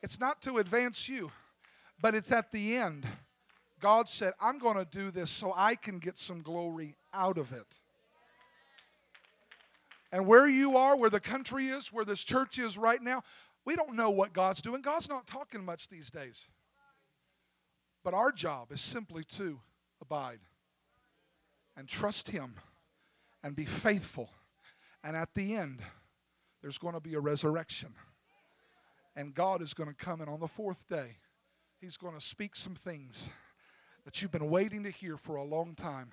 It's 0.02 0.18
not 0.18 0.40
to 0.42 0.58
advance 0.58 1.08
you 1.08 1.30
but 2.00 2.14
it's 2.14 2.32
at 2.32 2.52
the 2.52 2.76
end. 2.76 3.06
God 3.80 4.08
said, 4.08 4.32
I'm 4.40 4.58
going 4.58 4.76
to 4.76 4.84
do 4.84 5.10
this 5.10 5.30
so 5.30 5.52
I 5.56 5.74
can 5.74 5.98
get 5.98 6.16
some 6.16 6.42
glory 6.42 6.96
out 7.14 7.38
of 7.38 7.52
it. 7.52 7.80
And 10.10 10.26
where 10.26 10.48
you 10.48 10.76
are, 10.76 10.96
where 10.96 11.10
the 11.10 11.20
country 11.20 11.66
is, 11.66 11.92
where 11.92 12.04
this 12.04 12.24
church 12.24 12.58
is 12.58 12.78
right 12.78 13.02
now, 13.02 13.22
we 13.64 13.76
don't 13.76 13.94
know 13.94 14.10
what 14.10 14.32
God's 14.32 14.62
doing. 14.62 14.80
God's 14.80 15.08
not 15.08 15.26
talking 15.26 15.64
much 15.64 15.88
these 15.88 16.10
days. 16.10 16.48
But 18.02 18.14
our 18.14 18.32
job 18.32 18.72
is 18.72 18.80
simply 18.80 19.24
to 19.36 19.60
abide 20.00 20.40
and 21.76 21.86
trust 21.86 22.30
Him 22.30 22.54
and 23.44 23.54
be 23.54 23.66
faithful. 23.66 24.30
And 25.04 25.14
at 25.14 25.34
the 25.34 25.54
end, 25.54 25.80
there's 26.62 26.78
going 26.78 26.94
to 26.94 27.00
be 27.00 27.14
a 27.14 27.20
resurrection. 27.20 27.90
And 29.14 29.34
God 29.34 29.62
is 29.62 29.74
going 29.74 29.88
to 29.88 29.94
come 29.94 30.22
in 30.22 30.28
on 30.28 30.40
the 30.40 30.48
fourth 30.48 30.88
day 30.88 31.16
He's 31.80 31.96
going 31.96 32.14
to 32.14 32.20
speak 32.20 32.56
some 32.56 32.74
things 32.74 33.30
that 34.04 34.20
you've 34.20 34.32
been 34.32 34.50
waiting 34.50 34.82
to 34.82 34.90
hear 34.90 35.16
for 35.16 35.36
a 35.36 35.44
long 35.44 35.74
time. 35.76 36.10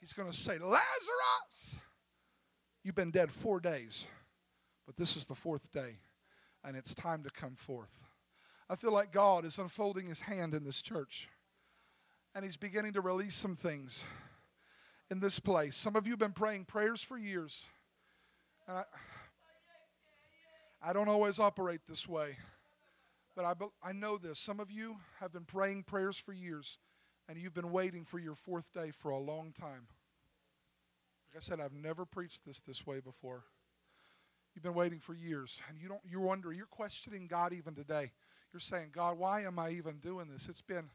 He's 0.00 0.12
going 0.12 0.30
to 0.30 0.36
say, 0.36 0.52
Lazarus, 0.58 1.76
you've 2.84 2.94
been 2.94 3.10
dead 3.10 3.32
four 3.32 3.58
days, 3.58 4.06
but 4.86 4.96
this 4.96 5.16
is 5.16 5.26
the 5.26 5.34
fourth 5.34 5.72
day, 5.72 5.98
and 6.64 6.76
it's 6.76 6.94
time 6.94 7.24
to 7.24 7.30
come 7.30 7.56
forth. 7.56 7.90
I 8.70 8.76
feel 8.76 8.92
like 8.92 9.12
God 9.12 9.44
is 9.44 9.58
unfolding 9.58 10.06
his 10.06 10.20
hand 10.20 10.54
in 10.54 10.64
this 10.64 10.80
church, 10.80 11.28
and 12.34 12.44
he's 12.44 12.56
beginning 12.56 12.92
to 12.92 13.00
release 13.00 13.34
some 13.34 13.56
things 13.56 14.04
in 15.10 15.18
this 15.18 15.40
place. 15.40 15.76
Some 15.76 15.96
of 15.96 16.06
you 16.06 16.12
have 16.12 16.20
been 16.20 16.32
praying 16.32 16.66
prayers 16.66 17.02
for 17.02 17.18
years. 17.18 17.66
I, 18.68 18.84
I 20.80 20.92
don't 20.92 21.08
always 21.08 21.40
operate 21.40 21.80
this 21.88 22.08
way. 22.08 22.36
But 23.34 23.44
I, 23.44 23.54
I 23.88 23.92
know 23.92 24.18
this. 24.18 24.38
Some 24.38 24.60
of 24.60 24.70
you 24.70 24.96
have 25.20 25.32
been 25.32 25.44
praying 25.44 25.84
prayers 25.84 26.16
for 26.16 26.32
years, 26.32 26.78
and 27.28 27.38
you've 27.38 27.54
been 27.54 27.72
waiting 27.72 28.04
for 28.04 28.18
your 28.18 28.34
fourth 28.34 28.72
day 28.72 28.90
for 28.90 29.10
a 29.10 29.18
long 29.18 29.52
time. 29.52 29.86
Like 31.32 31.38
I 31.38 31.40
said, 31.40 31.60
I've 31.60 31.72
never 31.72 32.04
preached 32.04 32.44
this 32.46 32.60
this 32.60 32.86
way 32.86 33.00
before. 33.00 33.44
You've 34.54 34.62
been 34.62 34.74
waiting 34.74 35.00
for 35.00 35.14
years, 35.14 35.62
and 35.68 35.78
you 35.80 35.88
don't. 35.88 36.02
You're 36.04 36.20
wondering. 36.20 36.58
You're 36.58 36.66
questioning 36.66 37.26
God 37.26 37.54
even 37.54 37.74
today. 37.74 38.10
You're 38.52 38.60
saying, 38.60 38.90
God, 38.92 39.18
why 39.18 39.44
am 39.44 39.58
I 39.58 39.70
even 39.70 39.96
doing 39.96 40.28
this? 40.28 40.46
It's 40.46 40.60
been, 40.60 40.90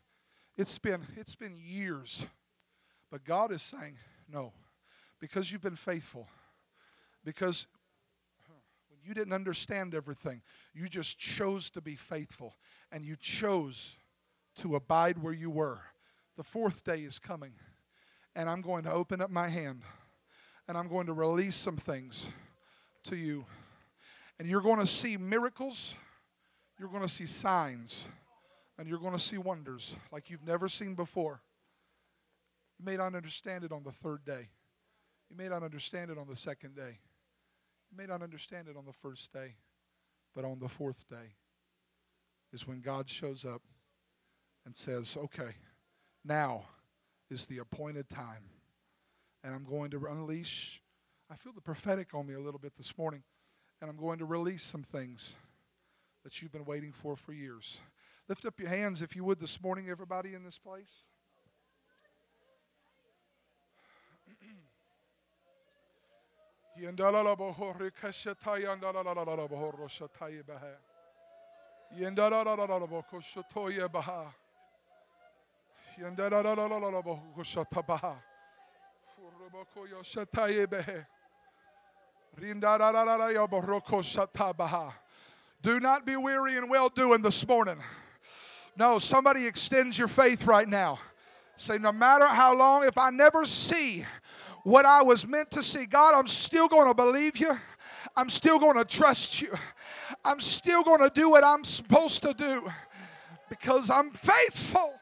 it's 0.58 0.78
been, 0.78 1.02
it's 1.16 1.34
been 1.34 1.58
years. 1.58 2.24
But 3.10 3.24
God 3.24 3.52
is 3.52 3.64
saying, 3.64 3.96
no, 4.32 4.54
because 5.20 5.52
you've 5.52 5.64
been 5.64 5.76
faithful, 5.76 6.28
because 7.26 7.66
you 9.08 9.14
didn't 9.14 9.34
understand 9.34 9.96
everything. 9.96 10.42
You 10.74 10.90
just 10.90 11.18
chose 11.18 11.70
to 11.72 11.82
be 11.82 11.96
faithful 11.96 12.56
and 12.92 13.06
you 13.06 13.16
chose 13.16 13.96
to 14.58 14.76
abide 14.76 15.22
where 15.22 15.34
you 15.34 15.50
were. 15.50 15.80
The 16.36 16.44
fourth 16.44 16.84
day 16.84 17.00
is 17.00 17.18
coming, 17.18 17.54
and 18.36 18.50
I'm 18.50 18.62
going 18.62 18.84
to 18.84 18.92
open 18.92 19.22
up 19.22 19.32
my 19.32 19.48
hand 19.48 19.82
and 20.68 20.78
I'm 20.78 20.88
going 20.88 21.08
to 21.08 21.14
release 21.14 21.56
some 21.56 21.78
things 21.78 22.28
to 23.06 23.16
you. 23.16 23.46
And 24.38 24.48
you're 24.48 24.62
going 24.62 24.80
to 24.80 24.86
see 24.86 25.18
miracles, 25.18 25.96
you're 26.78 26.90
going 26.90 27.02
to 27.02 27.10
see 27.10 27.26
signs, 27.26 28.08
and 28.78 28.88
you're 28.88 29.00
going 29.00 29.14
to 29.14 29.20
see 29.20 29.38
wonders 29.38 29.96
like 30.12 30.30
you've 30.30 30.46
never 30.46 30.68
seen 30.68 30.94
before. 30.94 31.42
You 32.78 32.86
may 32.86 32.98
not 32.98 33.16
understand 33.16 33.64
it 33.64 33.72
on 33.72 33.84
the 33.84 33.92
third 33.92 34.26
day, 34.26 34.50
you 35.30 35.38
may 35.38 35.48
not 35.48 35.64
understand 35.64 36.12
it 36.12 36.18
on 36.18 36.28
the 36.28 36.36
second 36.36 36.76
day. 36.76 37.00
May 37.98 38.06
not 38.06 38.22
understand 38.22 38.68
it 38.68 38.78
on 38.78 38.86
the 38.86 38.94
first 38.94 39.34
day, 39.34 39.56
but 40.36 40.46
on 40.46 40.60
the 40.60 40.68
fourth 40.68 41.10
day 41.10 41.34
is 42.54 42.68
when 42.68 42.80
God 42.80 43.10
shows 43.10 43.44
up 43.44 43.64
and 44.66 44.76
says, 44.76 45.18
Okay, 45.18 45.50
now 46.24 46.66
is 47.32 47.48
the 47.48 47.58
appointed 47.58 48.08
time. 48.08 48.44
And 49.44 49.56
I'm 49.56 49.64
going 49.64 49.90
to 49.92 50.06
unleash, 50.06 50.82
I 51.32 51.36
feel 51.36 51.54
the 51.54 51.62
prophetic 51.62 52.14
on 52.14 52.28
me 52.28 52.36
a 52.36 52.40
little 52.40 52.60
bit 52.60 52.76
this 52.78 52.96
morning, 52.98 53.24
and 53.82 53.90
I'm 53.90 53.98
going 53.98 54.20
to 54.20 54.26
release 54.26 54.64
some 54.64 54.84
things 54.84 55.36
that 56.24 56.42
you've 56.42 56.52
been 56.52 56.66
waiting 56.66 56.92
for 56.92 57.16
for 57.16 57.34
years. 57.34 57.80
Lift 58.30 58.46
up 58.46 58.60
your 58.60 58.70
hands 58.70 59.02
if 59.02 59.16
you 59.16 59.24
would 59.24 59.40
this 59.40 59.62
morning, 59.62 59.90
everybody 59.90 60.34
in 60.34 60.44
this 60.44 60.58
place. 60.58 61.06
Do 85.64 85.80
not 85.80 86.06
be 86.06 86.16
weary 86.16 86.56
in 86.56 86.70
well 86.70 86.90
doing 86.90 87.24
this 87.24 87.48
morning. 87.48 87.78
No, 88.78 89.00
somebody 89.00 89.48
extends 89.48 89.98
your 89.98 90.08
faith 90.08 90.46
right 90.46 90.68
now. 90.68 91.00
Say, 91.56 91.80
no 91.80 91.92
matter 91.92 92.28
how 92.28 92.56
long, 92.56 92.86
if 92.86 92.96
I 92.96 93.10
never 93.10 93.44
see 93.46 94.06
what 94.68 94.86
I 94.86 95.02
was 95.02 95.26
meant 95.26 95.50
to 95.52 95.64
see, 95.64 95.86
God, 95.86 96.14
I'm 96.14 96.28
still 96.28 96.68
going 96.68 96.90
to 96.90 96.94
believe 96.94 97.38
you. 97.38 97.58
I'm 98.18 98.30
still 98.30 98.60
going 98.60 98.76
to 98.76 98.84
trust 98.84 99.42
you. 99.42 99.54
I'm 100.26 100.42
still 100.42 100.84
going 100.84 101.00
to 101.00 101.10
do 101.10 101.30
what 101.30 101.46
I'm 101.46 101.64
supposed 101.64 102.22
to 102.24 102.34
do 102.34 102.70
because 103.48 103.90
I'm 103.90 104.12
faithful. 104.12 104.94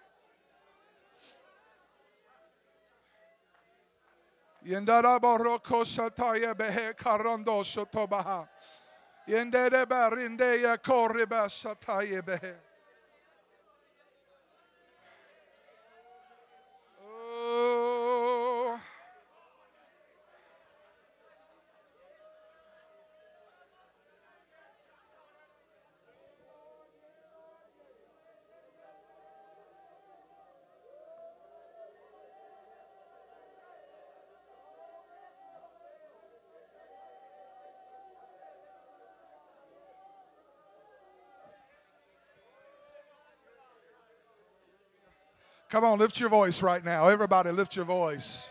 Come 45.76 45.84
on, 45.84 46.00
lift 46.00 46.22
your 46.22 46.30
voice 46.30 46.62
right 46.62 46.86
now. 46.86 47.10
Everybody, 47.10 47.52
lift 47.52 47.76
your 47.76 47.84
voice. 47.84 48.50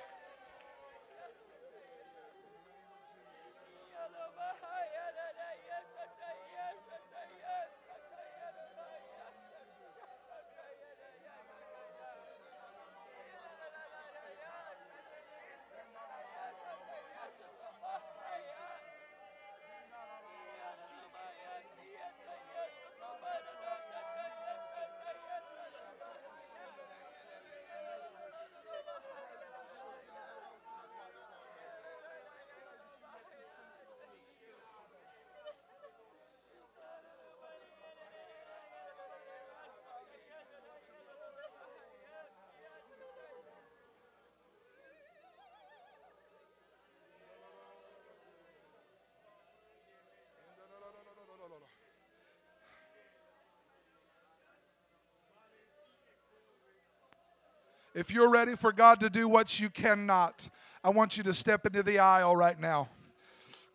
If 57.95 58.13
you're 58.13 58.29
ready 58.29 58.57
for 58.57 58.73
God 58.73 58.99
to 59.01 59.09
do 59.09 59.29
what 59.29 59.61
you 59.61 59.71
cannot, 59.71 60.49
I 60.83 60.91
want 60.91 61.17
you 61.17 61.23
to 61.23 61.33
step 61.33 61.65
into 61.65 61.81
the 61.85 62.01
aisle 62.01 62.35
right 62.35 62.59
now. 62.59 62.89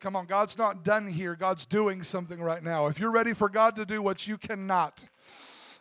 Come 0.01 0.17
on, 0.17 0.25
God's 0.25 0.57
not 0.57 0.83
done 0.83 1.07
here. 1.07 1.35
God's 1.35 1.65
doing 1.65 2.03
something 2.03 2.41
right 2.41 2.61
now. 2.61 2.87
If 2.87 2.99
you're 2.99 3.11
ready 3.11 3.33
for 3.33 3.47
God 3.47 3.77
to 3.77 3.85
do 3.85 4.01
what 4.01 4.27
you 4.27 4.37
cannot, 4.37 5.07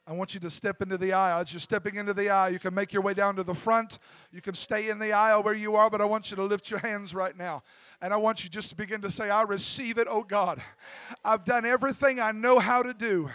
I 0.07 0.13
want 0.13 0.35
you 0.35 0.41
to 0.41 0.51
step 0.51 0.81
into 0.83 0.97
the 0.97 1.13
aisle. 1.13 1.41
As 1.41 1.53
you're 1.53 1.59
stepping 1.59 1.97
into 1.97 2.15
the 2.15 2.31
aisle, 2.31 2.53
you 2.53 2.61
can 2.61 2.75
make 2.75 2.93
your 2.93 3.03
way 3.03 3.13
down 3.13 3.35
to 3.37 3.43
the 3.43 3.57
front. 3.57 3.99
You 4.33 4.41
can 4.41 4.55
stay 4.55 4.89
in 4.89 5.01
the 5.01 5.13
aisle 5.13 5.43
where 5.43 5.55
you 5.55 5.75
are, 5.75 5.91
but 5.91 6.01
I 6.01 6.05
want 6.05 6.31
you 6.31 6.37
to 6.37 6.45
lift 6.45 6.71
your 6.71 6.79
hands 6.79 7.15
right 7.15 7.37
now. 7.37 7.65
And 8.01 8.15
I 8.15 8.17
want 8.19 8.45
you 8.45 8.51
just 8.51 8.71
to 8.71 8.77
begin 8.77 9.01
to 9.03 9.11
say, 9.11 9.31
I 9.31 9.43
receive 9.43 9.99
it, 9.99 10.07
oh 10.09 10.23
God. 10.23 10.63
I've 11.25 11.45
done 11.45 11.67
everything 11.67 12.21
I 12.21 12.31
know 12.31 12.61
how 12.61 12.85
to 12.85 12.95
do. 12.95 13.31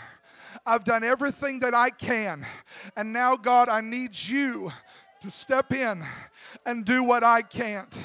I've 0.65 0.85
done 0.85 1.03
everything 1.03 1.59
that 1.59 1.73
I 1.73 1.89
can. 1.89 2.45
And 2.95 3.11
now, 3.11 3.35
God, 3.35 3.67
I 3.67 3.81
need 3.81 4.17
you 4.17 4.71
to 5.23 5.31
step 5.31 5.71
in 5.71 6.03
and 6.65 6.83
do 6.83 7.01
what 7.01 7.23
I 7.23 7.41
can't. 7.41 7.97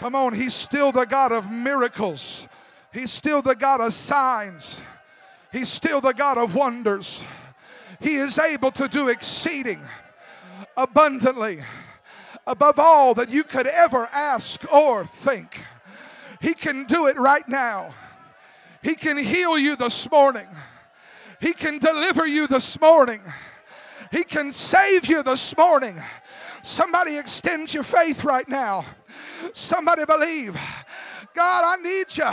Come 0.00 0.16
on, 0.16 0.34
he's 0.34 0.54
still 0.54 0.90
the 0.90 1.06
God 1.06 1.30
of 1.30 1.52
miracles. 1.52 2.48
He's 2.92 3.12
still 3.12 3.42
the 3.42 3.54
God 3.54 3.80
of 3.80 3.92
signs. 3.92 4.82
He's 5.52 5.68
still 5.68 6.00
the 6.00 6.14
God 6.14 6.36
of 6.36 6.56
wonders. 6.56 7.24
He 8.00 8.16
is 8.16 8.40
able 8.40 8.72
to 8.72 8.88
do 8.88 9.06
exceeding 9.06 9.78
abundantly 10.76 11.60
above 12.46 12.78
all 12.78 13.14
that 13.14 13.30
you 13.30 13.44
could 13.44 13.66
ever 13.66 14.08
ask 14.12 14.72
or 14.72 15.04
think. 15.04 15.60
He 16.40 16.54
can 16.54 16.84
do 16.84 17.06
it 17.06 17.18
right 17.18 17.46
now. 17.48 17.94
He 18.82 18.94
can 18.94 19.18
heal 19.18 19.58
you 19.58 19.76
this 19.76 20.10
morning. 20.10 20.46
He 21.40 21.52
can 21.52 21.78
deliver 21.78 22.26
you 22.26 22.46
this 22.46 22.80
morning. 22.80 23.20
He 24.10 24.24
can 24.24 24.50
save 24.50 25.06
you 25.06 25.22
this 25.22 25.56
morning. 25.56 26.00
Somebody 26.62 27.16
extend 27.16 27.72
your 27.72 27.84
faith 27.84 28.24
right 28.24 28.48
now. 28.48 28.84
Somebody 29.52 30.04
believe. 30.04 30.54
God, 31.34 31.78
I 31.78 31.82
need 31.82 32.16
you. 32.16 32.30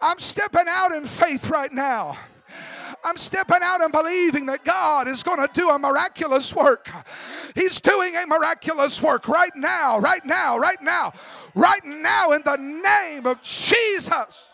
I'm 0.00 0.18
stepping 0.18 0.66
out 0.68 0.92
in 0.92 1.04
faith 1.04 1.48
right 1.50 1.72
now. 1.72 2.16
I'm 3.04 3.16
stepping 3.16 3.58
out 3.62 3.82
and 3.82 3.92
believing 3.92 4.46
that 4.46 4.64
God 4.64 5.08
is 5.08 5.22
going 5.22 5.38
to 5.38 5.48
do 5.52 5.70
a 5.70 5.78
miraculous 5.78 6.54
work. 6.54 6.90
He's 7.54 7.80
doing 7.80 8.14
a 8.16 8.26
miraculous 8.26 9.00
work 9.02 9.28
right 9.28 9.54
now, 9.54 9.98
right 9.98 10.24
now, 10.24 10.58
right 10.58 10.80
now, 10.82 11.12
right 11.54 11.84
now 11.84 12.32
in 12.32 12.42
the 12.44 12.56
name 12.56 13.26
of 13.26 13.40
Jesus. 13.42 14.52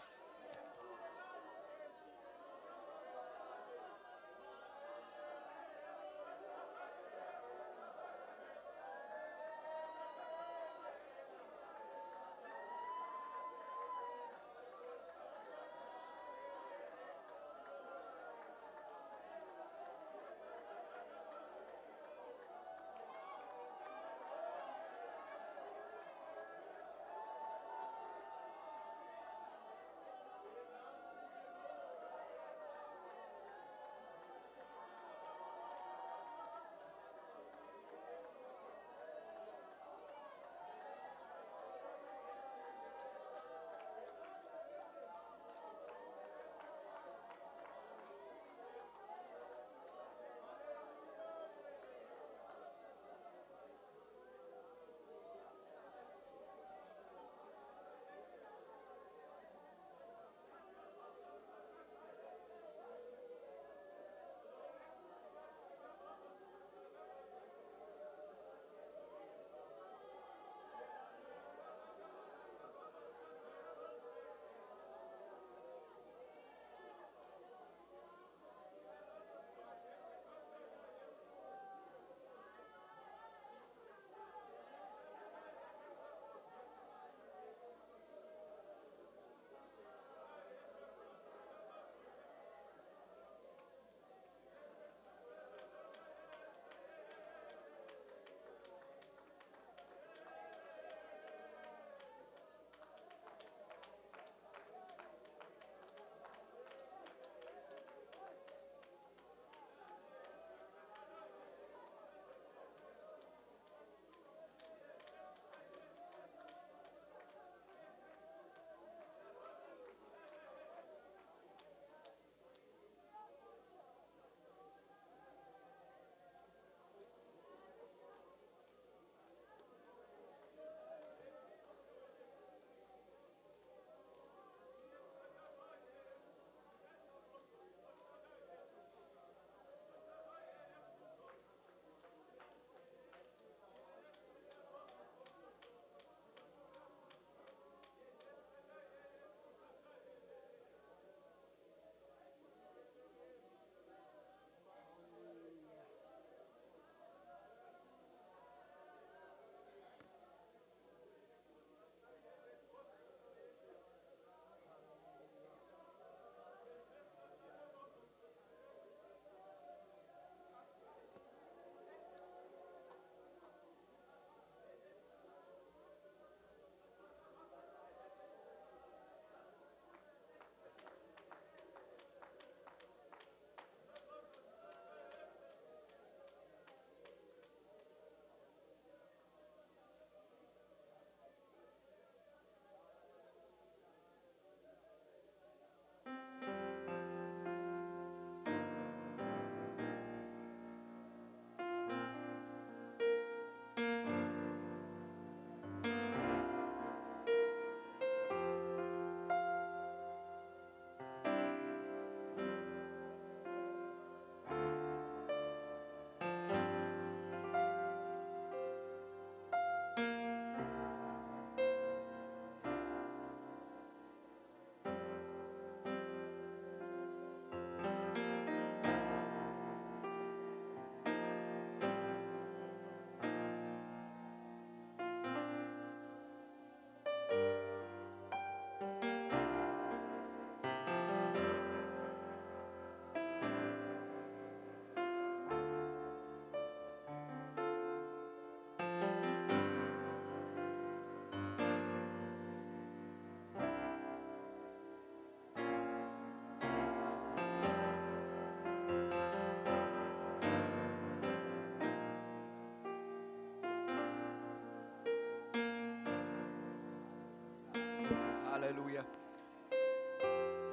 Hallelujah. 268.64 269.04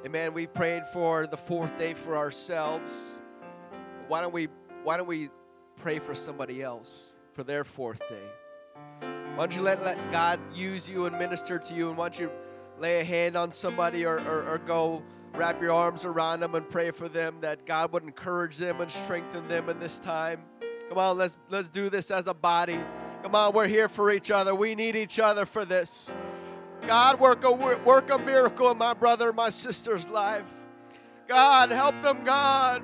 Amen. 0.05 0.33
We 0.33 0.47
prayed 0.47 0.87
for 0.87 1.27
the 1.27 1.35
fourth 1.35 1.77
day 1.77 1.93
for 1.93 2.15
ourselves. 2.15 3.19
Why 4.07 4.21
don't 4.21 4.33
we 4.33 4.47
why 4.83 4.95
don't 4.95 5.07
we 5.07 5.29
pray 5.75 5.99
for 5.99 6.15
somebody 6.15 6.63
else 6.63 7.17
for 7.33 7.43
their 7.43 7.65
fourth 7.65 7.99
day? 8.07 8.23
Why 9.01 9.35
don't 9.35 9.53
you 9.53 9.61
let, 9.61 9.83
let 9.83 9.97
God 10.09 10.39
use 10.55 10.89
you 10.89 11.05
and 11.05 11.19
minister 11.19 11.59
to 11.59 11.73
you? 11.73 11.89
And 11.89 11.97
why 11.97 12.07
don't 12.07 12.19
you 12.19 12.31
lay 12.79 13.01
a 13.01 13.03
hand 13.03 13.35
on 13.35 13.51
somebody 13.51 14.05
or, 14.05 14.19
or, 14.21 14.47
or 14.47 14.57
go 14.59 15.03
wrap 15.33 15.61
your 15.61 15.73
arms 15.73 16.05
around 16.05 16.39
them 16.39 16.55
and 16.55 16.69
pray 16.69 16.91
for 16.91 17.09
them 17.09 17.39
that 17.41 17.65
God 17.65 17.91
would 17.91 18.03
encourage 18.03 18.55
them 18.55 18.79
and 18.79 18.89
strengthen 18.89 19.49
them 19.49 19.67
in 19.67 19.81
this 19.81 19.99
time? 19.99 20.43
Come 20.87 20.97
on, 20.97 21.17
let's 21.17 21.35
let's 21.49 21.69
do 21.69 21.89
this 21.89 22.09
as 22.09 22.27
a 22.27 22.33
body. 22.33 22.79
Come 23.21 23.35
on, 23.35 23.51
we're 23.51 23.67
here 23.67 23.89
for 23.89 24.11
each 24.11 24.31
other. 24.31 24.55
We 24.55 24.75
need 24.75 24.95
each 24.95 25.19
other 25.19 25.45
for 25.45 25.65
this. 25.65 26.13
God, 26.87 27.19
work 27.19 27.43
a 27.43 27.51
work 27.51 28.09
a 28.09 28.17
miracle 28.17 28.71
in 28.71 28.77
my 28.77 28.93
brother, 28.93 29.31
my 29.33 29.49
sister's 29.49 30.07
life. 30.09 30.45
God, 31.27 31.71
help 31.71 32.01
them, 32.01 32.23
God. 32.23 32.83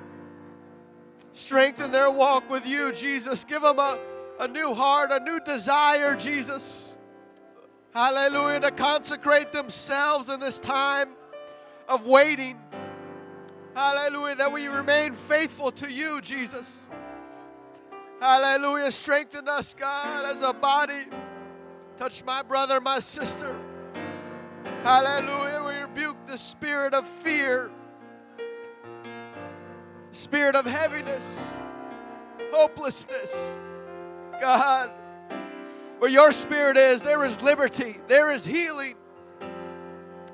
Strengthen 1.32 1.92
their 1.92 2.10
walk 2.10 2.48
with 2.50 2.66
you, 2.66 2.92
Jesus. 2.92 3.44
Give 3.44 3.62
them 3.62 3.78
a, 3.78 3.98
a 4.40 4.48
new 4.48 4.74
heart, 4.74 5.10
a 5.12 5.20
new 5.20 5.38
desire, 5.40 6.16
Jesus. 6.16 6.96
Hallelujah. 7.94 8.60
To 8.60 8.70
consecrate 8.70 9.52
themselves 9.52 10.28
in 10.28 10.40
this 10.40 10.58
time 10.58 11.10
of 11.88 12.06
waiting. 12.06 12.58
Hallelujah. 13.74 14.36
That 14.36 14.52
we 14.52 14.68
remain 14.68 15.12
faithful 15.12 15.70
to 15.72 15.92
you, 15.92 16.20
Jesus. 16.20 16.90
Hallelujah. 18.20 18.90
Strengthen 18.90 19.48
us, 19.48 19.74
God, 19.74 20.24
as 20.24 20.42
a 20.42 20.52
body. 20.52 21.06
Touch 21.98 22.24
my 22.24 22.42
brother, 22.42 22.80
my 22.80 22.98
sister. 22.98 23.54
Hallelujah. 24.88 25.62
We 25.66 25.82
rebuke 25.82 26.16
the 26.26 26.38
spirit 26.38 26.94
of 26.94 27.06
fear, 27.06 27.70
spirit 30.12 30.56
of 30.56 30.64
heaviness, 30.64 31.52
hopelessness. 32.50 33.58
God, 34.40 34.90
where 35.98 36.10
your 36.10 36.32
spirit 36.32 36.78
is, 36.78 37.02
there 37.02 37.22
is 37.26 37.42
liberty, 37.42 37.98
there 38.08 38.30
is 38.30 38.46
healing. 38.46 38.94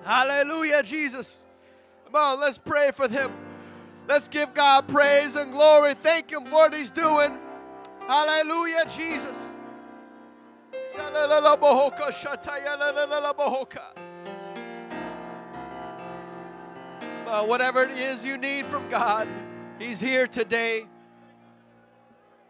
Hallelujah, 0.05 0.85
Jesus. 0.85 1.43
Come 2.05 2.15
on, 2.15 2.41
let's 2.41 2.57
pray 2.57 2.93
for 2.93 3.09
them. 3.09 3.33
Let's 4.09 4.29
give 4.29 4.55
God 4.55 4.87
praise 4.87 5.35
and 5.35 5.51
glory. 5.51 5.95
Thank 5.95 6.31
Him 6.31 6.45
for 6.45 6.51
what 6.51 6.73
He's 6.73 6.93
doing. 6.93 7.37
Hallelujah, 8.07 8.85
Jesus. 8.89 9.57
Uh, 17.35 17.45
whatever 17.45 17.83
it 17.83 17.91
is 17.91 18.25
you 18.25 18.39
need 18.39 18.65
from 18.67 18.89
God, 18.89 19.27
He's 19.81 19.99
here 19.99 20.29
today. 20.29 20.87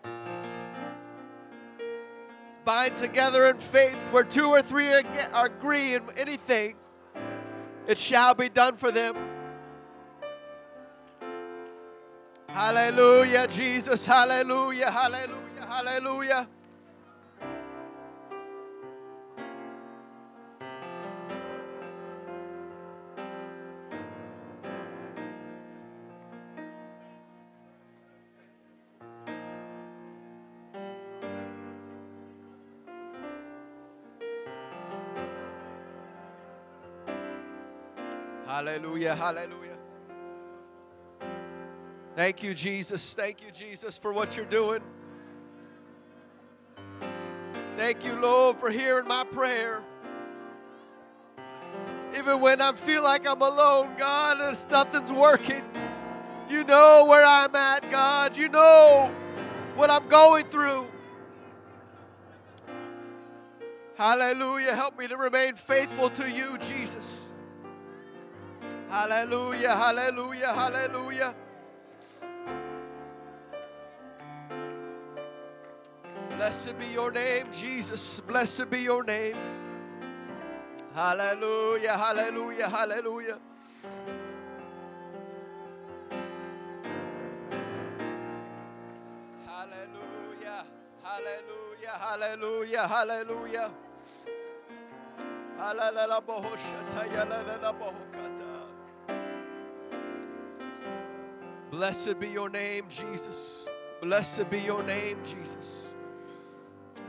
Let's 0.04 0.18
bind 2.66 2.94
together 2.94 3.46
in 3.46 3.56
faith 3.56 3.96
where 4.10 4.24
two 4.24 4.48
or 4.48 4.60
three 4.60 4.92
agree 5.32 5.94
in 5.94 6.02
anything, 6.18 6.76
it 7.86 7.96
shall 7.96 8.34
be 8.34 8.50
done 8.50 8.76
for 8.76 8.90
them. 8.90 9.16
Hallelujah, 12.50 13.46
Jesus. 13.46 14.04
Hallelujah, 14.04 14.90
hallelujah, 14.90 15.66
hallelujah. 15.66 16.46
Hallelujah, 38.74 39.14
hallelujah. 39.14 39.78
Thank 42.16 42.42
you, 42.42 42.54
Jesus. 42.54 43.14
Thank 43.14 43.40
you, 43.40 43.52
Jesus, 43.52 43.96
for 43.96 44.12
what 44.12 44.36
you're 44.36 44.44
doing. 44.46 44.80
Thank 47.76 48.04
you, 48.04 48.14
Lord, 48.14 48.58
for 48.58 48.70
hearing 48.70 49.06
my 49.06 49.22
prayer. 49.22 49.80
Even 52.18 52.40
when 52.40 52.60
I 52.60 52.72
feel 52.72 53.04
like 53.04 53.28
I'm 53.28 53.42
alone, 53.42 53.94
God, 53.96 54.40
and 54.40 54.70
nothing's 54.72 55.12
working, 55.12 55.62
you 56.50 56.64
know 56.64 57.04
where 57.08 57.24
I'm 57.24 57.54
at, 57.54 57.88
God. 57.92 58.36
You 58.36 58.48
know 58.48 59.08
what 59.76 59.88
I'm 59.88 60.08
going 60.08 60.46
through. 60.46 60.88
Hallelujah. 63.94 64.74
Help 64.74 64.98
me 64.98 65.06
to 65.06 65.16
remain 65.16 65.54
faithful 65.54 66.10
to 66.10 66.28
you, 66.28 66.58
Jesus. 66.58 67.33
Hallelujah, 68.94 69.74
hallelujah, 69.74 70.54
hallelujah. 70.54 71.34
Blessed 76.36 76.78
be 76.78 76.86
your 76.92 77.10
name, 77.10 77.48
Jesus. 77.52 78.20
Blessed 78.20 78.70
be 78.70 78.82
your 78.82 79.02
name. 79.02 79.34
Hallelujah, 80.94 81.98
hallelujah, 81.98 82.68
hallelujah. 82.68 83.38
Hallelujah, 89.44 90.64
hallelujah, 91.02 91.98
hallelujah, 91.98 92.86
hallelujah. 92.86 93.70
Blessed 101.74 102.20
be 102.20 102.28
your 102.28 102.48
name, 102.48 102.84
Jesus. 102.88 103.68
Blessed 104.00 104.48
be 104.48 104.60
your 104.60 104.84
name, 104.84 105.18
Jesus. 105.24 105.96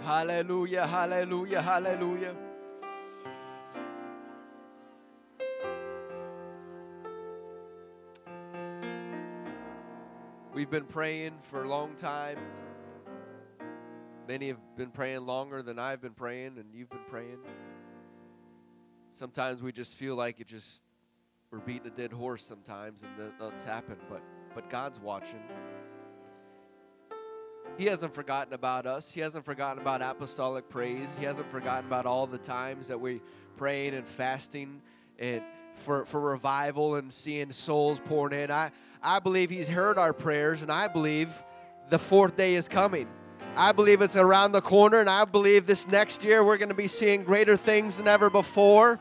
Hallelujah, 0.02 0.88
hallelujah, 0.88 1.62
hallelujah. 1.62 2.36
We've 10.52 10.72
been 10.72 10.86
praying 10.86 11.34
for 11.44 11.64
a 11.64 11.70
long 11.70 11.94
time. 11.94 12.40
Many 14.28 14.48
have 14.48 14.58
been 14.76 14.90
praying 14.90 15.28
longer 15.28 15.62
than 15.62 15.78
I've 15.78 16.02
been 16.02 16.16
praying, 16.16 16.58
and 16.58 16.74
you've 16.74 16.90
been 16.90 17.06
praying. 17.08 17.38
Sometimes 19.12 19.62
we 19.62 19.72
just 19.72 19.96
feel 19.96 20.16
like 20.16 20.40
it 20.40 20.48
just 20.48 20.82
we're 21.52 21.60
beating 21.60 21.86
a 21.86 21.96
dead 21.96 22.12
horse 22.12 22.44
sometimes, 22.44 23.04
and 23.04 23.12
nothing's 23.40 23.64
happened. 23.64 24.02
But 24.10 24.24
but 24.56 24.70
God's 24.70 25.00
watching. 25.00 25.44
He 27.78 27.86
hasn't 27.86 28.16
forgotten 28.16 28.54
about 28.54 28.86
us. 28.86 29.12
He 29.12 29.20
hasn't 29.20 29.44
forgotten 29.44 29.82
about 29.82 30.02
apostolic 30.02 30.70
praise. 30.70 31.16
He 31.20 31.26
hasn't 31.26 31.52
forgotten 31.52 31.86
about 31.86 32.06
all 32.06 32.26
the 32.26 32.38
times 32.38 32.88
that 32.88 33.00
we 33.00 33.22
praying 33.58 33.94
and 33.94 34.08
fasting 34.08 34.82
and 35.20 35.42
for, 35.76 36.06
for 36.06 36.22
revival 36.22 36.96
and 36.96 37.12
seeing 37.12 37.52
souls 37.52 38.00
pouring 38.06 38.40
in. 38.40 38.50
I, 38.50 38.72
I 39.04 39.20
believe 39.20 39.50
He's 39.50 39.68
heard 39.68 39.98
our 39.98 40.14
prayers, 40.14 40.62
and 40.62 40.72
I 40.72 40.88
believe 40.88 41.34
the 41.90 42.00
fourth 42.00 42.38
day 42.38 42.56
is 42.56 42.70
coming. 42.70 43.10
I 43.58 43.74
believe 43.74 44.02
it's 44.02 44.16
around 44.16 44.54
the 44.54 44.62
corner, 44.62 45.00
and 45.00 45.10
I 45.10 45.26
believe 45.26 45.66
this 45.66 45.86
next 45.88 46.24
year 46.24 46.44
we're 46.44 46.58
going 46.58 46.70
to 46.70 46.76
be 46.76 46.88
seeing 46.88 47.24
greater 47.24 47.58
things 47.58 47.98
than 47.98 48.08
ever 48.08 48.30
before. 48.30 49.00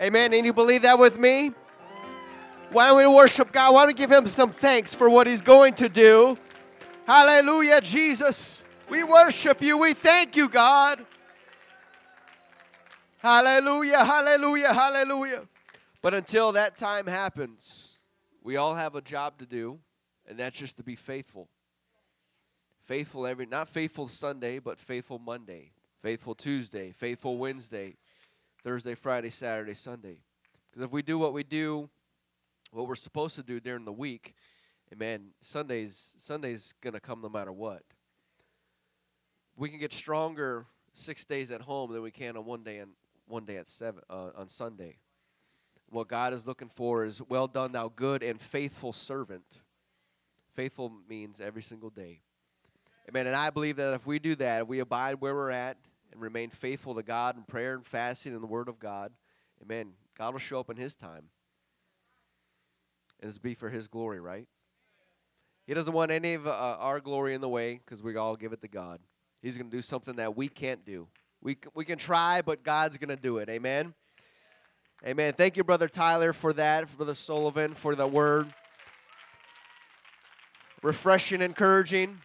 Amen. 0.00 0.32
And 0.32 0.44
you 0.44 0.52
believe 0.52 0.82
that 0.82 0.98
with 0.98 1.18
me? 1.18 1.52
Why 2.74 2.88
don't 2.88 2.96
we 2.96 3.06
worship 3.06 3.52
God? 3.52 3.72
Why 3.72 3.82
don't 3.82 3.90
we 3.90 3.94
give 3.94 4.10
Him 4.10 4.26
some 4.26 4.50
thanks 4.50 4.92
for 4.92 5.08
what 5.08 5.28
He's 5.28 5.40
going 5.40 5.74
to 5.74 5.88
do? 5.88 6.36
Hallelujah, 7.06 7.80
Jesus. 7.80 8.64
We 8.90 9.04
worship 9.04 9.62
you. 9.62 9.78
We 9.78 9.94
thank 9.94 10.34
you, 10.34 10.48
God. 10.48 11.06
Hallelujah, 13.18 14.04
hallelujah, 14.04 14.74
hallelujah. 14.74 15.42
But 16.02 16.14
until 16.14 16.50
that 16.52 16.76
time 16.76 17.06
happens, 17.06 17.98
we 18.42 18.56
all 18.56 18.74
have 18.74 18.96
a 18.96 19.00
job 19.00 19.38
to 19.38 19.46
do, 19.46 19.78
and 20.28 20.36
that's 20.36 20.58
just 20.58 20.76
to 20.78 20.82
be 20.82 20.96
faithful. 20.96 21.48
Faithful 22.82 23.24
every, 23.24 23.46
not 23.46 23.68
faithful 23.68 24.08
Sunday, 24.08 24.58
but 24.58 24.80
faithful 24.80 25.20
Monday, 25.20 25.70
faithful 26.02 26.34
Tuesday, 26.34 26.90
faithful 26.90 27.38
Wednesday, 27.38 27.94
Thursday, 28.64 28.96
Friday, 28.96 29.30
Saturday, 29.30 29.74
Sunday. 29.74 30.16
Because 30.72 30.86
if 30.86 30.90
we 30.90 31.02
do 31.02 31.18
what 31.18 31.32
we 31.32 31.44
do, 31.44 31.88
what 32.74 32.88
we're 32.88 32.94
supposed 32.94 33.36
to 33.36 33.42
do 33.42 33.60
during 33.60 33.84
the 33.84 33.92
week, 33.92 34.34
and 34.90 34.98
man, 34.98 35.28
Sunday's 35.40 36.14
Sunday's 36.18 36.74
gonna 36.80 37.00
come 37.00 37.20
no 37.22 37.28
matter 37.28 37.52
what. 37.52 37.82
We 39.56 39.68
can 39.68 39.78
get 39.78 39.92
stronger 39.92 40.66
six 40.92 41.24
days 41.24 41.50
at 41.50 41.62
home 41.62 41.92
than 41.92 42.02
we 42.02 42.10
can 42.10 42.36
on 42.36 42.44
one 42.44 42.62
day 42.62 42.78
and 42.78 42.92
one 43.26 43.44
day 43.44 43.56
at 43.56 43.68
seven 43.68 44.02
uh, 44.10 44.30
on 44.36 44.48
Sunday. 44.48 44.96
what 45.90 46.08
God 46.08 46.32
is 46.32 46.46
looking 46.46 46.68
for 46.68 47.04
is 47.04 47.22
well 47.28 47.46
done, 47.46 47.72
thou 47.72 47.88
good 47.94 48.22
and 48.22 48.40
faithful 48.40 48.92
servant. 48.92 49.62
Faithful 50.54 50.92
means 51.08 51.40
every 51.40 51.62
single 51.62 51.90
day. 51.90 52.20
Amen. 53.08 53.26
And 53.26 53.36
I 53.36 53.50
believe 53.50 53.76
that 53.76 53.94
if 53.94 54.06
we 54.06 54.18
do 54.18 54.34
that, 54.36 54.62
if 54.62 54.68
we 54.68 54.80
abide 54.80 55.20
where 55.20 55.34
we're 55.34 55.50
at 55.50 55.76
and 56.12 56.20
remain 56.20 56.50
faithful 56.50 56.94
to 56.94 57.02
God 57.02 57.36
in 57.36 57.42
prayer 57.42 57.74
and 57.74 57.86
fasting 57.86 58.34
and 58.34 58.42
the 58.42 58.46
Word 58.46 58.68
of 58.68 58.78
God, 58.78 59.12
amen, 59.62 59.92
God 60.16 60.32
will 60.32 60.40
show 60.40 60.60
up 60.60 60.70
in 60.70 60.76
His 60.76 60.94
time. 60.94 61.24
And 63.24 63.30
it's 63.30 63.38
be 63.38 63.54
for 63.54 63.70
His 63.70 63.86
glory, 63.88 64.20
right? 64.20 64.46
He 65.66 65.72
doesn't 65.72 65.94
want 65.94 66.10
any 66.10 66.34
of 66.34 66.46
uh, 66.46 66.50
our 66.78 67.00
glory 67.00 67.32
in 67.32 67.40
the 67.40 67.48
way 67.48 67.80
because 67.82 68.02
we 68.02 68.14
all 68.16 68.36
give 68.36 68.52
it 68.52 68.60
to 68.60 68.68
God. 68.68 69.00
He's 69.40 69.56
going 69.56 69.70
to 69.70 69.74
do 69.74 69.80
something 69.80 70.16
that 70.16 70.36
we 70.36 70.46
can't 70.46 70.84
do. 70.84 71.08
We, 71.40 71.56
we 71.72 71.86
can 71.86 71.96
try, 71.96 72.42
but 72.42 72.62
God's 72.62 72.98
going 72.98 73.08
to 73.08 73.16
do 73.16 73.38
it. 73.38 73.48
Amen. 73.48 73.94
Amen. 75.06 75.32
Thank 75.32 75.56
you, 75.56 75.64
Brother 75.64 75.88
Tyler, 75.88 76.34
for 76.34 76.52
that, 76.52 76.86
for 76.90 76.98
Brother 76.98 77.14
Sullivan, 77.14 77.72
for 77.72 77.94
the 77.94 78.06
word. 78.06 78.52
Refreshing, 80.82 81.40
encouraging. 81.40 82.18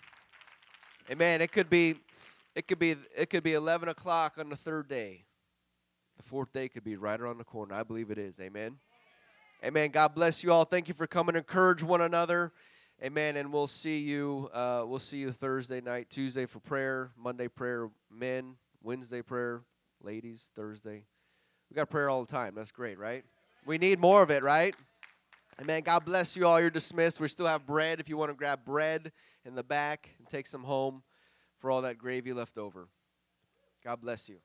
Amen. 1.09 1.41
It 1.41 1.53
could 1.53 1.69
be, 1.69 1.95
it 2.55 2.67
could 2.67 2.77
be, 2.77 2.97
it 3.17 3.29
could 3.29 3.43
be 3.43 3.53
11 3.53 3.87
o'clock 3.87 4.33
on 4.37 4.49
the 4.49 4.57
third 4.57 4.89
day. 4.89 5.23
The 6.17 6.23
fourth 6.23 6.51
day 6.51 6.67
could 6.67 6.83
be 6.83 6.97
right 6.97 7.21
around 7.21 7.37
the 7.37 7.45
corner. 7.45 7.73
I 7.73 7.83
believe 7.83 8.11
it 8.11 8.17
is. 8.17 8.41
Amen. 8.41 8.79
Amen. 9.61 9.91
God 9.91 10.15
bless 10.15 10.41
you 10.41 10.53
all. 10.53 10.63
Thank 10.63 10.87
you 10.87 10.93
for 10.93 11.05
coming. 11.05 11.35
Encourage 11.35 11.83
one 11.83 11.99
another. 11.99 12.53
Amen. 13.03 13.35
And 13.35 13.51
we'll 13.51 13.67
see 13.67 13.99
you. 13.99 14.49
Uh, 14.53 14.85
we'll 14.87 14.99
see 14.99 15.17
you 15.17 15.33
Thursday 15.33 15.81
night, 15.81 16.09
Tuesday 16.09 16.45
for 16.45 16.59
prayer, 16.59 17.11
Monday 17.17 17.49
prayer, 17.49 17.89
men, 18.09 18.55
Wednesday 18.81 19.21
prayer, 19.21 19.63
ladies, 20.01 20.49
Thursday. 20.55 21.03
We 21.69 21.75
got 21.75 21.89
prayer 21.89 22.09
all 22.09 22.23
the 22.23 22.31
time. 22.31 22.55
That's 22.55 22.71
great, 22.71 22.97
right? 22.97 23.25
We 23.65 23.77
need 23.77 23.99
more 23.99 24.23
of 24.23 24.31
it, 24.31 24.43
right? 24.43 24.73
Amen. 25.59 25.81
God 25.83 26.05
bless 26.05 26.37
you 26.37 26.47
all. 26.47 26.61
You're 26.61 26.69
dismissed. 26.69 27.19
We 27.19 27.27
still 27.27 27.47
have 27.47 27.65
bread 27.65 27.99
if 27.99 28.07
you 28.07 28.15
want 28.15 28.31
to 28.31 28.35
grab 28.35 28.63
bread 28.63 29.11
in 29.43 29.55
the 29.55 29.63
back 29.63 30.09
and 30.19 30.27
take 30.29 30.47
some 30.47 30.63
home 30.63 31.03
for 31.59 31.69
all 31.69 31.81
that 31.81 31.97
gravy 31.97 32.31
left 32.31 32.57
over. 32.57 32.87
God 33.83 33.99
bless 33.99 34.29
you. 34.29 34.37